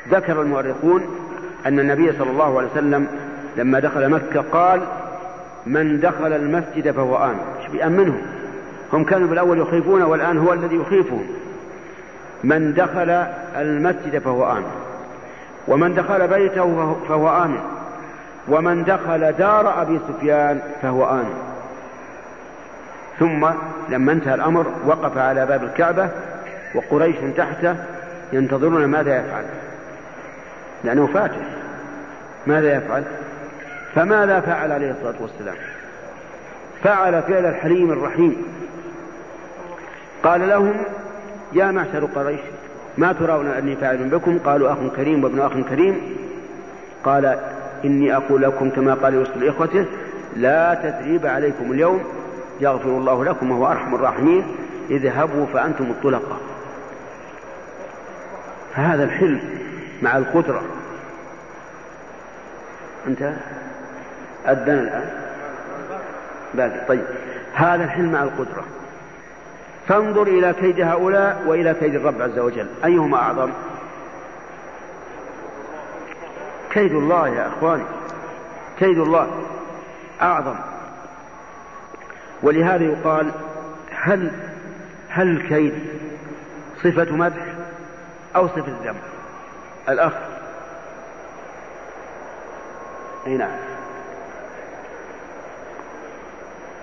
ذكر 0.08 0.42
المؤرخون 0.42 1.02
أن 1.66 1.80
النبي 1.80 2.12
صلى 2.12 2.30
الله 2.30 2.58
عليه 2.58 2.68
وسلم 2.68 3.06
لما 3.56 3.80
دخل 3.80 4.08
مكة 4.08 4.44
قال 4.52 4.82
من 5.66 6.00
دخل 6.00 6.32
المسجد 6.32 6.90
فهو 6.90 7.24
آمن. 7.24 7.40
بيأمنهم؟ 7.72 8.22
هم 8.92 9.04
كانوا 9.04 9.28
بالأول 9.28 9.58
يخيفون 9.58 10.02
والآن 10.02 10.38
هو 10.38 10.52
الذي 10.52 10.76
يخيفهم. 10.76 11.26
من 12.44 12.74
دخل 12.74 13.10
المسجد 13.56 14.18
فهو 14.18 14.52
آمن. 14.52 14.70
ومن 15.68 15.94
دخل 15.94 16.28
بيته 16.28 16.96
فهو 17.08 17.44
آمن. 17.44 17.60
ومن 18.48 18.84
دخل 18.84 19.32
دار 19.32 19.82
أبي 19.82 20.00
سفيان 20.08 20.60
فهو 20.82 21.10
آمن. 21.10 21.34
ثم 23.18 23.46
لما 23.88 24.12
انتهى 24.12 24.34
الأمر 24.34 24.66
وقف 24.86 25.18
على 25.18 25.46
باب 25.46 25.64
الكعبة 25.64 26.08
وقريش 26.74 27.16
تحته 27.36 27.76
ينتظرون 28.32 28.84
ماذا 28.84 29.16
يفعل. 29.16 29.44
لأنه 30.84 31.06
فاتح. 31.06 31.46
ماذا 32.46 32.76
يفعل؟ 32.76 33.04
فماذا 33.94 34.40
فعل 34.40 34.72
عليه 34.72 34.90
الصلاة 34.90 35.14
والسلام؟ 35.20 35.56
فعل 36.84 37.22
فعل 37.22 37.46
الحليم 37.46 37.92
الرحيم. 37.92 38.36
قال 40.22 40.48
لهم 40.48 40.74
يا 41.52 41.70
معشر 41.70 42.04
قريش 42.04 42.40
ما 42.98 43.12
ترون 43.12 43.46
أني 43.46 43.76
فاعل 43.76 44.08
بكم؟ 44.08 44.38
قالوا 44.38 44.72
أخ 44.72 44.78
كريم 44.96 45.24
وابن 45.24 45.40
أخ 45.40 45.52
كريم. 45.68 46.16
قال 47.04 47.38
إني 47.84 48.16
أقول 48.16 48.42
لكم 48.42 48.70
كما 48.70 48.94
قال 48.94 49.14
يوسف 49.14 49.36
لإخوته 49.36 49.84
لا 50.36 50.74
تثريب 50.74 51.26
عليكم 51.26 51.72
اليوم 51.72 52.04
يغفر 52.60 52.88
الله 52.88 53.24
لكم 53.24 53.50
وهو 53.50 53.66
أرحم 53.66 53.94
الراحمين. 53.94 54.44
اذهبوا 54.90 55.46
فأنتم 55.46 55.84
الطلقاء 55.84 56.40
فهذا 58.74 59.04
الحلم 59.04 59.40
مع 60.02 60.16
القدرة. 60.16 60.62
أنت 63.06 63.32
أذن 64.46 64.78
الآن؟ 64.78 65.10
باقي 66.54 66.86
طيب. 66.88 67.04
هذا 67.54 67.84
الحلم 67.84 68.12
مع 68.12 68.22
القدرة. 68.22 68.64
فانظر 69.88 70.22
إلى 70.22 70.52
كيد 70.52 70.80
هؤلاء 70.80 71.42
وإلى 71.46 71.74
كيد 71.74 71.94
الرب 71.94 72.22
عز 72.22 72.38
وجل. 72.38 72.66
أيهما 72.84 73.16
أعظم؟ 73.16 73.50
كيد 76.70 76.92
الله 76.92 77.28
يا 77.28 77.48
أخواني. 77.48 77.84
كيد 78.78 78.98
الله 78.98 79.44
أعظم. 80.22 80.56
ولهذا 82.42 82.84
يقال 82.84 83.30
هل 83.90 84.30
هل 85.08 85.28
الكيد 85.28 85.74
صفة 86.82 87.12
مدح 87.12 87.42
أو 88.36 88.48
صفة 88.48 88.72
ذم؟ 88.84 88.96
الأخ. 89.88 90.12
أي 93.26 93.36
نعم. 93.36 93.69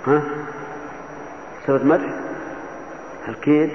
ها؟ 0.06 0.22
صفة 1.68 1.86
مدح 1.86 2.10
الكيد؟ 3.28 3.70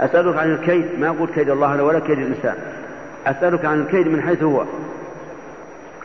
أسألك 0.00 0.36
عن 0.36 0.52
الكيد 0.52 1.00
ما 1.00 1.08
أقول 1.08 1.28
كيد 1.28 1.50
الله 1.50 1.82
ولا 1.82 1.98
كيد 1.98 2.18
الإنسان. 2.18 2.56
أسألك 3.26 3.64
عن 3.64 3.80
الكيد 3.80 4.08
من 4.08 4.22
حيث 4.22 4.42
هو. 4.42 4.64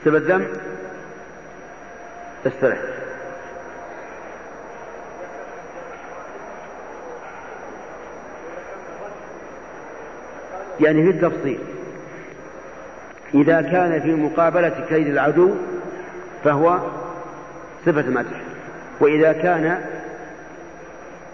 صفة 0.05 0.17
ذم 0.17 0.45
استرح. 2.47 2.77
يعني 10.79 11.03
في 11.03 11.09
التفصيل 11.09 11.59
إذا 13.33 13.61
كان 13.61 14.01
في 14.01 14.13
مقابلة 14.15 14.85
كيد 14.89 15.07
العدو 15.07 15.51
فهو 16.43 16.79
صفة 17.85 18.09
مدح 18.09 18.41
وإذا 18.99 19.33
كان 19.33 19.81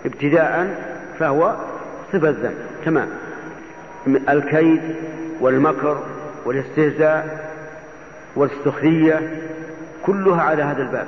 ابتداء 0.05 0.81
فهو 1.19 1.55
صفة 2.13 2.29
ذم 2.29 2.53
تمام. 2.85 3.07
الكيد 4.07 4.81
والمكر 5.39 6.03
والاستهزاء 6.45 7.49
والسخرية 8.35 9.29
كلها 10.05 10.41
على 10.41 10.63
هذا 10.63 10.81
الباب. 10.81 11.07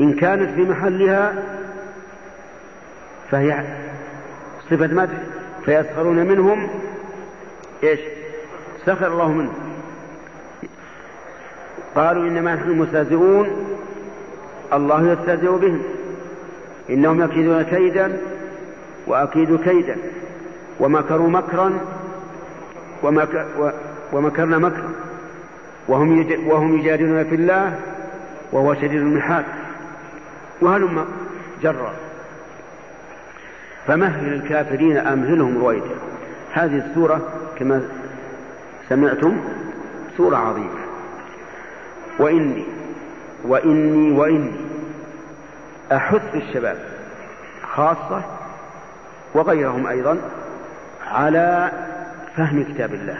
إن 0.00 0.12
كانت 0.12 0.50
في 0.54 0.60
محلها 0.60 1.34
فهي 3.30 3.64
صفة 4.70 4.86
مدح 4.86 5.18
فيسخرون 5.64 6.16
منهم 6.16 6.68
إيش؟ 7.82 8.00
سخر 8.86 9.06
الله 9.06 9.28
منهم. 9.28 9.54
قالوا 11.94 12.28
إنما 12.28 12.54
نحن 12.54 12.70
مستهزئون 12.70 13.76
الله 14.72 15.12
يستهزئ 15.12 15.58
بهم. 15.58 15.82
إنهم 16.90 17.22
يكيدون 17.22 17.62
كيدا 17.62 18.18
وأكيد 19.06 19.60
كيدا. 19.60 19.96
ومكروا 20.80 21.28
مكرا 21.28 21.72
ومك 23.02 23.46
ومكرنا 24.12 24.58
مكرا. 24.58 24.90
وهم 25.88 26.26
وهم 26.46 26.78
يجادلون 26.78 27.24
في 27.24 27.34
الله 27.34 27.78
وهو 28.52 28.74
شديد 28.74 28.92
المحال. 28.92 29.44
وهلم 30.60 31.04
جرا 31.62 31.92
فمهل 33.86 34.32
الكافرين 34.32 34.96
أمهلهم 34.96 35.58
رويدا. 35.58 35.94
هذه 36.52 36.82
السورة 36.86 37.20
كما 37.58 37.82
سمعتم 38.88 39.36
سورة 40.16 40.36
عظيمة. 40.36 40.84
وإني 42.18 42.64
وإني 43.44 44.12
وإني 44.12 44.52
أحث 45.92 46.34
الشباب 46.34 46.76
خاصة 47.62 48.22
وغيرهم 49.34 49.86
أيضا 49.86 50.18
على 51.06 51.70
فهم 52.36 52.64
كتاب 52.64 52.94
الله. 52.94 53.18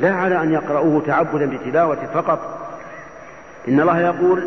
لا 0.00 0.14
على 0.14 0.42
أن 0.42 0.52
يقرأوه 0.52 1.02
تعبدا 1.06 1.46
بتلاوة 1.46 1.98
فقط. 2.14 2.68
إن 3.68 3.80
الله 3.80 4.00
يقول 4.00 4.44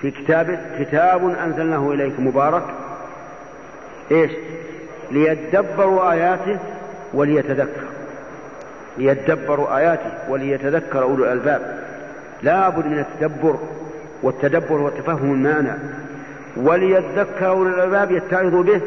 في 0.00 0.10
كتابه 0.10 0.58
كتاب 0.78 1.36
أنزلناه 1.44 1.90
إليكم 1.90 2.26
مبارك. 2.26 2.64
إيش؟ 4.10 4.30
ليدبروا 5.10 6.12
آياته 6.12 6.58
وليتذكر. 7.14 7.84
ليدبروا 8.98 9.76
آياته 9.76 10.10
وليتذكر 10.28 11.02
أولو 11.02 11.24
الألباب. 11.24 11.85
لا 12.42 12.68
بد 12.68 12.86
من 12.86 12.98
التدبر 12.98 13.58
والتدبر 14.22 14.80
وتفهم 14.80 15.32
المعنى. 15.32 15.72
وليذكر 16.56 17.48
أولو 17.48 17.68
الألباب 17.68 18.10
يتعظوا 18.10 18.62
به. 18.62 18.80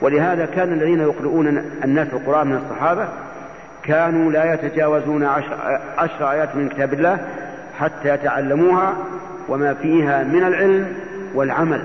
ولهذا 0.00 0.46
كان 0.46 0.72
الذين 0.72 1.00
يقرؤون 1.00 1.64
الناس 1.84 2.08
القرآن 2.12 2.46
من 2.46 2.56
الصحابة 2.56 3.08
كانوا 3.82 4.32
لا 4.32 4.54
يتجاوزون 4.54 5.24
عشر, 5.24 5.80
عشر 5.98 6.30
آيات 6.30 6.56
من 6.56 6.68
كتاب 6.68 6.92
الله 6.92 7.18
حتى 7.78 8.08
يتعلموها 8.08 8.94
وما 9.48 9.74
فيها 9.74 10.22
من 10.22 10.44
العلم 10.44 10.94
والعمل. 11.34 11.82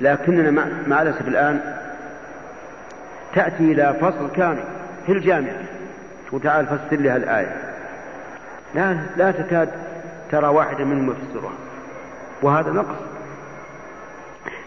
لكننا 0.00 0.66
مع 0.86 1.02
الأسف 1.02 1.28
الآن 1.28 1.60
تأتي 3.34 3.72
إلى 3.72 3.94
فصل 4.00 4.30
كامل 4.36 4.64
في 5.06 5.12
الجامعة. 5.12 5.56
وتعال 6.32 6.66
فسر 6.66 6.96
لها 6.96 7.16
الآية. 7.16 7.56
لا 8.74 8.96
لا 9.16 9.30
تكاد 9.30 9.68
ترى 10.30 10.46
واحدا 10.46 10.84
منهم 10.84 11.10
يفسرها 11.10 11.52
وهذا 12.42 12.70
نقص. 12.70 12.96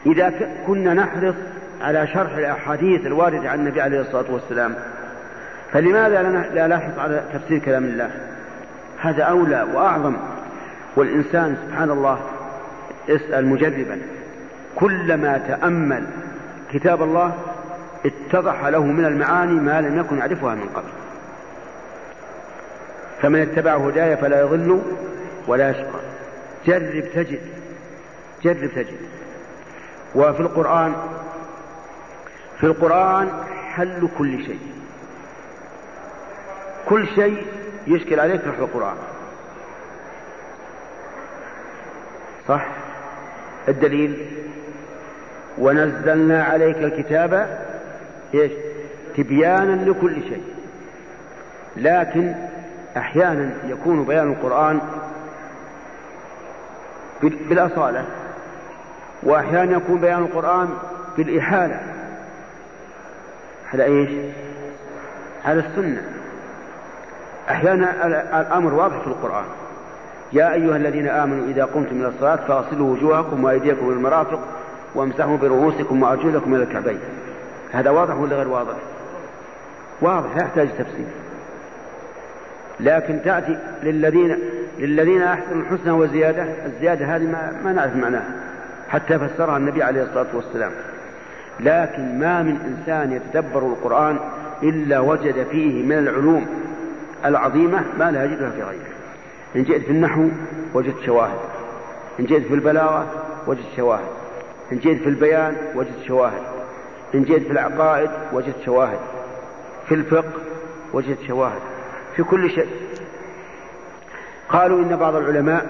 إذا 0.05 0.33
كنا 0.67 0.93
نحرص 0.93 1.35
على 1.81 2.07
شرح 2.07 2.37
الأحاديث 2.37 3.05
الواردة 3.05 3.49
عن 3.49 3.59
النبي 3.59 3.81
عليه 3.81 4.01
الصلاة 4.01 4.31
والسلام 4.31 4.75
فلماذا 5.71 6.23
لا 6.53 6.67
نحرص 6.67 6.99
على 6.99 7.23
تفسير 7.33 7.59
كلام 7.59 7.83
الله؟ 7.83 8.11
هذا 9.01 9.23
أولى 9.23 9.67
وأعظم. 9.73 10.15
والإنسان 10.95 11.57
سبحان 11.67 11.91
الله 11.91 12.19
اسأل 13.09 13.47
مجربا. 13.47 13.99
كلما 14.75 15.37
تأمل 15.37 16.03
كتاب 16.71 17.03
الله 17.03 17.33
اتضح 18.05 18.65
له 18.65 18.83
من 18.83 19.05
المعاني 19.05 19.53
ما 19.53 19.81
لم 19.81 19.99
يكن 19.99 20.17
يعرفها 20.17 20.55
من 20.55 20.69
قبل. 20.75 20.89
فمن 23.21 23.41
اتبع 23.41 23.75
هداي 23.75 24.17
فلا 24.17 24.41
يضل 24.41 24.81
ولا 25.47 25.69
يشقى. 25.69 25.99
جرب 26.65 27.03
تجد. 27.13 27.41
جرب 28.43 28.69
تجد. 28.75 28.97
وفي 30.15 30.39
القرآن 30.39 30.93
في 32.59 32.63
القرآن 32.63 33.29
حل 33.73 34.09
كل 34.17 34.45
شيء. 34.45 34.59
كل 36.85 37.07
شيء 37.15 37.45
يشكل 37.87 38.19
عليك 38.19 38.41
في 38.41 38.59
القرآن. 38.59 38.95
صح؟ 42.47 42.65
الدليل 43.67 44.25
ونزلنا 45.57 46.43
عليك 46.43 46.77
الكتاب 46.77 47.59
إيش؟ 48.33 48.51
تبيانا 49.17 49.89
لكل 49.89 50.15
شيء. 50.29 50.43
لكن 51.77 52.33
أحيانا 52.97 53.51
يكون 53.67 54.03
بيان 54.03 54.31
القرآن 54.31 54.79
بالأصالة 57.21 58.05
وأحيانا 59.23 59.77
يكون 59.77 59.99
بيان 59.99 60.19
القرآن 60.19 60.69
بالإحالة. 61.17 61.79
على 63.73 63.85
إيش؟ 63.85 64.09
على 65.45 65.59
السنة. 65.59 66.03
أحيانا 67.49 68.07
الأمر 68.41 68.73
واضح 68.73 68.99
في 68.99 69.07
القرآن. 69.07 69.45
يا 70.33 70.53
أيها 70.53 70.75
الذين 70.75 71.07
آمنوا 71.07 71.47
إذا 71.47 71.65
قمتم 71.65 71.95
إلى 71.99 72.07
الصلاة 72.07 72.35
فاغسلوا 72.35 72.93
وجوهكم 72.93 73.43
وأيديكم 73.43 73.85
إلى 73.85 73.95
المرافق 73.95 74.39
وامسحوا 74.95 75.37
برؤوسكم 75.37 76.03
وأرجلكم 76.03 76.55
إلى 76.55 76.63
الكعبين. 76.63 76.99
هذا 77.71 77.89
واضح 77.89 78.15
ولا 78.15 78.35
غير 78.35 78.47
واضح؟ 78.47 78.75
واضح 80.01 80.35
لا 80.35 80.43
يحتاج 80.43 80.69
تفسير. 80.69 81.07
لكن 82.79 83.19
تأتي 83.25 83.57
للذين 83.83 84.37
للذين 84.79 85.21
أحسنوا 85.21 85.61
الحسنى 85.61 85.91
وزيادة 85.91 86.43
الزيادة 86.65 87.15
هذه 87.15 87.23
ما, 87.23 87.59
ما 87.63 87.73
نعرف 87.73 87.95
معناها 87.95 88.31
حتى 88.89 89.19
فسرها 89.19 89.57
النبي 89.57 89.83
عليه 89.83 90.03
الصلاة 90.03 90.27
والسلام. 90.33 90.71
لكن 91.59 92.19
ما 92.19 92.43
من 92.43 92.77
إنسان 92.77 93.11
يتدبر 93.11 93.59
القرآن 93.59 94.19
إلا 94.63 94.99
وجد 94.99 95.47
فيه 95.51 95.83
من 95.83 95.97
العلوم 95.97 96.45
العظيمة 97.25 97.83
ما 97.99 98.11
لا 98.11 98.25
يجدها 98.25 98.49
في 98.49 98.63
غيره. 98.63 98.89
إن 99.55 99.63
جئت 99.63 99.81
في 99.81 99.91
النحو 99.91 100.29
وجدت 100.73 101.01
شواهد 101.05 101.39
إن 102.19 102.25
جئت 102.25 102.43
في 102.47 102.53
البلاغة 102.53 103.05
وجدت 103.47 103.67
شواهد 103.75 104.07
إن 104.71 104.77
جئت 104.77 104.97
في 105.01 105.09
البيان 105.09 105.55
وجدت 105.75 106.03
شواهد 106.07 106.41
إن 107.15 107.23
جئت 107.23 107.43
في 107.43 107.51
العقائد 107.51 108.09
وجدت 108.33 108.61
شواهد 108.65 108.99
في 109.87 109.95
الفقه 109.95 110.41
وجدت 110.93 111.21
شواهد. 111.27 111.61
في 112.19 112.25
كل 112.25 112.49
شيء. 112.49 112.67
قالوا 114.49 114.83
إن 114.83 114.95
بعض 114.95 115.15
العلماء 115.15 115.65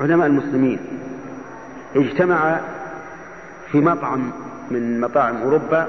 علماء 0.00 0.26
المسلمين 0.26 0.78
اجتمع 1.96 2.60
في 3.72 3.80
مطعم 3.80 4.30
من 4.70 5.00
مطاعم 5.00 5.36
أوروبا 5.36 5.86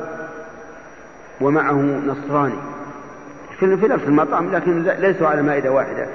ومعه 1.41 1.82
نصراني. 2.07 2.59
في 3.59 3.65
نفس 3.65 4.03
المطعم 4.03 4.51
لكن 4.51 4.84
ليسوا 4.84 5.27
على 5.27 5.41
مائدة 5.41 5.71
واحدة. 5.71 6.07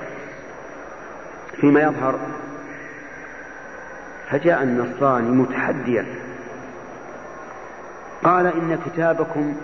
فيما 1.60 1.80
يظهر 1.80 2.18
فجاء 4.30 4.62
النصراني 4.62 5.30
متحديا. 5.30 6.06
قال 8.24 8.46
إن 8.46 8.78
كتابكم 8.86 9.54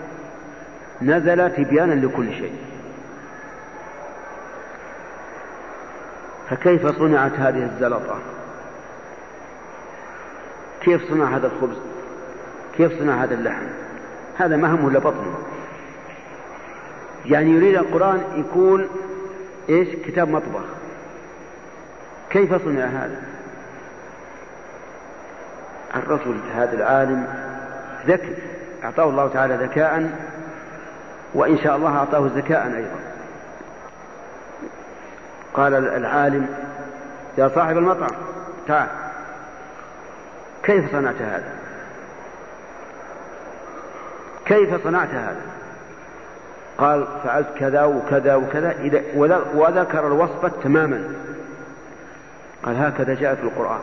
نزل 1.01 1.51
تبيانا 1.51 1.93
لكل 1.93 2.33
شيء. 2.33 2.70
فكيف 6.51 6.87
صنعت 6.97 7.31
هذه 7.39 7.63
الزلطة؟ 7.63 8.19
كيف 10.81 11.09
صنع 11.09 11.37
هذا 11.37 11.47
الخبز؟ 11.47 11.77
كيف 12.77 12.99
صنع 12.99 13.23
هذا 13.23 13.33
اللحم؟ 13.33 13.67
هذا 14.37 14.57
ما 14.57 14.75
همه 14.75 14.87
الا 14.87 14.99
بطنه 14.99 15.37
يعني 17.25 17.51
يريد 17.51 17.75
القرآن 17.75 18.21
يكون 18.35 18.87
إيش؟ 19.69 19.87
كتاب 20.05 20.29
مطبخ. 20.29 20.63
كيف 22.29 22.65
صنع 22.65 22.85
هذا؟ 22.85 23.21
الرجل 25.95 26.39
هذا 26.55 26.73
العالم 26.73 27.27
ذكي 28.07 28.35
أعطاه 28.83 29.09
الله 29.09 29.27
تعالى 29.27 29.55
ذكاء 29.55 30.09
وإن 31.33 31.57
شاء 31.57 31.75
الله 31.75 31.97
أعطاه 31.97 32.29
ذكاء 32.35 32.65
أيضا. 32.65 33.10
قال 35.53 35.73
العالم 35.73 36.47
يا 37.37 37.47
صاحب 37.55 37.77
المطعم 37.77 38.11
تعال 38.67 38.87
كيف 40.63 40.91
صنعت 40.91 41.21
هذا؟ 41.21 41.53
كيف 44.45 44.83
صنعت 44.83 45.09
هذا؟ 45.09 45.41
قال 46.77 47.07
فعلت 47.23 47.47
كذا 47.59 47.83
وكذا 47.83 48.35
وكذا 48.35 48.75
وذكر 49.55 50.07
الوصفة 50.07 50.51
تماما. 50.63 51.13
قال 52.63 52.77
هكذا 52.77 53.13
جاء 53.13 53.35
في 53.35 53.43
القرآن. 53.43 53.79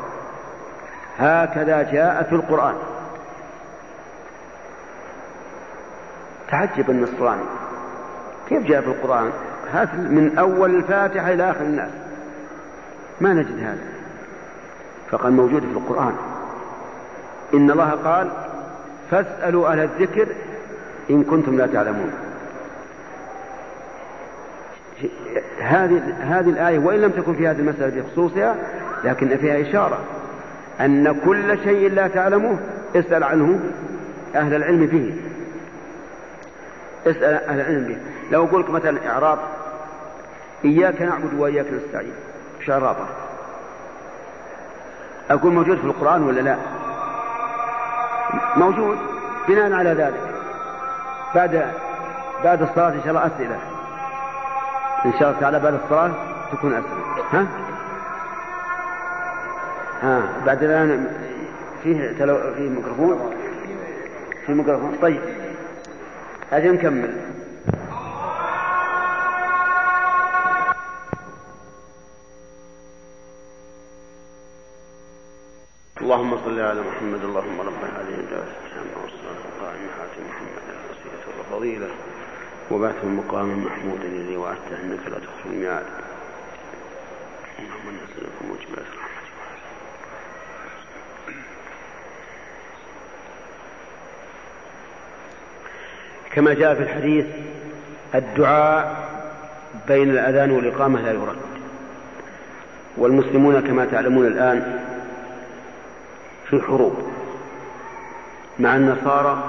هكذا 1.19 1.83
جاء 1.83 2.23
في 2.23 2.35
القرآن. 2.35 2.75
تعجب 6.51 6.91
النصراني. 6.91 7.45
كيف 8.49 8.63
جاء 8.63 8.81
في 8.81 8.89
القرآن؟ 8.89 9.33
هات 9.73 9.95
من 9.95 10.39
أول 10.39 10.75
الفاتحة 10.75 11.33
إلى 11.33 11.51
آخر 11.51 11.61
الناس. 11.61 11.91
ما 13.21 13.33
نجد 13.33 13.59
هذا. 13.59 13.79
فقال 15.11 15.33
موجود 15.33 15.61
في 15.61 15.79
القرآن. 15.79 16.15
إن 17.55 17.71
الله 17.71 17.91
قال 17.91 18.31
فاسألوا 19.11 19.69
أهل 19.73 19.81
الذكر 19.81 20.29
إن 21.11 21.23
كنتم 21.23 21.57
لا 21.57 21.67
تعلمون. 21.67 22.13
هذه 25.61 26.03
هذه 26.21 26.51
الآية 26.51 26.79
وإن 26.79 27.01
لم 27.01 27.11
تكن 27.11 27.35
في 27.35 27.49
هذه 27.49 27.59
المسألة 27.59 28.03
بخصوصها 28.03 28.57
لكن 29.05 29.37
فيها 29.37 29.71
إشارة 29.71 29.99
أن 30.81 31.21
كل 31.25 31.59
شيء 31.65 31.91
لا 31.91 32.09
تعلمه 32.09 32.59
اسأل 32.97 33.25
عنه 33.25 33.61
أهل 34.35 34.55
العلم 34.55 34.87
به. 34.87 35.15
اسأل 37.11 37.35
أهل 37.35 37.61
العلم 37.61 37.85
به. 37.85 37.97
لو 38.33 38.45
أقول 38.45 38.61
لك 38.61 38.71
مثلا 38.71 39.11
إعراب 39.11 39.39
إياك 40.65 41.03
نعبد 41.03 41.35
وإياك 41.35 41.67
نستعين. 41.67 42.13
إعرابه 42.71 43.07
أقول 45.31 45.53
موجود 45.53 45.79
في 45.79 45.85
القرآن 45.85 46.23
ولا 46.23 46.41
لا؟ 46.41 46.57
موجود 48.57 48.99
بناء 49.49 49.73
على 49.73 49.91
ذلك. 49.91 50.21
بعد 51.35 51.73
بعد 52.45 52.63
الصلاة 52.63 52.89
إن 52.89 53.01
شاء 53.01 53.09
الله 53.09 53.27
أسئلة. 53.27 53.59
إن 55.05 55.13
شاء 55.19 55.29
الله 55.29 55.41
تعالى 55.41 55.59
بعد 55.59 55.75
الصلاة 55.75 56.11
تكون 56.53 56.75
أسئلة. 56.75 57.25
ها؟ 57.33 57.47
ها 60.03 60.23
بعد 60.47 60.63
الآن 60.63 61.17
فيه 61.83 62.13
تلو... 62.19 62.55
فيه 62.55 62.69
ميكروفون؟ 62.69 63.35
في 64.47 64.55
ميكروفون. 64.55 64.99
طيب 65.03 65.21
أجل 66.53 66.75
نكمل 66.75 67.15
اللهم 76.01 76.35
صل 76.59 76.65
على 76.65 76.81
محمد 76.81 77.25
اللهم 77.25 77.61
رب 77.61 77.83
هذه 77.83 78.15
الدعوة 78.19 78.45
التامة 78.67 79.03
والصلاة 79.03 79.41
القائمة 79.49 79.89
حاتم 79.99 80.23
محمد 80.31 80.63
الوسيلة 80.69 81.39
والفضيلة 81.39 81.89
وبعثه 82.71 83.03
المقام 83.03 83.65
محمود 83.65 84.01
الذي 84.05 84.37
وعدته 84.37 84.83
إنك 84.85 84.99
لا 85.09 85.19
تخفي 85.19 85.47
الميعاد. 85.47 85.85
اللهم 87.59 87.97
نسألك 87.97 88.33
موجبات 88.49 88.87
رحمتك 88.99 89.33
كما 96.35 96.55
جاء 96.55 96.75
في 96.75 96.83
الحديث 96.83 97.27
الدعاء 98.15 99.09
بين 99.89 100.11
الأذان 100.11 100.51
والإقامة 100.51 101.01
لا 101.01 101.13
يرد. 101.13 101.37
والمسلمون 102.97 103.61
كما 103.61 103.85
تعلمون 103.85 104.27
الآن 104.27 104.88
في 106.51 106.61
حروب 106.63 106.95
مع 108.59 108.77
النصارى 108.77 109.45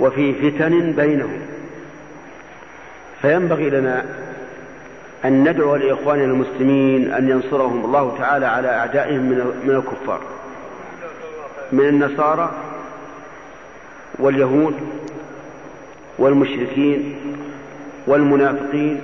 وفي 0.00 0.34
فتن 0.34 0.92
بينهم. 0.92 1.40
فينبغي 3.22 3.70
لنا 3.70 4.04
أن 5.24 5.48
ندعو 5.48 5.76
لإخواننا 5.76 6.24
المسلمين 6.24 7.12
أن 7.12 7.28
ينصرهم. 7.28 7.84
الله 7.84 8.16
تعالى 8.18 8.46
على 8.46 8.68
أعدائهم 8.68 9.22
من 9.64 9.70
الكفار 9.76 10.20
من 11.72 11.88
النصارى 11.88 12.50
واليهود 14.18 14.74
والمشركين 16.18 17.16
والمنافقين 18.06 19.00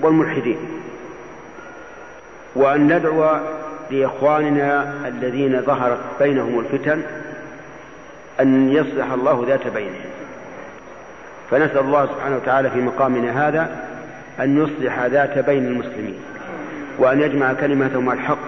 والملحدين. 0.00 0.58
وأن 2.56 2.96
ندعو 2.96 3.40
لإخواننا 3.90 4.94
الذين 5.08 5.62
ظهرت 5.62 5.98
بينهم 6.20 6.58
الفتن 6.60 7.02
أن 8.40 8.72
يصلح 8.72 9.12
الله 9.12 9.44
ذات 9.48 9.68
بينهم. 9.68 10.04
فنسأل 11.50 11.78
الله 11.78 12.06
سبحانه 12.06 12.36
وتعالى 12.36 12.70
في 12.70 12.80
مقامنا 12.80 13.48
هذا 13.48 13.70
أن 14.40 14.62
يصلح 14.62 15.04
ذات 15.04 15.38
بين 15.38 15.66
المسلمين 15.66 16.18
وأن 16.98 17.20
يجمع 17.20 17.52
كلمتهم 17.52 18.10
الحق 18.10 18.38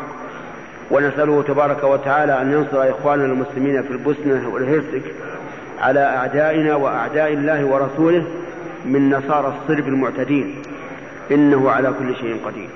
ونسأله 0.90 1.42
تبارك 1.42 1.84
وتعالى 1.84 2.42
أن 2.42 2.52
ينصر 2.52 2.90
إخواننا 2.90 3.24
المسلمين 3.24 3.82
في 3.82 3.90
البوسنة 3.90 4.48
والهرسك 4.48 5.02
على 5.80 6.00
أعدائنا 6.00 6.74
وأعداء 6.74 7.32
الله 7.32 7.64
ورسوله 7.64 8.24
من 8.84 9.10
نصارى 9.10 9.54
الصرب 9.58 9.88
المعتدين. 9.88 10.54
إنه 11.30 11.70
على 11.70 11.92
كل 11.98 12.16
شيء 12.16 12.40
قدير. 12.46 12.68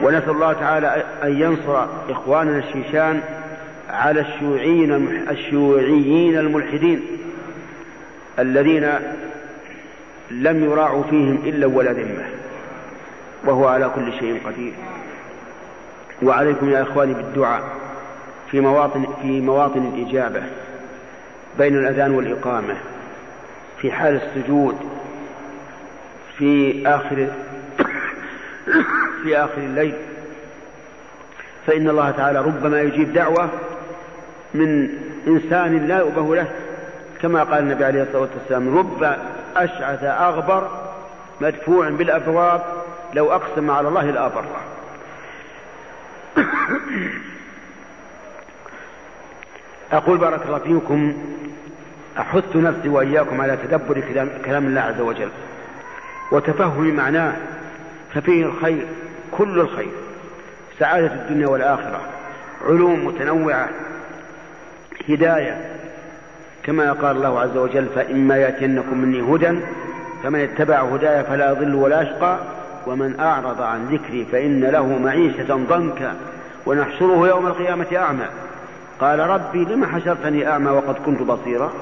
ونسأل 0.00 0.30
الله 0.30 0.52
تعالى 0.52 1.04
أن 1.22 1.40
ينصر 1.40 1.84
إخواننا 2.10 2.58
الشيشان 2.58 3.20
على 3.90 4.20
الشيوعيين 4.20 4.92
الشيوعيين 5.30 6.38
الملحدين 6.38 7.02
الذين 8.38 8.90
لم 10.30 10.64
يراعوا 10.64 11.02
فيهم 11.02 11.42
إلا 11.44 11.66
ولا 11.66 11.92
ذمة 11.92 12.24
وهو 13.44 13.66
على 13.68 13.90
كل 13.94 14.12
شيء 14.12 14.40
قدير. 14.46 14.72
وعليكم 16.22 16.70
يا 16.70 16.82
إخواني 16.82 17.14
بالدعاء 17.14 17.62
في 18.50 18.60
مواطن 18.60 19.06
في 19.22 19.40
مواطن 19.40 19.92
الإجابة 19.94 20.42
بين 21.58 21.78
الأذان 21.78 22.10
والإقامة 22.10 22.74
في 23.80 23.92
حال 23.92 24.20
السجود 24.22 24.76
في 26.38 26.82
آخر 26.86 27.28
في 29.22 29.36
آخر 29.36 29.58
الليل. 29.58 29.94
فإن 31.66 31.88
الله 31.88 32.10
تعالى 32.10 32.40
ربما 32.40 32.80
يجيب 32.80 33.12
دعوة 33.12 33.48
من 34.54 34.88
إنسان 35.26 35.86
لا 35.86 35.98
يؤبه 35.98 36.36
له 36.36 36.48
كما 37.22 37.42
قال 37.42 37.58
النبي 37.58 37.84
عليه 37.84 38.02
الصلاة 38.02 38.28
والسلام 38.38 38.78
رب 38.78 39.16
أشعث 39.56 40.04
أغبر 40.04 40.70
مدفوع 41.40 41.88
بالأبواب 41.88 42.62
لو 43.14 43.32
أقسم 43.32 43.70
على 43.70 43.88
الله 43.88 44.10
لأبره. 44.10 44.60
أقول 49.92 50.18
بارك 50.18 50.40
الله 50.46 50.58
فيكم 50.58 51.14
أحث 52.18 52.56
نفسي 52.56 52.88
وإياكم 52.88 53.40
على 53.40 53.56
تدبر 53.56 54.00
كلام 54.44 54.66
الله 54.66 54.80
عز 54.80 55.00
وجل 55.00 55.30
وتفهم 56.32 56.94
معناه 56.94 57.32
ففيه 58.14 58.44
الخير 58.44 58.86
كل 59.30 59.60
الخير. 59.60 59.92
سعادة 60.78 61.06
الدنيا 61.06 61.48
والآخرة 61.48 62.00
علوم 62.66 63.04
متنوعة 63.06 63.68
هداية. 65.08 65.64
كما 66.62 66.92
قال 66.92 67.16
الله 67.16 67.40
عز 67.40 67.56
وجل 67.56 67.86
فإما 67.94 68.36
يأتينكم 68.36 68.98
مني 68.98 69.34
هدى 69.34 69.60
فمن 70.22 70.40
اتبع 70.40 70.80
هداي 70.80 71.24
فلا 71.24 71.50
يضل 71.50 71.74
ولا 71.74 72.02
يشقى 72.02 72.38
ومن 72.86 73.20
أعرض 73.20 73.62
عن 73.62 73.86
ذكري 73.86 74.24
فإن 74.32 74.64
له 74.64 74.98
معيشة 74.98 75.54
ضنكا 75.68 76.14
ونحشره 76.66 77.28
يوم 77.28 77.46
القيامة 77.46 77.86
أعمى. 77.96 78.26
قال 79.00 79.18
ربي 79.18 79.64
لم 79.64 79.84
حشرتني 79.84 80.48
أعمى 80.48 80.70
وقد 80.70 80.94
كنت 81.06 81.22
بصيرا؟ 81.22 81.72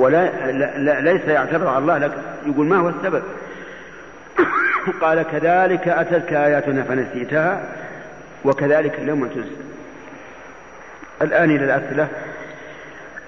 هو 0.00 0.08
لا, 0.08 0.50
لا 0.78 1.00
ليس 1.00 1.22
يعترض 1.22 1.66
على 1.66 1.78
الله 1.78 1.98
لكن 1.98 2.18
يقول 2.46 2.66
ما 2.66 2.76
هو 2.76 2.88
السبب؟ 2.88 3.22
قال 5.02 5.22
كذلك 5.22 5.88
أتتك 5.88 6.32
آياتنا 6.32 6.82
فنسيتها 6.82 7.74
وكذلك 8.44 8.98
اليوم 8.98 9.26
تنسى 9.28 9.50
الآن 11.22 11.50
إلى 11.50 11.64
الأسئلة. 11.64 12.08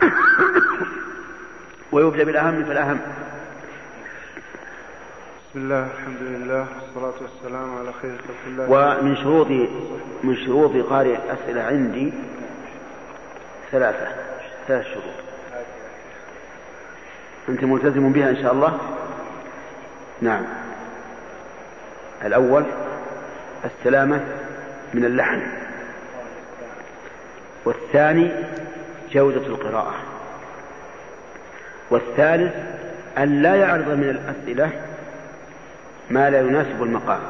ويبدأ 1.93 2.25
بالأهم 2.25 2.65
فالأهم. 2.65 2.99
بسم 5.51 5.61
الله 5.61 5.87
الحمد 5.87 6.23
لله 6.23 6.67
والصلاة 6.75 7.23
والسلام 7.23 7.79
على 7.79 7.93
خير 8.03 8.17
خلق 8.17 8.47
الله. 8.47 8.71
ومن 8.71 9.17
شروط 9.17 9.49
من 10.23 10.37
شروط 10.47 10.87
قارئ 10.91 11.17
الأسئلة 11.17 11.63
عندي 11.63 12.13
ثلاثة 13.73 14.09
ثلاث 14.69 14.87
شروط. 14.87 15.15
أنت 17.49 17.65
ملتزم 17.65 18.13
بها 18.13 18.31
إن 18.31 18.43
شاء 18.43 18.53
الله؟ 18.53 18.79
نعم. 20.21 20.62
الأول 22.25 22.65
السلامة 23.65 24.21
من 24.95 25.05
اللحن. 25.05 25.43
والثاني 27.65 28.31
جودة 29.13 29.47
القراءة. 29.47 29.95
والثالث 31.91 32.55
أن 33.19 33.43
لا 33.43 33.55
يعرض 33.55 33.89
من 33.89 34.11
الأسئلة 34.11 34.71
ما 36.11 36.31
لا 36.31 36.41
يناسب 36.41 36.83
المقام. 36.83 37.21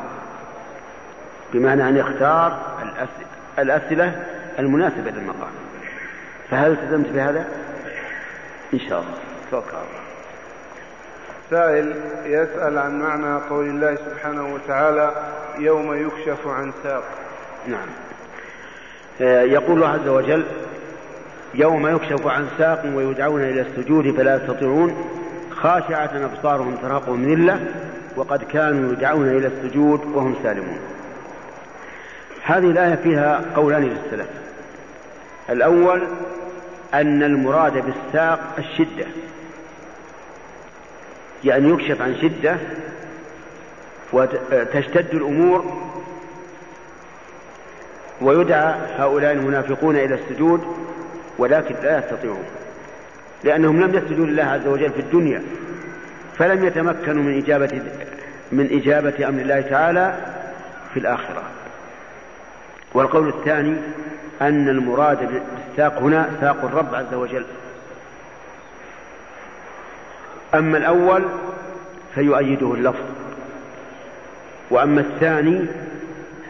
بمعنى 1.53 1.89
أن 1.89 1.97
يختار 1.97 2.59
الأسئلة 3.59 4.23
المناسبة 4.59 5.11
للمقام. 5.11 5.53
فهل 6.51 6.71
التزمت 6.71 7.09
بهذا؟ 7.09 7.45
إن 8.75 8.79
شاء 8.79 9.01
الله. 9.01 9.19
توكل 9.51 9.69
الله. 9.69 10.02
سائل 11.53 11.95
يسأل 12.25 12.79
عن 12.79 12.99
معنى 12.99 13.41
قول 13.51 13.67
الله 13.67 13.95
سبحانه 13.95 14.55
وتعالى 14.55 15.13
يوم 15.59 15.95
يكشف 15.95 16.47
عن 16.47 16.73
ساق. 16.83 17.05
نعم. 17.69 17.89
يقول 19.51 19.77
الله 19.77 19.89
عز 19.89 20.09
وجل 20.09 20.45
يوم 21.55 21.87
يكشف 21.87 22.27
عن 22.27 22.49
ساق 22.59 22.93
ويدعون 22.95 23.43
إلى 23.43 23.61
السجود 23.61 24.17
فلا 24.17 24.37
يستطيعون 24.37 24.95
خاشعة 25.51 26.11
أبصارهم 26.25 26.77
ترهقهم 26.77 27.25
ذلة 27.25 27.61
وقد 28.17 28.45
كانوا 28.45 28.93
يدعون 28.93 29.29
إلى 29.29 29.47
السجود 29.47 30.01
وهم 30.15 30.37
سالمون. 30.43 30.79
هذه 32.43 32.71
الآية 32.71 32.95
فيها 32.95 33.41
قولان 33.57 33.83
للسلف. 33.83 34.29
الأول 35.51 36.03
أن 36.95 37.23
المراد 37.23 37.73
بالساق 37.73 38.41
الشدة. 38.59 39.07
يعني 41.45 41.69
يكشف 41.69 42.03
عن 42.03 42.17
شدة 42.23 42.57
وتشتد 44.13 45.15
الأمور 45.15 45.83
ويدعى 48.21 48.75
هؤلاء 48.97 49.33
المنافقون 49.33 49.97
إلى 49.97 50.15
السجود 50.15 50.65
ولكن 51.39 51.75
لا 51.83 51.99
يستطيعون 51.99 52.45
لأنهم 53.45 53.81
لم 53.81 53.95
يسجدوا 53.95 54.27
لله 54.27 54.45
عز 54.45 54.67
وجل 54.67 54.91
في 54.91 55.01
الدنيا 55.01 55.43
فلم 56.39 56.65
يتمكنوا 56.65 57.23
من 57.23 57.39
إجابة 57.39 57.83
من 58.53 58.69
إجابة 58.73 59.29
أمر 59.29 59.41
الله 59.41 59.61
تعالى 59.61 60.15
في 60.95 61.01
الآخرة. 61.01 61.43
والقول 62.95 63.29
الثاني 63.29 63.77
أن 64.43 64.69
المراد 64.69 65.19
بالساق 65.19 65.99
هنا 65.99 66.31
ساق 66.41 66.65
الرب 66.65 66.95
عز 66.95 67.15
وجل. 67.15 67.45
أما 70.55 70.79
الأول 70.79 71.25
فيؤيده 72.15 72.75
اللفظ 72.75 73.05
وأما 74.71 75.01
الثاني 75.01 75.67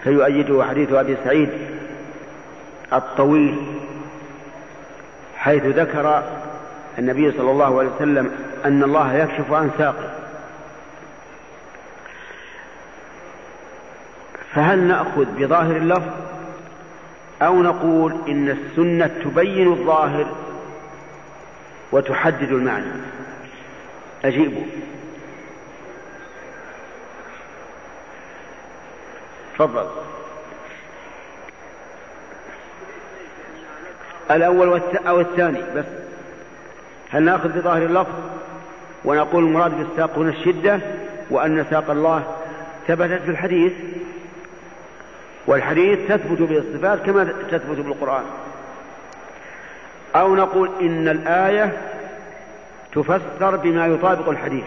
فيؤيده 0.04 0.64
حديث 0.64 0.92
أبي 0.92 1.16
سعيد 1.24 1.48
الطويل 2.92 3.56
حيث 5.36 5.64
ذكر 5.66 6.22
النبي 6.98 7.32
صلى 7.32 7.50
الله 7.50 7.78
عليه 7.78 7.90
وسلم 7.96 8.30
أن 8.64 8.82
الله 8.82 9.14
يكشف 9.14 9.52
عن 9.52 9.70
ساقه 9.78 10.10
فهل 14.54 14.78
نأخذ 14.78 15.24
بظاهر 15.24 15.76
اللفظ 15.76 16.10
أو 17.42 17.62
نقول 17.62 18.16
إن 18.28 18.48
السنة 18.48 19.10
تبين 19.24 19.72
الظاهر 19.72 20.26
وتحدد 21.92 22.52
المعنى؟ 22.52 22.92
أجيبوا 24.24 24.62
تفضل. 29.54 29.86
الأول 34.30 34.80
أو 35.06 35.20
الثاني 35.20 35.62
بس. 35.76 35.84
هل 37.10 37.22
نأخذ 37.22 37.48
بظاهر 37.48 37.82
اللفظ 37.82 38.14
ونقول 39.04 39.44
المراد 39.44 39.78
بالساق 39.78 40.18
هنا 40.18 40.30
الشدة 40.30 40.80
وأن 41.30 41.66
ساق 41.70 41.90
الله 41.90 42.36
ثبتت 42.88 43.22
في 43.22 43.30
الحديث؟ 43.30 43.72
والحديث 45.46 45.98
تثبت 46.08 46.42
به 46.42 46.58
الصفات 46.58 46.98
كما 47.06 47.24
تثبت 47.24 47.78
بالقرآن. 47.78 48.24
أو 50.16 50.36
نقول 50.36 50.70
إن 50.80 51.08
الآية 51.08 51.91
تفسر 52.94 53.56
بما 53.56 53.86
يطابق 53.86 54.28
الحديث. 54.28 54.64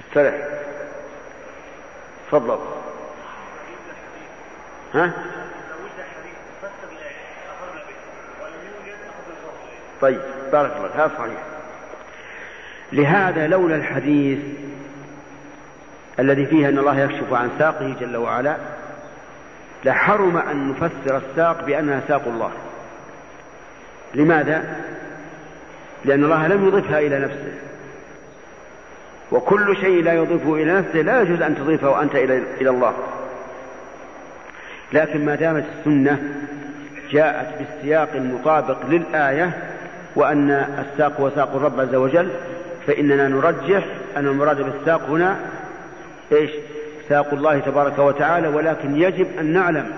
استرح 0.00 0.34
تفضل. 2.26 2.58
ها؟ 4.94 5.12
طيب 10.00 10.20
بارك 10.52 10.76
الله 10.76 10.90
هذا 10.94 11.10
صحيح. 11.18 11.42
لهذا 12.92 13.46
لولا 13.46 13.76
الحديث 13.76 14.38
الذي 16.18 16.46
فيه 16.46 16.68
أن 16.68 16.78
الله 16.78 17.00
يكشف 17.00 17.32
عن 17.32 17.50
ساقه 17.58 17.94
جل 18.00 18.16
وعلا 18.16 18.56
لحرم 19.84 20.36
أن 20.36 20.68
نفسر 20.70 21.16
الساق 21.16 21.64
بأنها 21.64 22.02
ساق 22.08 22.22
الله. 22.26 22.67
لماذا؟ 24.14 24.64
لأن 26.04 26.24
الله 26.24 26.46
لم 26.46 26.66
يضفها 26.66 26.98
إلى 26.98 27.18
نفسه. 27.18 27.52
وكل 29.32 29.76
شيء 29.76 30.02
لا 30.02 30.12
يضيفه 30.12 30.54
إلى 30.54 30.72
نفسه 30.72 30.98
لا 30.98 31.20
يجوز 31.20 31.42
أن 31.42 31.54
تضيفه 31.54 32.02
أنت 32.02 32.14
إلى 32.14 32.42
إلى 32.60 32.70
الله. 32.70 32.94
لكن 34.92 35.24
ما 35.24 35.34
دامت 35.34 35.64
السنة 35.78 36.18
جاءت 37.10 37.48
بالسياق 37.58 38.08
المطابق 38.14 38.86
للآية 38.88 39.50
وأن 40.16 40.50
الساق 40.50 41.20
هو 41.20 41.30
ساق 41.30 41.56
الرب 41.56 41.80
عز 41.80 41.94
وجل 41.94 42.28
فإننا 42.86 43.28
نرجح 43.28 43.84
أن 44.16 44.26
المراد 44.26 44.62
بالساق 44.62 45.02
هنا 45.08 45.36
إيش؟ 46.32 46.50
ساق 47.08 47.34
الله 47.34 47.58
تبارك 47.58 47.98
وتعالى 47.98 48.48
ولكن 48.48 48.96
يجب 48.96 49.26
أن 49.40 49.52
نعلم 49.52 49.90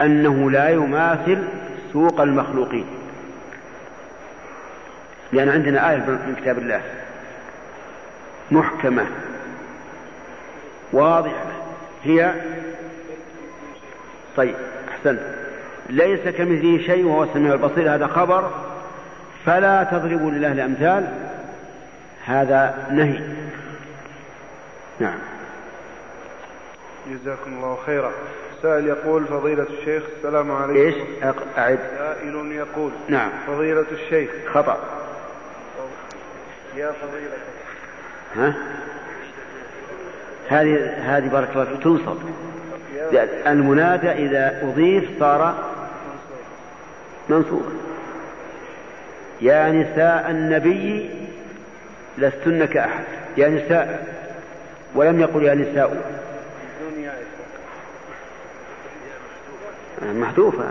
أنه 0.00 0.50
لا 0.50 0.68
يماثل 0.68 1.38
سوق 1.92 2.20
المخلوقين. 2.20 2.86
لأن 5.32 5.48
عندنا 5.48 5.90
آية 5.90 5.96
من 5.96 6.36
كتاب 6.40 6.58
الله. 6.58 6.82
محكمة. 8.50 9.06
واضحة. 10.92 11.46
هي 12.04 12.34
طيب 14.36 14.54
أحسنت. 14.88 15.20
ليس 15.88 16.20
كمثله 16.20 16.78
شيء 16.86 17.06
وهو 17.06 17.24
السميع 17.24 17.52
البصير. 17.52 17.94
هذا 17.94 18.06
خبر. 18.06 18.50
فلا 19.46 19.84
تضربوا 19.84 20.30
لله 20.30 20.52
الأمثال. 20.52 21.14
هذا 22.24 22.88
نهي. 22.90 23.20
نعم. 25.00 25.18
جزاكم 27.10 27.52
الله 27.52 27.78
خيرا. 27.86 28.12
سائل 28.62 28.86
يقول 28.86 29.24
فضيلة 29.24 29.66
الشيخ 29.78 30.02
السلام 30.16 30.52
عليكم. 30.52 30.78
إيش؟ 30.78 30.94
أعد. 31.58 31.78
سائل 31.98 32.52
يقول 32.52 32.90
نعم. 33.08 33.30
فضيلة 33.46 33.86
الشيخ. 33.92 34.30
خطأ. 34.54 34.78
يا 36.76 36.92
فضيلة. 36.92 37.36
ها؟ 38.36 38.54
هذه 40.48 40.94
هذه 40.98 41.28
بارك 41.28 41.48
الله 41.52 41.64
فيك 41.64 41.82
تنصب. 41.82 42.16
المنادى 43.46 44.10
إذا 44.10 44.62
أضيف 44.62 45.04
صار 45.20 45.54
منصوبا 47.28 47.72
يا 49.40 49.70
نساء 49.70 50.30
النبي 50.30 51.10
لستن 52.18 52.64
كأحد. 52.64 53.04
يا 53.36 53.48
نساء. 53.48 54.06
ولم 54.94 55.20
يقل 55.20 55.42
يا 55.42 55.54
نساء. 55.54 56.19
محذوفة 60.02 60.64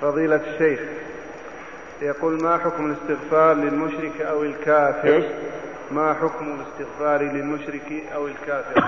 فضيلة 0.00 0.40
الشيخ 0.54 0.80
يقول 2.02 2.42
ما 2.42 2.58
حكم 2.58 2.86
الاستغفار 2.86 3.54
للمشرك 3.54 4.20
أو 4.20 4.42
الكافر؟ 4.42 5.08
إيش؟ 5.08 5.24
ما 5.92 6.14
حكم 6.14 6.46
الاستغفار 6.46 7.22
للمشرك 7.22 8.02
أو 8.14 8.26
الكافر؟ 8.26 8.84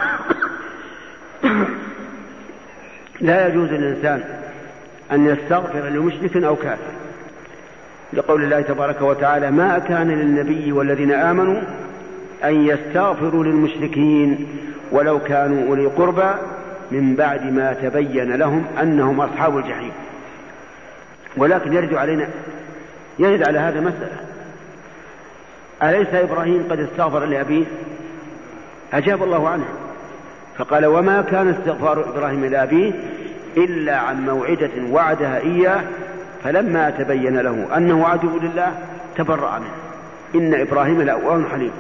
لا 3.21 3.47
يجوز 3.47 3.69
للإنسان 3.69 4.25
أن 5.13 5.27
يستغفر 5.27 5.89
لمشرك 5.89 6.37
أو 6.37 6.57
كافر. 6.57 6.93
لقول 8.13 8.43
الله 8.45 8.61
تبارك 8.61 9.03
وتعالى 9.03 9.51
ما 9.51 9.79
كان 9.79 10.09
للنبي 10.09 10.73
والذين 10.73 11.13
آمنوا 11.13 11.61
أن 12.45 12.67
يستغفروا 12.67 13.45
للمشركين 13.45 14.47
ولو 14.93 15.19
كانوا 15.19 15.69
أولي 15.69 15.87
قربى 15.87 16.31
من 16.91 17.15
بعد 17.15 17.53
ما 17.53 17.73
تبين 17.73 18.33
لهم 18.33 18.65
أنهم 18.83 19.21
أصحاب 19.21 19.59
الجحيم. 19.59 19.93
ولكن 21.37 21.73
يرد 21.73 21.95
علينا 21.95 22.29
يرد 23.19 23.49
على 23.49 23.59
هذا 23.59 23.81
مسألة. 23.81 24.17
أليس 25.83 26.15
إبراهيم 26.15 26.67
قد 26.71 26.81
استغفر 26.81 27.25
لأبيه؟ 27.25 27.65
أجاب 28.93 29.23
الله 29.23 29.49
عنه. 29.49 29.65
فقال 30.59 30.87
وما 30.87 31.23
كان 31.23 31.49
استغفار 31.49 32.09
إبراهيم 32.09 32.45
لأبيه 32.45 32.93
إلا 33.57 33.97
عن 33.97 34.27
موعدة 34.27 34.71
وعدها 34.91 35.39
إياه 35.39 35.83
فلما 36.45 36.91
تبين 36.91 37.39
له 37.39 37.77
أنه 37.77 38.07
عدو 38.07 38.39
لله 38.39 38.73
تبرأ 39.17 39.59
منه. 39.59 39.75
إن 40.35 40.61
إبراهيم 40.61 41.03
لأواه 41.03 41.43
حليم. 41.53 41.73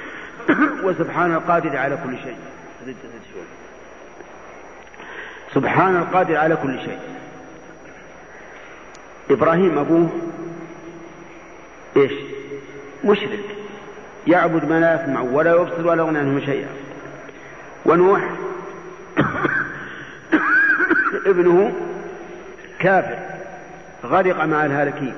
وسبحان 0.84 1.32
القادر 1.32 1.76
على 1.76 1.98
كل 2.04 2.16
شيء. 2.24 2.36
سبحان 5.54 5.96
القادر 5.96 6.36
على 6.36 6.56
كل 6.56 6.80
شيء. 6.80 6.98
إبراهيم 9.30 9.78
أبوه 9.78 10.08
إيش؟ 11.96 12.12
مشرك. 13.04 13.44
يعبد 14.26 14.68
ما 14.68 14.80
لا 14.80 15.02
يسمع 15.02 15.20
ولا 15.20 15.54
يبصر 15.54 15.86
ولا 15.86 16.02
يغني 16.02 16.18
عنه 16.18 16.46
شيئا. 16.46 16.68
ونوح 17.86 18.30
ابنه 21.26 21.72
كافر. 22.78 23.18
غرق 24.04 24.44
مع 24.44 24.64
الهالكين. 24.64 25.14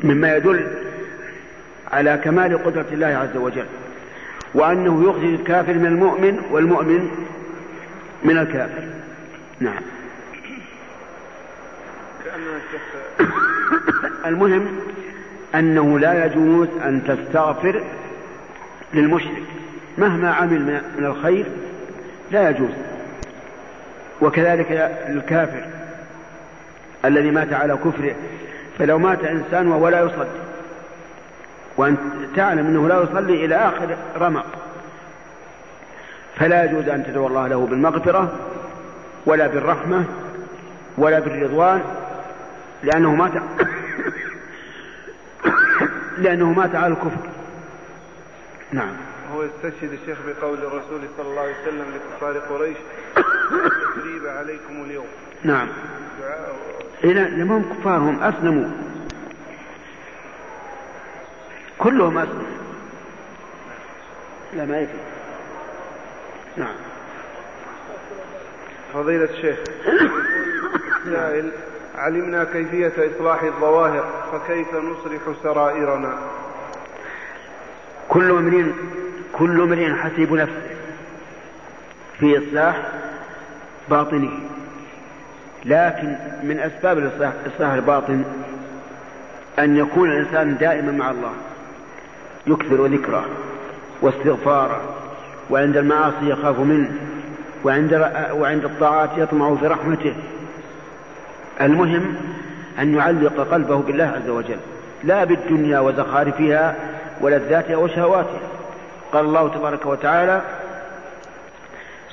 مما 0.00 0.36
يدل 0.36 0.66
على 1.92 2.20
كمال 2.24 2.64
قدرة 2.64 2.86
الله 2.92 3.06
عز 3.06 3.36
وجل. 3.36 3.66
وأنه 4.54 5.08
يخرج 5.08 5.24
الكافر 5.24 5.74
من 5.74 5.86
المؤمن 5.86 6.40
والمؤمن 6.50 7.26
من 8.22 8.38
الكافر. 8.38 8.82
نعم. 9.60 9.82
المهم 14.26 14.68
أنه 15.54 15.98
لا 15.98 16.26
يجوز 16.26 16.68
أن 16.84 17.02
تستغفر 17.08 17.82
للمشرك. 18.94 19.42
مهما 19.98 20.34
عمل 20.34 20.80
من 20.98 21.04
الخير 21.04 21.46
لا 22.30 22.50
يجوز. 22.50 22.70
وكذلك 24.20 24.72
الكافر 25.08 25.64
الذي 27.04 27.30
مات 27.30 27.52
على 27.52 27.76
كفره 27.76 28.14
فلو 28.78 28.98
مات 28.98 29.24
إنسان 29.24 29.66
وهو 29.66 29.88
لا 29.88 30.00
يصلي 30.00 30.46
وأنت 31.76 31.98
تعلم 32.36 32.66
أنه 32.66 32.88
لا 32.88 33.02
يصلي 33.02 33.44
إلى 33.44 33.54
آخر 33.54 33.96
رمق. 34.18 34.65
فلا 36.36 36.64
يجوز 36.64 36.88
أن 36.88 37.04
تدعو 37.04 37.26
الله 37.26 37.48
له 37.48 37.66
بالمغفرة 37.66 38.32
ولا 39.26 39.46
بالرحمة 39.46 40.04
ولا 40.98 41.18
بالرضوان 41.18 41.82
لأنه 42.82 43.14
مات 43.14 43.32
لأنه 46.18 46.52
مات 46.52 46.74
على 46.74 46.92
الكفر. 46.92 47.28
نعم. 48.72 48.96
هو 49.34 49.42
يستشهد 49.42 49.92
الشيخ 49.92 50.18
بقول 50.26 50.58
الرسول 50.58 51.00
صلى 51.16 51.26
الله 51.26 51.40
عليه 51.40 51.54
وسلم 51.62 51.84
لكفار 51.94 52.38
قريش 52.38 52.76
تريب 53.96 54.26
عليكم 54.26 54.84
اليوم. 54.84 55.06
نعم. 55.44 55.68
إلى 57.04 57.20
لم 57.20 57.52
هم 57.52 57.62
كفار 57.62 57.98
هم 57.98 58.22
أسلموا. 58.22 58.70
كلهم 61.78 62.18
أسلموا. 62.18 62.56
لا 64.56 64.64
ما 64.64 64.78
يفي 64.78 65.15
نعم. 66.56 66.74
فضيلة 68.94 69.24
الشيخ. 69.24 69.58
سائل 71.12 71.50
علمنا 71.94 72.44
كيفية 72.44 72.92
إصلاح 72.98 73.42
الظواهر 73.42 74.04
فكيف 74.32 74.74
نصلح 74.74 75.20
سرائرنا؟ 75.42 76.18
كل 78.08 78.30
امرئ 78.30 78.64
كل 79.32 79.60
امرئ 79.60 79.94
حسيب 79.94 80.32
نفسه 80.32 80.76
في 82.18 82.38
إصلاح 82.38 82.82
باطنه. 83.88 84.30
لكن 85.64 86.16
من 86.42 86.58
أسباب 86.58 86.98
الإصلاح 86.98 87.32
إصلاح 87.46 87.72
الباطن 87.72 88.24
أن 89.58 89.76
يكون 89.76 90.10
الإنسان 90.10 90.56
دائما 90.56 90.92
مع 90.92 91.10
الله 91.10 91.32
يكثر 92.46 92.86
ذكره 92.86 93.24
واستغفاره 94.02 94.95
وعند 95.50 95.76
المعاصي 95.76 96.28
يخاف 96.28 96.58
منه 96.58 96.90
وعند 97.64 98.12
وعند 98.32 98.64
الطاعات 98.64 99.10
يطمع 99.16 99.54
في 99.54 99.66
رحمته. 99.66 100.14
المهم 101.60 102.14
أن 102.78 102.94
يعلق 102.94 103.48
قلبه 103.52 103.76
بالله 103.76 104.04
عز 104.04 104.30
وجل 104.30 104.56
لا 105.04 105.24
بالدنيا 105.24 105.80
وزخارفها 105.80 106.74
ولذاتها 107.20 107.76
وشهواتها. 107.76 108.40
قال 109.12 109.24
الله 109.24 109.48
تبارك 109.48 109.86
وتعالى 109.86 110.40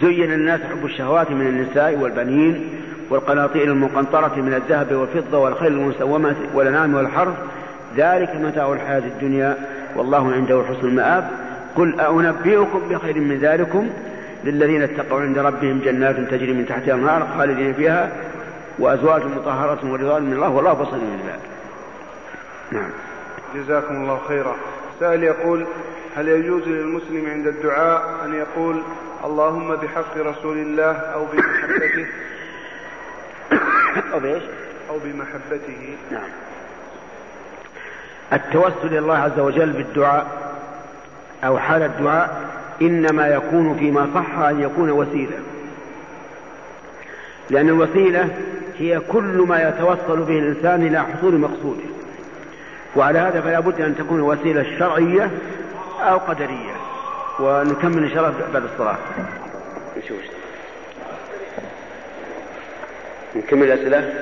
زين 0.01 0.31
للناس 0.31 0.61
حب 0.61 0.85
الشهوات 0.85 1.31
من 1.31 1.47
النساء 1.47 1.97
والبنين 1.97 2.69
والقناطير 3.09 3.63
المقنطرة 3.63 4.35
من 4.35 4.53
الذهب 4.53 4.91
والفضة 4.95 5.37
والخيل 5.37 5.73
المسومة 5.73 6.35
والأنعام 6.53 6.95
والحرث. 6.95 7.35
ذلك 7.97 8.35
متاع 8.35 8.73
الحياة 8.73 8.99
الدنيا 8.99 9.57
والله 9.95 10.33
عنده 10.33 10.63
حسن 10.69 10.87
المآب. 10.87 11.29
قل 11.75 11.99
أنبئكم 11.99 12.79
بخير 12.89 13.19
من 13.19 13.37
ذلكم 13.37 13.89
للذين 14.43 14.81
اتقوا 14.81 15.21
عند 15.21 15.37
ربهم 15.37 15.79
جنات 15.79 16.15
تجري 16.15 16.53
من 16.53 16.65
تحتها 16.65 16.95
النار 16.95 17.27
خالدين 17.37 17.73
فيها 17.73 18.11
وأزواج 18.79 19.21
مطهرة 19.25 19.91
ورضوان 19.91 20.23
من 20.23 20.33
الله 20.33 20.49
والله 20.49 20.73
بصير 20.73 20.99
من 20.99 21.23
ذلك 21.27 21.39
نعم. 22.71 22.89
جزاكم 23.55 23.95
الله 23.95 24.21
خيرا. 24.27 24.55
سائل 24.99 25.23
يقول 25.23 25.65
هل 26.15 26.27
يجوز 26.27 26.67
للمسلم 26.67 27.29
عند 27.29 27.47
الدعاء 27.47 28.25
أن 28.25 28.33
يقول 28.33 28.83
اللهم 29.25 29.75
بحق 29.75 30.17
رسول 30.17 30.57
الله 30.57 30.91
أو 30.91 31.25
بمحبته؟ 31.25 32.05
أو 34.13 34.19
بإيش؟ 34.19 34.43
أو 34.89 34.97
بمحبته. 35.03 35.97
نعم. 36.11 36.29
التوسل 38.33 38.87
إلى 38.87 38.99
الله 38.99 39.17
عز 39.17 39.39
وجل 39.39 39.71
بالدعاء 39.71 40.52
أو 41.45 41.59
حال 41.59 41.81
الدعاء 41.83 42.41
إنما 42.81 43.27
يكون 43.27 43.77
فيما 43.77 44.09
صح 44.15 44.39
أن 44.39 44.61
يكون 44.61 44.91
وسيلة. 44.91 45.39
لأن 47.49 47.69
الوسيلة 47.69 48.29
هي 48.77 48.99
كل 48.99 49.45
ما 49.47 49.69
يتوصل 49.69 50.23
به 50.23 50.39
الإنسان 50.39 50.87
إلى 50.87 51.03
حصول 51.03 51.37
مقصوده. 51.37 51.83
وعلى 52.95 53.19
هذا 53.19 53.41
فلا 53.41 53.59
بد 53.59 53.81
أن 53.81 53.95
تكون 53.95 54.21
وسيلة 54.21 54.79
شرعية 54.79 55.31
أو 56.01 56.17
قدرية. 56.17 56.73
ونكمل 57.39 58.03
إن 58.03 58.09
شاء 58.09 58.19
الله 58.19 58.33
بعد 58.53 58.63
الصلاة. 58.63 58.97
نشوف 59.97 60.17
نكمل 63.35 63.71
الأسئلة. 63.71 64.13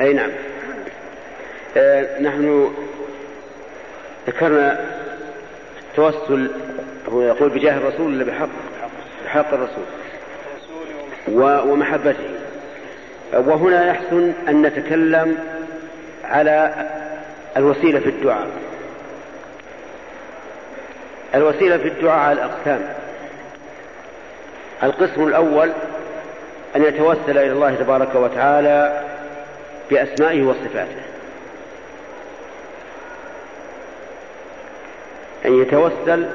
أي 0.00 0.12
نعم. 0.12 0.30
نحن 2.20 2.74
ذكرنا 4.26 4.80
التوسل 5.90 6.50
هو 7.08 7.22
يقول 7.22 7.48
بجاه 7.48 7.76
الرسول 7.76 8.06
ولا 8.06 8.24
بحق؟ 8.24 8.48
بحق 9.24 9.54
الرسول. 9.54 9.84
ومحبته. 11.70 12.30
وهنا 13.32 13.86
يحسن 13.86 14.32
أن 14.48 14.62
نتكلم 14.62 15.38
على 16.24 16.74
الوسيلة 17.56 18.00
في 18.00 18.08
الدعاء. 18.08 18.46
الوسيلة 21.34 21.78
في 21.78 21.88
الدعاء 21.88 22.18
على 22.18 22.32
الأقسام. 22.32 22.80
القسم 24.82 25.28
الأول 25.28 25.72
أن 26.76 26.82
يتوسل 26.82 27.38
إلى 27.38 27.52
الله 27.52 27.74
تبارك 27.74 28.14
وتعالى 28.14 29.04
بأسمائه 29.90 30.42
وصفاته. 30.42 31.13
أن 35.46 35.62
يتوسل 35.62 36.26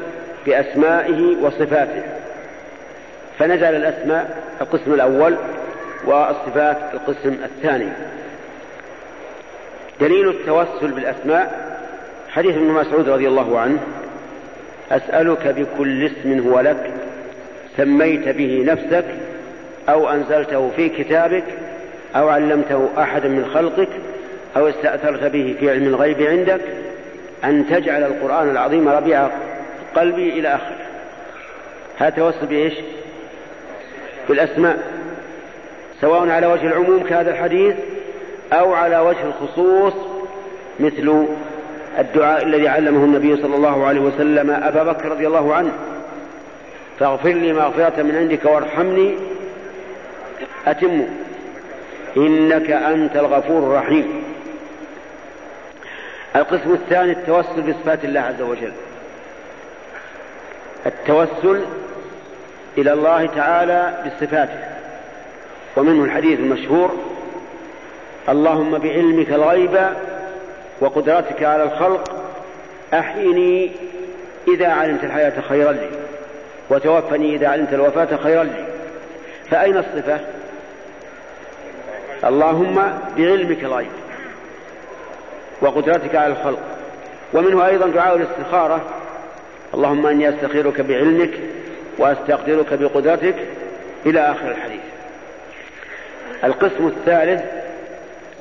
بأسمائه 0.46 1.38
وصفاته. 1.42 2.04
فنزل 3.40 3.76
الأسماء 3.76 4.44
القسم 4.62 4.94
الأول 4.94 5.36
والصفات 6.06 6.78
القسم 6.94 7.38
الثاني. 7.44 7.90
دليل 10.02 10.30
التوسل 10.30 10.92
بالأسماء 10.92 11.70
حديث 12.30 12.56
ابن 12.56 12.68
مسعود 12.68 13.10
رضي 13.10 13.28
الله 13.28 13.60
عنه 13.60 13.80
أسألك 14.92 15.48
بكل 15.48 16.06
اسم 16.06 16.50
هو 16.50 16.60
لك 16.60 16.94
سميت 17.78 18.30
به 18.30 18.64
نفسك 18.68 19.06
أو 19.90 20.10
أنزلته 20.10 20.72
في 20.76 20.90
كتابك 20.90 21.44
أو 22.16 22.30
علمته 22.30 22.90
أحدا 22.98 23.30
من 23.30 23.46
خلقك 23.54 23.90
أو 24.58 24.68
استأثرت 24.68 25.24
به 25.24 25.56
في 25.60 25.70
علم 25.70 25.88
الغيب 25.88 26.22
عندك 26.22 26.62
أن 27.44 27.66
تجعل 27.70 28.04
القرآن 28.04 28.50
العظيم 28.50 28.90
ربيع 28.90 29.30
قلبي 29.96 30.30
إلى 30.30 30.56
آخره. 30.56 30.78
هذا 31.98 32.10
توسل 32.10 32.46
بإيش؟ 32.46 32.74
بالأسماء. 34.30 34.78
سواء 36.02 36.30
على 36.30 36.48
وجه 36.48 36.68
العموم 36.68 37.04
كهذا 37.10 37.32
الحديث 37.32 37.76
أو 38.54 38.74
على 38.74 39.00
وجه 39.00 39.24
الخصوص 39.24 39.94
مثل 40.80 41.26
الدعاء 42.00 42.44
الذي 42.44 42.68
علمه 42.68 43.04
النبي 43.06 43.42
صلى 43.42 43.56
الله 43.56 43.86
عليه 43.86 44.02
وسلم 44.02 44.52
أبا 44.52 44.84
بكر 44.84 45.10
رضي 45.10 45.28
الله 45.28 45.56
عنه. 45.56 45.72
فاغفر 47.00 47.30
لي 47.30 47.54
مغفرة 47.54 48.02
من 48.02 48.16
عندك 48.16 48.46
وارحمني. 48.46 49.16
أتم 50.68 51.06
إنك 52.18 52.72
أنت 52.72 53.16
الغفور 53.16 53.58
الرحيم. 53.58 54.19
القسم 56.36 56.74
الثاني 56.74 57.12
التوسل 57.12 57.62
بصفات 57.62 58.04
الله 58.06 58.20
عز 58.22 58.42
وجل. 58.42 58.72
التوسل 60.86 61.66
إلى 62.78 62.94
الله 62.94 63.26
تعالى 63.26 63.94
بصفاته. 64.06 64.60
ومنه 65.78 66.04
الحديث 66.04 66.40
المشهور 66.40 66.96
اللهم 68.30 68.78
بعلمك 68.78 69.30
الغيب 69.30 69.90
وقدرتك 70.82 71.44
على 71.44 71.64
الخلق 71.64 72.26
أحيني 72.94 73.72
إذا 74.48 74.68
علمت 74.68 75.04
الحياة 75.04 75.42
خيرا 75.50 75.72
لي 75.72 75.90
وتوفني 76.70 77.36
إذا 77.36 77.48
علمت 77.48 77.74
الوفاة 77.74 78.18
خيرا 78.24 78.44
لي. 78.44 78.66
فأين 79.52 79.78
الصفة؟ 79.78 80.20
اللهم 82.24 83.00
بعلمك 83.18 83.64
الغيب. 83.64 83.99
وقدرتك 85.62 86.16
على 86.16 86.34
الخلق. 86.34 86.60
ومنه 87.34 87.66
أيضا 87.66 87.88
دعاء 87.88 88.16
الاستخارة. 88.16 88.82
اللهم 89.74 90.08
أني 90.08 90.30
أستخيرك 90.30 90.82
بعلمك 90.82 91.34
وأستقدرك 91.98 92.74
بقدرتك 92.74 93.36
إلى 94.06 94.20
آخر 94.20 94.52
الحديث. 94.52 94.82
القسم 96.44 96.88
الثالث 96.88 97.44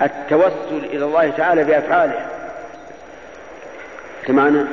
التوسل 0.03 0.85
إلى 0.85 1.05
الله 1.05 1.31
تعالى 1.31 1.65
بأفعاله. 1.65 2.27
أنت 4.21 4.31
معنا؟ 4.31 4.69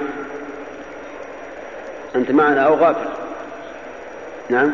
أنت 2.15 2.31
معنا 2.31 2.61
أو 2.61 2.75
غافل؟ 2.75 3.09
نعم. 4.49 4.71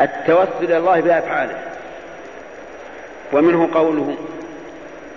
التوسل 0.00 0.50
إلى 0.62 0.76
الله 0.76 1.00
بأفعاله. 1.00 1.58
ومنه 3.32 3.68
قوله 3.74 4.16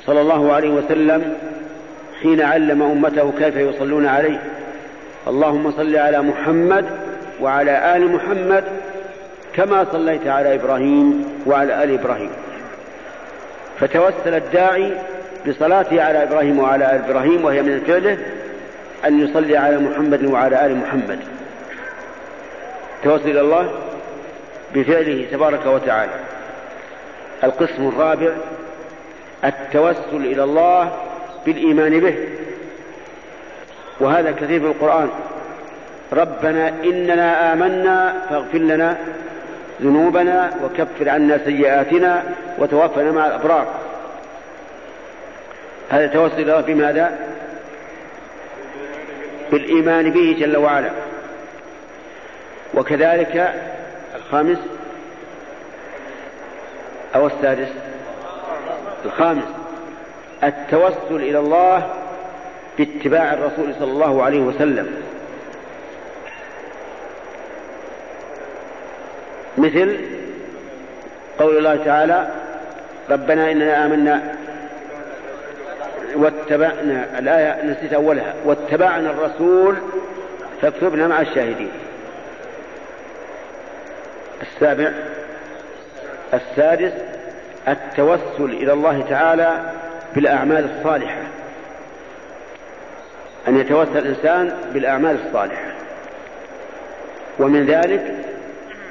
صلى 0.10 0.22
الله 0.22 0.53
عليه 0.53 0.69
وسلم 0.69 1.34
حين 2.22 2.41
علم 2.41 2.81
أمته 2.81 3.34
كيف 3.40 3.56
يصلون 3.56 4.07
عليه. 4.07 4.40
اللهم 5.27 5.72
صل 5.72 5.95
على 5.95 6.22
محمد 6.22 6.86
وعلى 7.41 7.95
آل 7.95 8.11
محمد 8.11 8.64
كما 9.53 9.86
صليت 9.91 10.27
على 10.27 10.56
إبراهيم 10.56 11.26
وعلى 11.45 11.84
آل 11.84 11.99
إبراهيم. 11.99 12.30
فتوسل 13.80 14.36
الداعي 14.36 14.94
بصلاته 15.48 16.03
على 16.03 16.23
إبراهيم 16.23 16.60
وعلى 16.60 16.86
آل 16.86 17.10
إبراهيم 17.10 17.45
وهي 17.45 17.61
من 17.61 17.80
فعله 17.88 18.18
أن 19.06 19.19
يصلي 19.19 19.57
على 19.57 19.77
محمد 19.77 20.26
وعلى 20.26 20.65
آل 20.65 20.77
محمد. 20.77 21.19
توسل 23.03 23.30
إلى 23.30 23.41
الله 23.41 23.69
بفعله 24.76 25.27
تبارك 25.31 25.65
وتعالى. 25.65 26.11
القسم 27.44 27.88
الرابع 27.88 28.31
التوسل 29.44 30.16
إلى 30.16 30.44
الله 30.44 30.91
بالإيمان 31.45 31.99
به. 31.99 32.16
وهذا 33.99 34.32
كثير 34.32 34.60
في 34.60 34.66
القرآن. 34.66 35.10
ربنا 36.14 36.68
إننا 36.68 37.53
آمنا 37.53 38.26
فاغفر 38.30 38.57
لنا 38.57 38.98
ذنوبنا 39.82 40.52
وكفر 40.64 41.10
عنا 41.10 41.38
سيئاتنا 41.45 42.24
وتوفنا 42.57 43.11
مع 43.11 43.26
الأبرار. 43.28 43.68
هذا 45.90 46.07
توسل 46.07 46.41
الله 46.41 46.61
بماذا؟ 46.61 47.20
بالإيمان 49.52 50.11
به 50.11 50.38
جل 50.40 50.57
وعلا. 50.57 50.90
وكذلك 52.74 53.53
الخامس 54.16 54.57
أو 57.16 57.28
السادس 57.28 57.70
الخامس 59.05 59.43
التوسل 60.43 61.15
إلى 61.15 61.39
الله 61.39 61.89
باتباع 62.77 63.34
الرسول 63.34 63.73
صلى 63.80 63.91
الله 63.91 64.23
عليه 64.23 64.39
وسلم. 64.39 65.03
مثل 69.57 69.97
قول 71.39 71.57
الله 71.57 71.84
تعالى 71.85 72.30
ربنا 73.09 73.51
إننا 73.51 73.85
آمنا 73.85 74.35
واتبعنا 76.15 77.19
الآية 77.19 77.65
نسيت 77.65 77.93
أولها 77.93 78.34
واتبعنا 78.45 79.09
الرسول 79.09 79.76
فاكتبنا 80.61 81.07
مع 81.07 81.21
الشاهدين 81.21 81.71
السابع 84.41 84.91
السادس 86.34 86.93
التوسل 87.68 88.53
إلى 88.53 88.73
الله 88.73 89.06
تعالى 89.10 89.73
بالأعمال 90.15 90.77
الصالحة. 90.77 91.22
أن 93.48 93.57
يتوسل 93.57 93.98
الإنسان 93.98 94.57
بالأعمال 94.73 95.27
الصالحة. 95.27 95.72
ومن 97.40 97.65
ذلك 97.65 98.15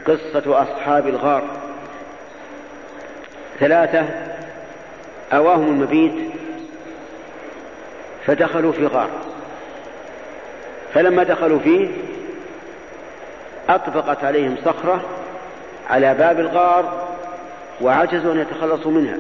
قصة 0.07 0.63
أصحاب 0.63 1.09
الغار. 1.09 1.45
ثلاثة 3.61 4.05
أواهم 5.33 5.67
المبيت 5.67 6.15
فدخلوا 8.27 8.73
في 8.73 8.87
غار. 8.87 9.11
فلما 10.95 11.23
دخلوا 11.23 11.59
فيه 11.59 11.89
أطبقت 13.69 14.25
عليهم 14.25 14.57
صخرة 14.65 15.01
على 15.91 16.15
باب 16.15 16.41
الغار 16.41 17.09
وعجزوا 17.81 18.33
أن 18.33 18.39
يتخلصوا 18.39 18.93
منها. 18.93 19.17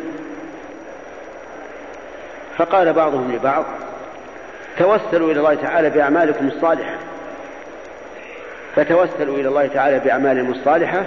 فقال 2.56 2.92
بعضهم 2.92 3.32
لبعض 3.32 3.64
توسلوا 4.78 5.32
إلى 5.32 5.38
الله 5.38 5.54
تعالى 5.54 5.90
بأعمالكم 5.90 6.46
الصالحة. 6.46 6.94
فتوسلوا 8.76 9.36
إلى 9.36 9.48
الله 9.48 9.66
تعالى 9.66 9.98
بأعمالهم 9.98 10.50
الصالحة. 10.50 11.04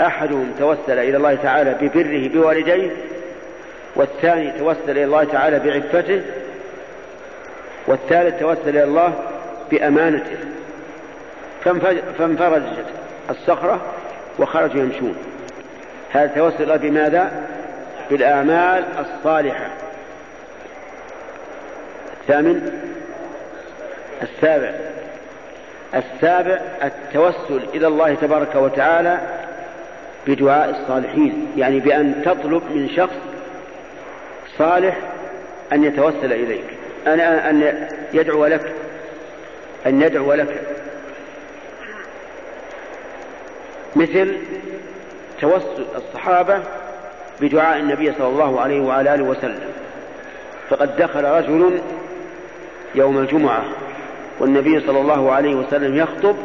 أحدهم 0.00 0.54
توسل 0.58 0.98
إلى 0.98 1.16
الله 1.16 1.34
تعالى 1.34 1.74
ببره 1.80 2.28
بوالديه 2.28 2.90
والثاني 3.96 4.52
توسل 4.52 4.90
إلى 4.90 5.04
الله 5.04 5.24
تعالى 5.24 5.58
بعفته 5.58 6.22
والثالث 7.86 8.40
توسل 8.40 8.68
إلى 8.68 8.84
الله 8.84 9.12
بأمانته. 9.70 10.36
فانفرجت 12.18 12.86
الصخرة 13.30 13.80
وخرجوا 14.38 14.80
يمشون. 14.80 15.16
هذا 16.14 16.26
توسل 16.26 16.78
بماذا؟ 16.78 17.46
بالأعمال 18.10 18.84
الصالحة. 18.98 19.66
الثامن 22.20 22.82
السابع. 24.22 24.70
السابع 25.94 26.60
التوسل 26.84 27.60
إلى 27.74 27.86
الله 27.86 28.14
تبارك 28.14 28.54
وتعالى 28.54 29.18
بدعاء 30.26 30.70
الصالحين. 30.70 31.52
يعني 31.56 31.80
بأن 31.80 32.22
تطلب 32.24 32.62
من 32.70 32.88
شخص 32.96 33.16
صالح 34.58 34.96
أن 35.72 35.84
يتوسل 35.84 36.32
إليك. 36.32 36.64
أن 37.06 37.20
أن 37.20 37.88
يدعو 38.12 38.46
لك. 38.46 38.72
أن 39.86 40.02
يدعو 40.02 40.32
لك. 40.32 40.60
مثل 43.96 44.36
توسل 45.44 45.84
الصحابة 45.96 46.60
بدعاء 47.40 47.78
النبي 47.78 48.12
صلى 48.18 48.26
الله 48.28 48.60
عليه 48.60 48.80
وعلى 48.80 49.14
آله 49.14 49.24
وسلم. 49.24 49.70
فقد 50.70 50.96
دخل 50.96 51.24
رجل 51.24 51.80
يوم 52.94 53.18
الجمعة 53.18 53.64
والنبي 54.40 54.80
صلى 54.80 55.00
الله 55.00 55.32
عليه 55.32 55.54
وسلم 55.54 55.96
يخطب 55.96 56.36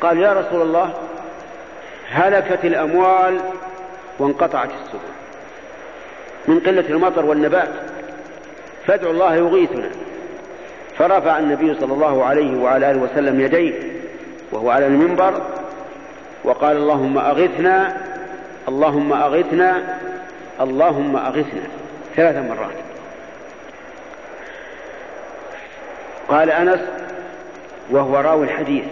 قال 0.00 0.18
يا 0.18 0.32
رسول 0.32 0.62
الله 0.62 0.90
هلكت 2.10 2.64
الأموال 2.64 3.40
وانقطعت 4.18 4.70
السبل. 4.70 5.12
من 6.48 6.60
قلة 6.60 6.84
المطر 6.90 7.24
والنبات 7.24 7.68
فادعوا 8.86 9.12
الله 9.12 9.34
يغيثنا. 9.34 9.90
فرفع 10.98 11.38
النبي 11.38 11.74
صلى 11.74 11.92
الله 11.92 12.24
عليه 12.24 12.62
وعلى 12.62 12.90
آله 12.90 13.00
وسلم 13.00 13.40
يديه 13.40 13.74
وهو 14.52 14.70
على 14.70 14.86
المنبر 14.86 15.42
وقال 16.44 16.76
اللهم 16.76 17.18
أغثنا 17.18 17.96
اللهم 18.68 19.12
أغثنا 19.12 19.98
اللهم 20.60 21.16
أغثنا 21.16 21.68
ثلاث 22.16 22.36
مرات. 22.36 22.76
قال 26.28 26.50
أنس 26.50 26.80
وهو 27.90 28.16
راوي 28.16 28.44
الحديث 28.44 28.84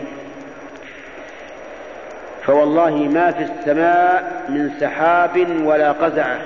فوالله 2.47 2.91
ما 2.91 3.31
في 3.31 3.43
السماء 3.43 4.45
من 4.49 4.71
سحاب 4.81 5.47
ولا 5.65 5.93
قزعة 5.93 6.39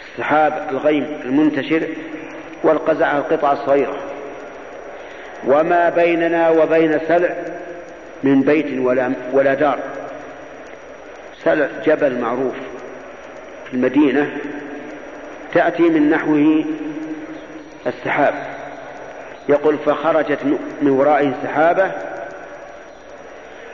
السحاب 0.00 0.66
الغيم 0.70 1.20
المنتشر 1.24 1.88
والقزعة 2.62 3.18
القطعة 3.18 3.52
الصغيرة. 3.52 3.96
وما 5.46 5.88
بيننا 5.90 6.50
وبين 6.50 7.00
سلع 7.08 7.34
من 8.22 8.42
بيت 8.42 8.78
ولا, 8.78 9.12
ولا 9.32 9.54
دار. 9.54 9.78
سلع 11.44 11.68
جبل 11.84 12.18
معروف 12.18 12.54
في 13.66 13.74
المدينة 13.74 14.36
تأتي 15.54 15.82
من 15.82 16.10
نحوه 16.10 16.64
السحاب 17.86 18.34
يقول 19.48 19.78
فخرجت 19.78 20.38
من 20.82 20.90
ورائه 20.90 21.34
سحابة 21.42 21.92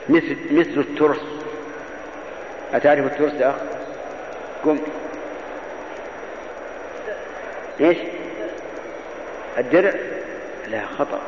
مثل 0.09 0.37
مثل 0.51 0.79
الترس 0.79 1.21
أتعرف 2.73 3.05
الترس 3.05 3.33
يا 3.33 3.49
أخ؟ 3.49 3.55
قم 4.65 4.79
إيش؟ 7.79 7.97
الدرع؟ 9.57 9.93
لا 10.67 10.81
خطأ 10.99 11.19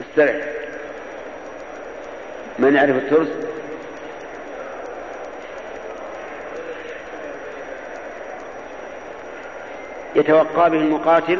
استرع 0.00 0.40
من 2.58 2.74
يعرف 2.74 2.96
الترس؟ 2.96 3.28
يتوقى 10.18 10.70
به 10.70 10.76
المقاتل 10.76 11.38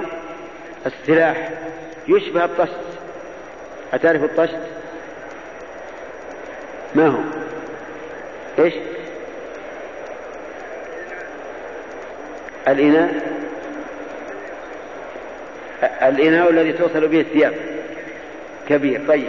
السلاح. 0.87 1.51
يشبه 2.09 2.45
الطشت. 2.45 2.99
أتعرف 3.93 4.25
الطشت؟ 4.25 4.59
ما 6.95 7.07
هو؟ 7.07 7.19
إيش؟ 8.59 8.75
الإناء؟ 12.69 13.39
الإناء 16.03 16.51
الذي 16.51 16.73
توصل 16.73 17.09
به 17.09 17.21
الثياب. 17.21 17.55
كبير 18.69 19.07
طيب 19.09 19.29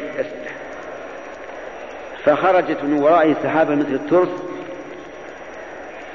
فخرجت 2.26 2.84
من 2.84 2.94
ورائه 2.94 3.36
سحابة 3.44 3.76
مثل 3.76 3.94
الترس 3.94 4.30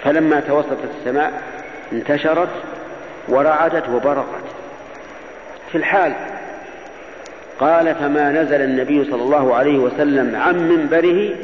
فلما 0.05 0.41
توسطت 0.41 0.91
السماء 0.99 1.43
انتشرت. 1.93 2.74
ورعدت 3.29 3.89
وبرقت. 3.89 4.45
في 5.73 5.79
الحال 5.79 6.13
قال 7.61 7.95
فما 7.95 8.31
نزل 8.33 8.63
النبي 8.63 9.05
صلى 9.05 9.23
الله 9.23 9.55
عليه 9.55 9.79
وسلم 9.79 10.37
عن 10.37 10.69
منبره 10.69 11.37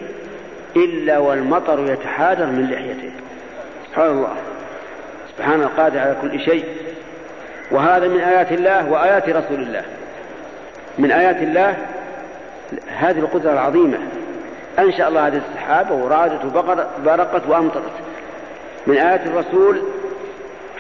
إلا 0.76 1.18
والمطر 1.18 1.92
يتحادر 1.92 2.46
من 2.46 2.70
لحيته. 2.70 3.12
سبحان 3.88 4.10
الله. 4.10 4.34
سبحان 5.36 5.62
القادر 5.62 5.98
على 5.98 6.16
كل 6.22 6.40
شيء. 6.40 6.64
وهذا 7.70 8.08
من 8.08 8.20
آيات 8.20 8.52
الله 8.52 8.90
وآيات 8.90 9.28
رسول 9.28 9.62
الله. 9.62 9.82
من 10.98 11.10
آيات 11.12 11.36
الله 11.36 11.74
هذه 12.98 13.18
القدرة 13.18 13.52
العظيمة. 13.52 13.98
أنشأ 14.78 15.08
الله 15.08 15.26
هذه 15.26 15.40
السحابة 15.50 15.94
ورادت 15.94 16.44
وبرقت 16.44 17.42
وأمطرت. 17.48 17.92
من 18.86 18.96
آيات 18.96 19.26
الرسول 19.26 19.82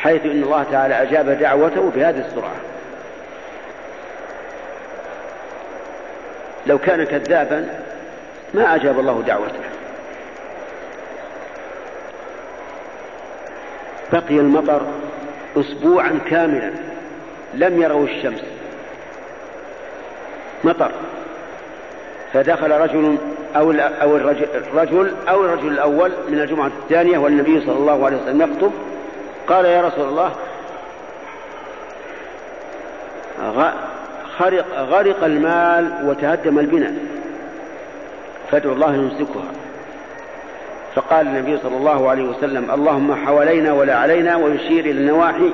حيث 0.02 0.24
إن 0.24 0.42
الله 0.42 0.64
تعالى 0.72 1.02
أجاب 1.02 1.30
دعوته 1.30 1.90
بهذه 1.96 2.26
السرعة. 2.26 2.54
لو 6.66 6.78
كان 6.78 7.04
كذابا 7.04 7.68
ما 8.54 8.74
أجاب 8.74 9.00
الله 9.00 9.22
دعوته. 9.26 9.60
بقي 14.12 14.34
المطر 14.34 14.82
أسبوعا 15.56 16.18
كاملا 16.30 16.70
لم 17.54 17.82
يروا 17.82 18.04
الشمس. 18.04 18.42
مطر. 20.64 20.90
فدخل 22.32 22.70
رجل 22.70 23.16
أو 23.56 23.70
الرجل, 24.16 24.46
الرجل 24.54 25.14
أو 25.28 25.44
الرجل 25.44 25.68
الأول 25.68 26.12
من 26.28 26.40
الجمعة 26.40 26.66
الثانية 26.66 27.18
والنبي 27.18 27.60
صلى 27.60 27.76
الله 27.76 28.06
عليه 28.06 28.16
وسلم 28.16 28.42
يخطب 28.42 28.72
قال 29.50 29.64
يا 29.64 29.82
رسول 29.82 30.08
الله 30.08 30.32
خرق, 34.38 34.64
غرق 34.78 35.24
المال 35.24 35.92
وتهدم 36.04 36.58
البناء. 36.58 36.94
فادعوا 38.50 38.74
الله 38.74 38.94
يمسكها. 38.94 39.44
فقال 40.94 41.26
النبي 41.26 41.58
صلى 41.62 41.76
الله 41.76 42.10
عليه 42.10 42.24
وسلم 42.24 42.70
اللهم 42.70 43.26
حوالينا 43.26 43.72
ولا 43.72 43.96
علينا 43.96 44.36
ويشير 44.36 44.84
إلى 44.84 44.90
النواحي 44.90 45.50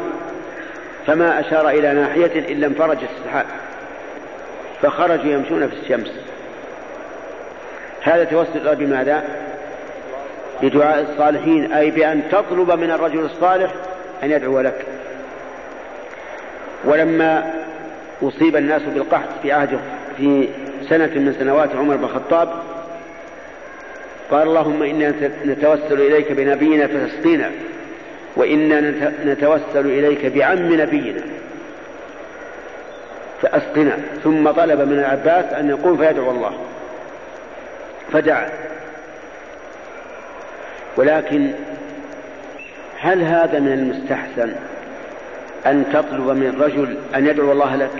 فما 1.06 1.40
أشار 1.40 1.68
إلى 1.68 1.93
ناحية 1.93 2.52
الا 2.52 2.66
انفرج 2.66 2.98
السحاب. 3.02 3.47
فخرجوا 4.82 5.32
يمشون 5.32 5.68
في 5.68 5.74
الشمس. 5.82 6.10
هذا 8.02 8.24
توسل 8.24 8.77
بماذا 8.77 9.24
بدعاء 10.62 11.01
الصالحين 11.01 11.73
أي 11.73 11.90
بأن 11.90 12.23
تطلب 12.32 12.70
من 12.70 12.90
الرجل 12.90 13.24
الصالح 13.24 13.70
أن 14.22 14.30
يدعو 14.30 14.60
لك. 14.60 14.86
ولما 16.84 17.55
أصيب 18.22 18.56
الناس 18.56 18.82
بالقحط 18.82 19.28
في 19.43 19.52
عهد 19.52 19.78
في 20.16 20.48
سنة 20.88 21.06
من 21.06 21.36
سنوات 21.38 21.76
عمر 21.76 21.97
بن 21.97 22.05
الخطاب 22.05 22.48
قال 24.30 24.43
اللهم 24.48 24.82
إنا 24.82 25.14
نتوسل 25.44 26.01
إليك 26.01 26.32
بنبينا 26.32 26.86
فتسقينا 26.86 27.51
وإنا 28.36 28.80
نتوسل 29.24 29.86
إليك 29.86 30.26
بعم 30.26 30.80
نبينا 30.80 31.20
فأسقنا. 33.43 33.98
ثم 34.24 34.51
طلب 34.51 34.80
من 34.80 34.98
العباس 34.98 35.52
أن 35.52 35.68
يقوم 35.68 35.97
فيدعو 35.97 36.30
الله. 36.30 36.52
فدعا. 38.12 38.48
ولكن 40.97 41.51
هل 43.01 43.23
هذا 43.23 43.59
من 43.59 43.73
المستحسن 43.73 44.52
أن 45.66 45.85
تطلب 45.93 46.31
من 46.31 46.60
رجل 46.60 46.97
أن 47.14 47.27
يدعو 47.27 47.52
الله 47.52 47.77
لك؟ 47.77 47.90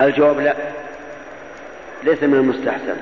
الجواب 0.00 0.40
لا 0.40 0.54
ليس 2.04 2.22
من 2.22 2.34
المستحسن. 2.34 2.96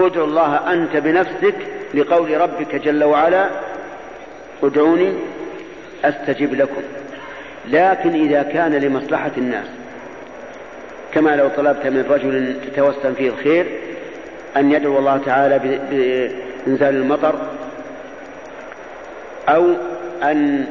ادعو 0.00 0.24
الله 0.24 0.72
أنت 0.72 0.96
بنفسك 0.96 1.54
لقول 1.94 2.40
ربك 2.40 2.74
جل 2.74 3.04
وعلا 3.04 3.48
ادعوني 4.62 5.12
أستجب 6.04 6.54
لكم. 6.54 6.82
لكن 7.68 8.10
إذا 8.10 8.42
كان 8.42 8.74
لمصلحة 8.74 9.30
الناس 9.38 9.66
كما 11.14 11.36
لو 11.36 11.48
طلبت 11.48 11.86
من 11.86 12.04
رجل 12.10 12.56
تتوسم 12.66 13.14
فيه 13.14 13.28
الخير 13.28 13.66
أن 14.56 14.72
يدعو 14.72 14.98
الله 14.98 15.20
تعالى 15.26 15.58
بإنزال 15.58 16.94
المطر 16.94 17.34
أو 19.48 19.74
أن 20.22 20.66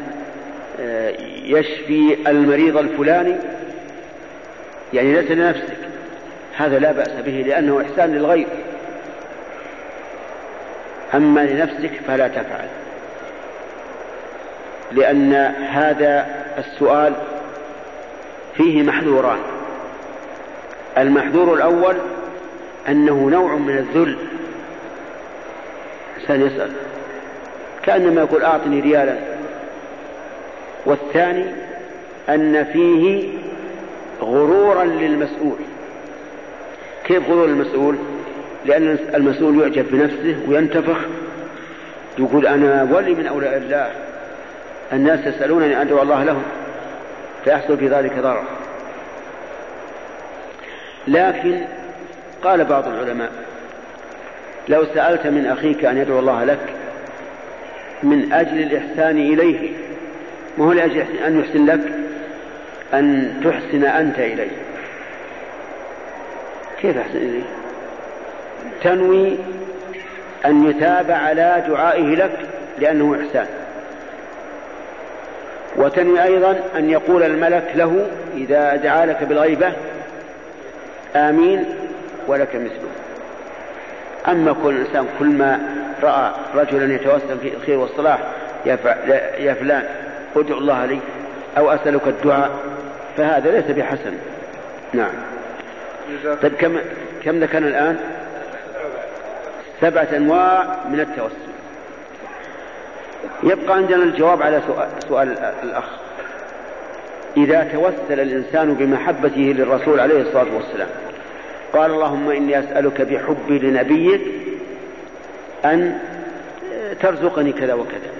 آه، 0.80 1.14
يشفي 1.44 2.18
المريض 2.28 2.78
الفلاني؟ 2.78 3.36
يعني 4.94 5.22
ليس 5.22 5.32
لنفسك. 5.32 5.78
هذا 6.58 6.80
لا 6.80 6.92
بأس 6.92 7.12
به 7.26 7.44
لأنه 7.48 7.82
إحسان 7.82 8.16
للغير 8.16 8.48
أما 11.14 11.40
لنفسك 11.40 11.92
فلا 12.08 12.28
تفعل. 12.28 12.68
لأن 14.92 15.34
هذا 15.72 16.28
السؤال 16.58 17.14
فيه 18.58 18.84
محذوران. 18.84 19.40
المحذور 20.98 21.54
الأول 21.54 21.96
أنه 22.90 23.30
نوع 23.30 23.56
من 23.56 23.78
الذل. 23.78 24.18
إنسان 26.22 26.42
يسأل. 26.42 26.72
كأنما 27.88 28.22
يقول 28.22 28.44
أعطني 28.44 28.80
ريالا. 28.80 29.18
والثاني 30.86 31.46
أن 32.30 32.64
فيه 32.74 33.30
غرورا 34.22 34.84
للمسؤول. 34.84 35.58
كيف 37.06 37.30
غرور 37.30 37.46
المسؤول؟ 37.46 37.96
لأن 38.66 38.98
المسؤول 39.16 39.62
يعجب 39.62 39.86
بنفسه 39.92 40.38
وينتفخ 40.48 40.98
يقول 42.20 42.48
أنا 42.48 42.88
ولي 42.92 43.14
من 43.14 43.28
أولياء 43.28 43.58
الله. 43.58 43.92
الناس 44.94 45.20
يسألونني 45.36 45.82
أدعو 45.82 46.02
الله 46.02 46.24
لهم 46.24 46.44
فيحصل 47.44 47.78
في 47.78 47.88
ذلك 47.88 48.20
ضرر. 48.20 48.44
لكن 51.08 51.62
قال 52.44 52.66
بعض 52.66 52.88
العلماء 52.88 53.32
لو 54.70 54.86
سألت 54.86 55.28
من 55.28 55.46
أخيك 55.46 55.86
أن 55.86 55.98
يدعو 55.98 56.20
الله 56.20 56.44
لك 56.44 56.77
من 58.04 58.34
أجل 58.34 58.60
الإحسان 58.60 59.18
إليه 59.18 59.70
ما 60.58 60.66
هو 60.66 60.72
لأجل 60.72 61.06
أن 61.28 61.40
يحسن 61.40 61.66
لك 61.66 61.82
أن 62.94 63.34
تحسن 63.44 63.84
أنت 63.84 64.20
إليه. 64.20 64.52
كيف 66.82 66.98
أحسن 66.98 67.18
إليه؟ 67.18 67.44
تنوي 68.84 69.38
أن 70.46 70.70
يتاب 70.70 71.12
على 71.12 71.64
دعائه 71.68 72.16
لك 72.16 72.32
لأنه 72.80 73.20
إحسان. 73.22 73.48
وتنوي 75.76 76.24
أيضا 76.24 76.60
أن 76.78 76.90
يقول 76.90 77.24
الملك 77.24 77.72
له 77.76 78.08
إذا 78.38 78.76
دعا 78.76 79.06
لك 79.06 79.24
بالغيبة 79.24 79.74
آمين 81.16 81.66
ولك 82.28 82.56
مثله. 82.56 82.90
أما 84.28 84.56
كل 84.64 84.78
إنسان 84.78 85.06
كل 85.20 85.26
ما 85.26 85.60
رأى 86.04 86.32
رجلا 86.56 86.96
يتوسم 86.96 87.38
في 87.42 87.54
الخير 87.54 87.78
والصلاح 87.80 88.20
يا 88.66 89.54
فلان 89.54 89.84
ادعو 90.36 90.58
الله 90.58 90.86
لي 90.86 91.00
أو 91.58 91.72
أسألك 91.72 92.08
الدعاء. 92.08 92.52
فهذا 93.18 93.52
ليس 93.52 93.72
بحسن. 93.72 94.14
نعم. 94.94 95.12
طيب 96.42 96.54
كم 96.54 96.78
كم 97.24 97.40
ذكرنا 97.40 97.68
الآن؟ 97.68 98.00
سبعة 99.82 100.08
أنواع 100.16 100.66
من 100.90 101.00
التوسل. 101.00 101.48
يبقى 103.44 103.76
عندنا 103.76 104.04
الجواب 104.04 104.42
على 104.42 104.62
سؤال, 104.68 104.88
سؤال 105.10 105.38
الأخ. 105.64 105.86
إذا 107.38 107.64
توسل 107.64 108.20
الإنسان 108.20 108.74
بمحبته 108.74 109.56
للرسول 109.58 110.00
عليه 110.00 110.22
الصلاة 110.22 110.56
والسلام 110.56 110.88
قال 111.74 111.92
اللهم 111.92 112.30
إني 112.30 112.60
أسألك 112.60 113.02
بحبي 113.02 113.60
لنبيك 113.60 114.22
أن 115.74 116.00
ترزقني 117.02 117.52
كذا 117.52 117.74
وكذا. 117.74 118.12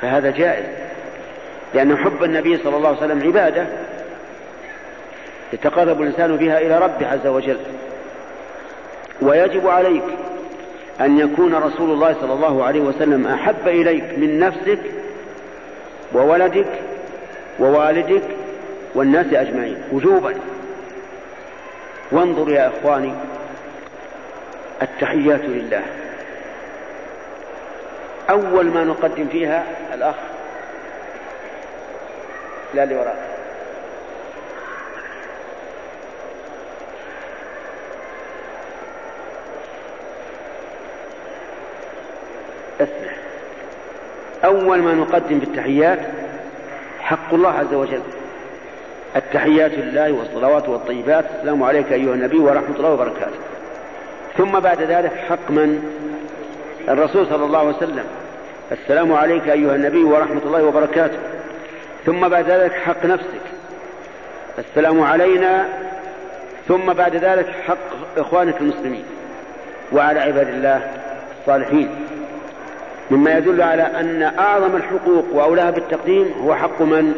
فهذا 0.00 0.30
جائز. 0.30 0.66
لأن 1.74 1.96
حب 1.96 2.24
النبي 2.24 2.56
صلى 2.56 2.76
الله 2.76 2.88
عليه 2.88 2.98
وسلم 2.98 3.22
عبادة 3.22 3.66
يتقرب 5.52 6.02
الإنسان 6.02 6.36
بها 6.36 6.58
إلى 6.58 6.78
ربه 6.78 7.06
عز 7.06 7.26
وجل. 7.26 7.58
ويجب 9.22 9.68
عليك 9.68 10.04
أن 11.00 11.18
يكون 11.18 11.54
رسول 11.54 11.90
الله 11.90 12.16
صلى 12.20 12.32
الله 12.32 12.64
عليه 12.64 12.80
وسلم 12.80 13.26
أحب 13.26 13.68
إليك 13.68 14.18
من 14.18 14.38
نفسك 14.38 14.80
وولدك 16.12 16.68
ووالدك 17.58 18.22
والناس 18.94 19.26
أجمعين. 19.32 19.76
وجوبا. 19.92 20.34
وانظر 22.12 22.50
يا 22.52 22.68
إخواني 22.68 23.12
التحيات 24.82 25.40
لله. 25.44 25.82
أول 28.30 28.66
ما 28.66 28.84
نقدم 28.84 29.28
فيها 29.28 29.64
الأخ. 29.94 30.14
لا 32.74 32.82
اللي 32.82 32.94
وراء 32.94 33.16
اسمع 42.80 43.12
أول 44.44 44.82
ما 44.82 44.94
نقدم 44.94 45.40
في 45.40 45.46
التحيات 45.46 45.98
حق 47.00 47.34
الله 47.34 47.50
عز 47.50 47.74
وجل. 47.74 48.02
التحيات 49.16 49.70
لله 49.70 50.12
والصلوات 50.12 50.68
والطيبات. 50.68 51.24
السلام 51.36 51.62
عليك 51.62 51.92
أيها 51.92 52.14
النبي 52.14 52.38
ورحمة 52.38 52.76
الله 52.76 52.90
وبركاته. 52.90 53.38
ثم 54.38 54.60
بعد 54.60 54.82
ذلك 54.82 55.12
حق 55.28 55.50
من 55.50 55.82
الرسول 56.88 57.26
صلى 57.26 57.44
الله 57.44 57.58
عليه 57.58 57.76
وسلم. 57.76 58.04
السلام 58.72 59.12
عليك 59.12 59.48
أيها 59.48 59.74
النبي 59.74 60.04
ورحمة 60.04 60.40
الله 60.44 60.64
وبركاته. 60.64 61.18
ثم 62.06 62.28
بعد 62.28 62.50
ذلك 62.50 62.72
حق 62.72 63.04
نفسك. 63.04 63.40
السلام 64.58 65.00
علينا. 65.00 65.64
ثم 66.68 66.92
بعد 66.92 67.16
ذلك 67.16 67.46
حق 67.66 68.18
إخوانك 68.18 68.60
المسلمين. 68.60 69.04
وعلى 69.92 70.20
عباد 70.20 70.48
الله 70.48 70.90
الصالحين. 71.40 71.90
مما 73.10 73.38
يدل 73.38 73.62
على 73.62 73.82
أن 73.82 74.22
أعظم 74.38 74.76
الحقوق 74.76 75.24
وأولاها 75.32 75.70
بالتقديم 75.70 76.34
هو 76.44 76.54
حق 76.54 76.82
من؟ 76.82 77.14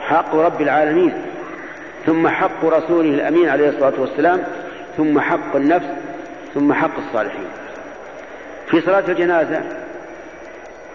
حق 0.00 0.34
رب 0.34 0.60
العالمين. 0.60 1.12
ثم 2.06 2.28
حق 2.28 2.64
رسوله 2.64 3.10
الأمين 3.10 3.48
عليه 3.48 3.68
الصلاة 3.68 4.00
والسلام. 4.00 4.42
ثم 4.96 5.20
حق 5.20 5.56
النفس. 5.56 5.86
ثم 6.54 6.72
حق 6.72 6.98
الصالحين. 6.98 7.46
في 8.70 8.80
صلاة 8.80 9.04
الجنازة 9.08 9.62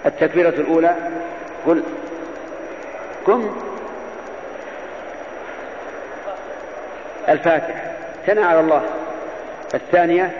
التكبيرة 0.05 0.49
الأولى 0.49 0.95
قل 1.65 1.83
قم. 3.25 3.55
الفاتحة 7.29 7.91
ثنى 8.25 8.41
على 8.43 8.59
الله. 8.59 8.81
الثانية 9.73 10.31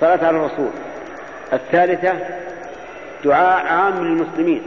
صلاة 0.00 0.26
على 0.26 0.36
الرسول. 0.36 0.70
الثالثة 1.52 2.14
دعاء 3.24 3.66
عام 3.66 4.04
للمسلمين. 4.04 4.62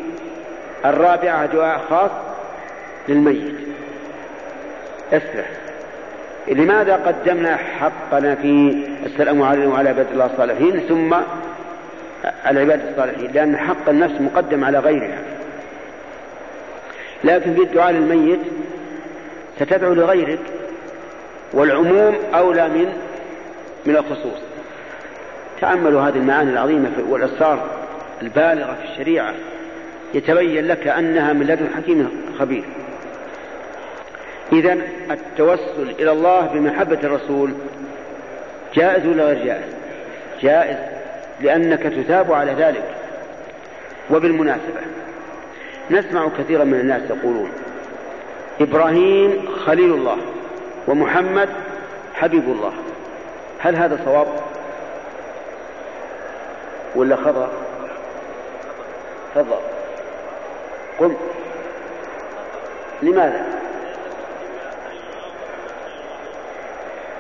الرابعة 0.86 1.46
دعاء 1.46 1.80
خاص 1.90 2.12
للميت. 3.08 3.56
اسرع. 5.14 5.46
لماذا 6.52 6.96
قدمنا 6.96 7.56
حقنا 7.56 8.36
في 8.36 8.84
السلام 9.06 9.42
علينا 9.42 9.68
وعلى 9.68 9.90
عباد 9.90 10.08
الله 10.12 10.26
الصالحين 10.26 10.80
ثم 10.80 11.16
العباد 12.48 12.82
الصالحين؟ 12.90 13.32
لأن 13.32 13.58
حق 13.58 13.90
النفس 13.90 14.22
مقدم 14.22 14.64
على 14.64 14.80
غيرها. 14.80 15.20
لكن 17.24 17.54
في 17.54 17.62
الدعاء 17.62 17.92
للميت 17.92 18.40
ستدعو 19.60 19.94
لغيرك 19.94 20.40
والعموم 21.54 22.16
أولى 22.34 22.70
من 22.70 22.94
من 23.86 23.96
الخصوص. 23.96 24.42
تأملوا 25.62 26.02
هذه 26.02 26.18
المعاني 26.18 26.50
العظيمة 26.50 26.92
والأسرار 27.10 27.68
البالغة 28.22 28.78
في 28.82 28.92
الشريعة. 28.92 29.34
يتبين 30.14 30.68
لك 30.68 30.88
أنها 30.88 31.34
من 31.34 31.46
لدن 31.48 31.68
حكيم 31.78 32.10
خبير. 32.40 32.64
إذا 34.52 34.78
التوسل 35.12 35.96
إلى 36.00 36.12
الله 36.12 36.46
بمحبة 36.54 37.00
الرسول 37.04 37.54
جائز 38.74 39.06
ولا 39.06 39.24
غير 39.24 39.46
جائز؟ 39.46 39.74
جائز 40.42 40.78
لأنك 41.42 41.84
تثاب 41.84 42.34
على 42.34 42.54
ذلك 42.54 42.84
وبالمناسبة 44.10 44.82
نسمع 45.92 46.30
كثيرا 46.38 46.64
من 46.64 46.80
الناس 46.80 47.02
يقولون 47.10 47.52
إبراهيم 48.62 49.48
خليل 49.66 49.94
الله 49.94 50.18
ومحمد 50.88 51.50
حبيب 52.14 52.44
الله 52.44 52.74
هل 53.60 53.76
هذا 53.76 54.00
صواب؟ 54.06 54.28
ولا 56.96 57.16
خطأ؟ 57.16 57.50
تفضل 59.36 59.58
قم 61.00 61.16
لماذا؟ 63.02 63.61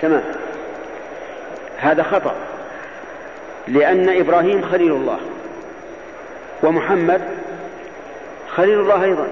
تمام 0.02 0.24
هذا 1.78 2.04
خطأ 2.04 2.36
لأن 3.68 4.10
إبراهيم 4.10 4.62
خليل 4.62 4.92
الله 4.92 5.18
ومحمد 6.64 7.22
خليل 8.56 8.80
الله 8.80 9.04
أيضا. 9.04 9.28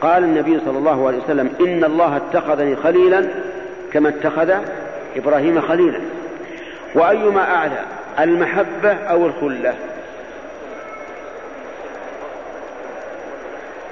قال 0.00 0.24
النبي 0.24 0.60
صلى 0.64 0.78
الله 0.78 1.06
عليه 1.06 1.18
وسلم 1.18 1.50
إن 1.60 1.84
الله 1.84 2.16
اتخذني 2.16 2.76
خليلا 2.76 3.24
كما 3.92 4.08
اتخذ 4.08 4.54
إبراهيم 5.16 5.60
خليلا. 5.60 6.00
وأيما 6.94 7.54
أعلى 7.54 7.78
المحبة 8.20 8.92
أو 8.92 9.26
الخلة؟ 9.26 9.74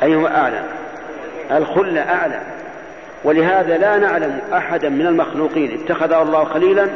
أيهما 0.02 0.40
أعلى 0.40 0.62
الخلة 1.50 2.00
أعلى. 2.00 2.40
ولهذا 3.24 3.78
لا 3.78 3.98
نعلم 3.98 4.38
أحدا 4.52 4.88
من 4.88 5.06
المخلوقين 5.06 5.80
اتخذه 5.80 6.22
الله 6.22 6.44
خليلا 6.44 6.88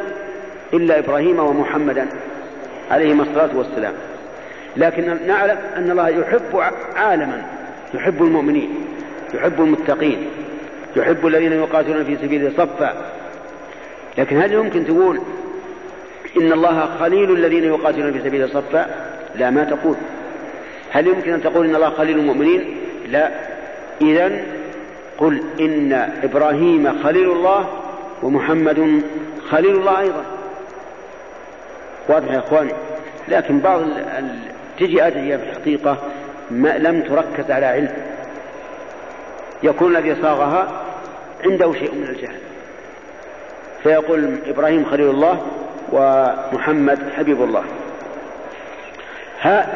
إلا 0.73 0.99
إبراهيم 0.99 1.39
ومحمدا 1.39 2.07
عليهما 2.91 3.23
الصلاة 3.23 3.49
والسلام. 3.57 3.93
لكن 4.77 5.17
نعلم 5.27 5.57
أن 5.77 5.91
الله 5.91 6.09
يحب 6.09 6.71
عالما 6.95 7.41
يحب 7.93 8.23
المؤمنين 8.23 8.69
يحب 9.33 9.61
المتقين 9.61 10.27
يحب 10.95 11.27
الذين 11.27 11.53
يقاتلون 11.53 12.03
في 12.03 12.15
سبيله 12.15 12.51
صفا. 12.57 13.11
لكن 14.17 14.41
هل 14.41 14.53
يمكن 14.53 14.85
تقول 14.85 15.19
إن 16.37 16.51
الله 16.51 16.89
خليل 16.99 17.31
الذين 17.31 17.63
يقاتلون 17.63 18.11
في 18.11 18.19
سبيله 18.19 18.47
صفا؟ 18.47 18.85
لا 19.35 19.49
ما 19.49 19.63
تقول. 19.63 19.95
هل 20.91 21.07
يمكن 21.07 21.33
أن 21.33 21.41
تقول 21.43 21.65
إن 21.65 21.75
الله 21.75 21.89
خليل 21.89 22.19
المؤمنين؟ 22.19 22.75
لا. 23.07 23.29
إذا 24.01 24.41
قل 25.19 25.43
إن 25.59 25.93
إبراهيم 26.23 27.03
خليل 27.03 27.31
الله 27.31 27.69
ومحمد 28.23 29.01
خليل 29.49 29.75
الله 29.75 29.99
أيضا. 29.99 30.23
واضح 32.09 32.31
يا 32.31 32.39
إخواني؟ 32.39 32.73
لكن 33.27 33.59
بعض 33.59 33.81
تجي 34.79 35.07
أدعية 35.07 35.37
في 35.37 35.43
الحقيقة 35.43 35.97
ما 36.51 36.77
لم 36.77 37.01
تركز 37.01 37.51
على 37.51 37.65
علم. 37.65 37.93
يكون 39.63 39.95
الذي 39.95 40.21
صاغها 40.21 40.83
عنده 41.45 41.73
شيء 41.73 41.95
من 41.95 42.03
الجهل. 42.03 42.39
فيقول 43.83 44.37
إبراهيم 44.47 44.85
خليل 44.85 45.09
الله 45.09 45.41
ومحمد 45.91 46.99
حبيب 47.17 47.43
الله. 47.43 47.63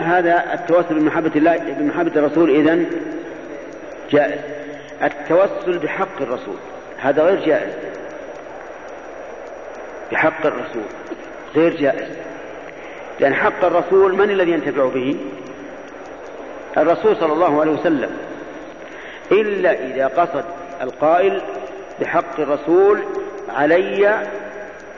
هذا 0.03 0.53
التوسل 0.53 0.99
بمحبة 0.99 1.31
الله 1.35 1.57
بمحبة 1.79 2.11
الرسول 2.15 2.49
إذن 2.49 2.85
جائز. 4.11 4.52
التوسل 5.03 5.79
بحق 5.79 6.21
الرسول. 6.21 6.55
هذا 6.97 7.23
غير 7.23 7.45
جائز. 7.45 7.73
بحق 10.11 10.45
الرسول. 10.45 10.83
غير 11.55 11.75
جائز. 11.75 12.09
لأن 13.19 13.33
حق 13.33 13.65
الرسول 13.65 14.15
من 14.15 14.29
الذي 14.29 14.51
ينتفع 14.51 14.89
به؟ 14.89 15.15
الرسول 16.77 17.17
صلى 17.17 17.33
الله 17.33 17.61
عليه 17.61 17.71
وسلم. 17.71 18.09
إلا 19.31 19.71
إذا 19.71 20.07
قصد 20.07 20.45
القائل 20.81 21.41
بحق 22.01 22.39
الرسول 22.39 22.99
علي 23.49 24.23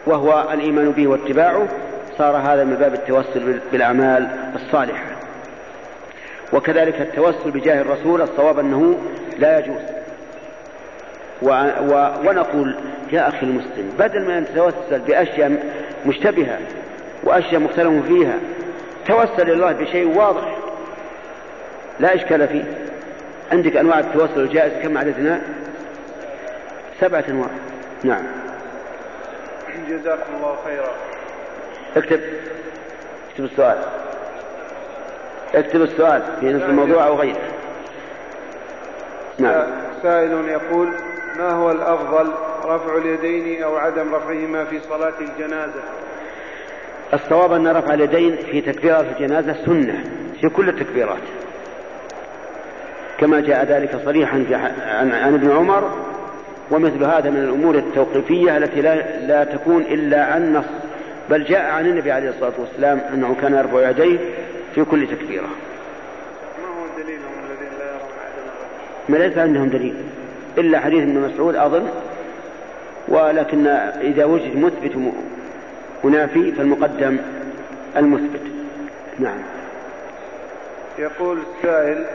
وهو 0.05 0.47
الإيمان 0.53 0.91
به 0.91 1.07
واتباعه 1.07 1.67
صار 2.17 2.37
هذا 2.37 2.63
من 2.63 2.75
باب 2.75 2.93
التوسل 2.93 3.59
بالأعمال 3.71 4.29
الصالحة. 4.55 5.05
وكذلك 6.53 7.01
التوسل 7.01 7.51
بجاه 7.51 7.81
الرسول 7.81 8.21
الصواب 8.21 8.59
أنه 8.59 8.97
لا 9.39 9.59
يجوز. 9.59 9.81
و 11.41 11.49
و 11.79 12.11
ونقول 12.25 12.75
يا 13.11 13.27
أخي 13.27 13.45
المسلم 13.45 13.93
بدل 13.99 14.25
ما 14.25 14.39
تتوسل 14.39 14.99
بأشياء 14.99 15.63
مشتبهة 16.05 16.59
وأشياء 17.23 17.61
مختلف 17.61 18.05
فيها 18.07 18.33
توسل 19.07 19.41
إلى 19.41 19.53
الله 19.53 19.71
بشيء 19.71 20.17
واضح. 20.17 20.57
لا 21.99 22.15
إشكال 22.15 22.47
فيه. 22.47 22.63
عندك 23.51 23.77
أنواع 23.77 23.99
التوسل 23.99 24.39
الجائز 24.39 24.73
كم 24.83 24.97
عددنا؟ 24.97 25.41
سبعة 27.01 27.23
أنواع. 27.29 27.49
نعم. 28.03 28.23
جزاكم 29.89 30.35
الله 30.37 30.55
خيرا. 30.65 30.91
اكتب. 31.97 32.19
اكتب 33.31 33.43
السؤال. 33.43 33.77
اكتب 35.55 35.81
السؤال 35.81 36.21
في 36.39 36.53
نفس 36.53 36.63
الموضوع 36.63 37.07
أو 37.07 37.15
غيره. 37.15 37.54
نعم. 39.39 39.67
سائل 40.03 40.31
يقول 40.49 40.89
ما 41.37 41.51
هو 41.51 41.71
الأفضل 41.71 42.31
رفع 42.65 42.97
اليدين 42.97 43.63
أو 43.63 43.75
عدم 43.75 44.15
رفعهما 44.15 44.65
في 44.65 44.79
صلاة 44.79 45.13
الجنازة؟ 45.21 45.81
الصواب 47.13 47.53
أن 47.53 47.67
رفع 47.67 47.93
اليدين 47.93 48.35
في 48.35 48.61
تكبيرات 48.61 49.05
الجنازة 49.15 49.55
سنة 49.65 50.03
في 50.41 50.49
كل 50.49 50.69
التكبيرات. 50.69 51.21
كما 53.19 53.39
جاء 53.39 53.65
ذلك 53.65 54.01
صريحا 54.05 54.45
عن, 54.85 55.11
عن 55.11 55.33
ابن 55.33 55.51
عمر 55.51 55.91
ومثل 56.71 57.03
هذا 57.03 57.29
من 57.29 57.37
الأمور 57.37 57.75
التوقيفية 57.75 58.57
التي 58.57 58.81
لا, 58.81 59.25
لا 59.27 59.43
تكون 59.43 59.81
إلا 59.81 60.25
عن 60.25 60.53
نص. 60.53 60.65
بل 61.29 61.43
جاء 61.43 61.71
عن 61.71 61.85
النبي 61.85 62.11
عليه 62.11 62.29
الصلاة 62.29 62.53
والسلام 62.59 63.01
أنه 63.13 63.35
كان 63.41 63.53
يرفع 63.53 63.89
يديه 63.89 64.17
في 64.75 64.83
كل 64.83 65.07
تكبيرة. 65.07 65.49
ما 66.61 66.67
هو 66.67 67.09
يرون 67.09 67.34
ما 69.09 69.17
ليس 69.17 69.37
عندهم 69.37 69.69
دليل. 69.69 69.95
إلا 70.57 70.79
حديث 70.79 71.03
ابن 71.03 71.19
مسعود 71.19 71.55
أظن. 71.55 71.87
ولكن 73.07 73.67
إذا 74.01 74.25
وجد 74.25 74.57
مثبت 74.57 75.13
منافي 76.03 76.51
فالمقدم 76.51 77.17
المثبت. 77.97 78.41
نعم. 79.19 79.37
يقول 80.99 81.39
السائل 81.57 82.05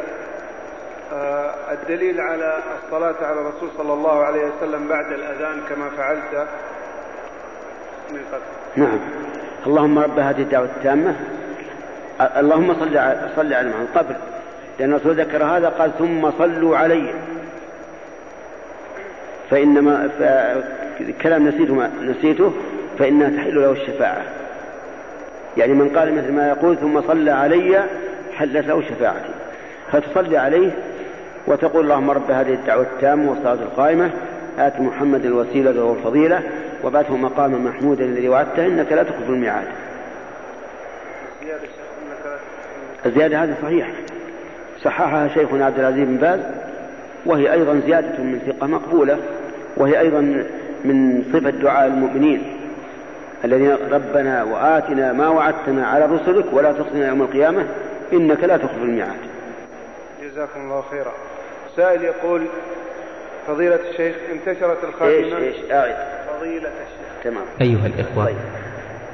آه 1.12 1.54
الدليل 1.72 2.20
على 2.20 2.58
الصلاة 2.84 3.14
على 3.22 3.40
الرسول 3.40 3.68
صلى 3.78 3.92
الله 3.92 4.24
عليه 4.24 4.40
وسلم 4.44 4.88
بعد 4.88 5.12
الأذان 5.12 5.60
كما 5.68 5.88
فعلت 5.96 6.48
من 8.12 8.20
قبل. 8.32 8.82
نعم. 8.82 8.98
اللهم 9.66 9.98
رب 9.98 10.18
هذه 10.18 10.42
الدعوة 10.42 10.64
التامة. 10.64 11.14
اللهم 12.20 12.74
صل 12.74 12.96
على 12.96 13.30
صل 13.36 13.52
على 13.54 13.68
محمد. 13.68 13.88
قبل. 13.94 14.14
لأن 14.80 14.90
الرسول 14.90 15.14
ذكر 15.14 15.44
هذا 15.44 15.68
قال 15.68 15.98
ثم 15.98 16.30
صلوا 16.30 16.76
علي. 16.76 17.14
فإنما 19.50 20.10
كلام 21.22 21.48
نسيته 21.48 21.88
نسيته 22.02 22.52
فإنها 22.98 23.28
تحل 23.28 23.54
له 23.54 23.72
الشفاعة. 23.72 24.22
يعني 25.56 25.72
من 25.72 25.88
قال 25.88 26.14
مثل 26.14 26.32
ما 26.32 26.48
يقول 26.48 26.76
ثم 26.76 27.00
صلى 27.02 27.30
علي 27.30 27.84
حلت 28.36 28.66
له 28.66 28.82
شفاعتي. 28.82 29.30
فتصلي 29.92 30.36
عليه 30.36 30.70
وتقول 31.46 31.84
اللهم 31.84 32.10
رب 32.10 32.30
هذه 32.30 32.54
الدعوة 32.54 32.82
التامة 32.82 33.30
والصلاة 33.30 33.52
القائمة 33.52 34.10
آت 34.58 34.80
محمد 34.80 35.24
الوسيلة 35.24 35.84
والفضيلة 35.84 36.42
وبعثه 36.84 37.16
مقاما 37.16 37.58
محمودا 37.58 38.04
الذي 38.04 38.28
وعدته 38.28 38.66
إنك 38.66 38.92
لا 38.92 39.02
تخلف 39.02 39.28
الميعاد. 39.28 39.66
الزيادة 43.06 43.44
هذه 43.44 43.54
صحيحة. 43.62 43.90
صححها 44.84 45.28
شيخنا 45.28 45.66
عبد 45.66 45.78
العزيز 45.78 46.04
بن 46.04 46.16
باز 46.16 46.40
وهي 47.26 47.52
أيضا 47.52 47.80
زيادة 47.86 48.18
من 48.18 48.40
ثقة 48.46 48.66
مقبولة 48.66 49.18
وهي 49.76 50.00
أيضا 50.00 50.20
من 50.84 51.22
صفة 51.32 51.50
دعاء 51.50 51.86
المؤمنين 51.86 52.42
الذين 53.44 53.76
ربنا 53.92 54.42
وآتنا 54.42 55.12
ما 55.12 55.28
وعدتنا 55.28 55.86
على 55.86 56.06
رسلك 56.06 56.44
ولا 56.52 56.72
تخزنا 56.72 57.08
يوم 57.08 57.22
القيامة 57.22 57.66
إنك 58.12 58.44
لا 58.44 58.56
تخلف 58.56 58.82
الميعاد. 58.82 59.16
جزاكم 60.22 60.60
الله 60.60 60.84
خيرا. 60.90 61.12
سائل 61.76 62.02
يقول 62.02 62.46
فضيلة 63.46 63.78
الشيخ 63.90 64.16
انتشرت 64.32 64.84
الخادمات 64.84 65.42
إيش 65.42 65.56
إيش؟ 65.56 65.72
أعد. 65.72 65.96
فضيلة 66.28 66.68
الشيخ. 66.68 67.24
تمام. 67.24 67.44
أيها 67.60 67.86
الإخوة 67.86 68.24
طيب. 68.24 68.36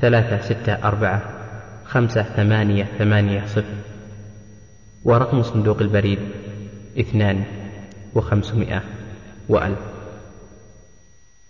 ثلاثة 0.00 0.40
ستة 0.40 0.72
أربعة 0.72 1.22
خمسة 1.84 2.22
ثمانية 2.22 2.84
ثمانية 2.98 3.46
صفر. 3.46 3.74
ورقم 5.04 5.42
صندوق 5.42 5.80
البريد 5.80 6.18
اثنان 7.00 7.44
وخمسمائة 8.14 8.82
وألف. 9.48 9.97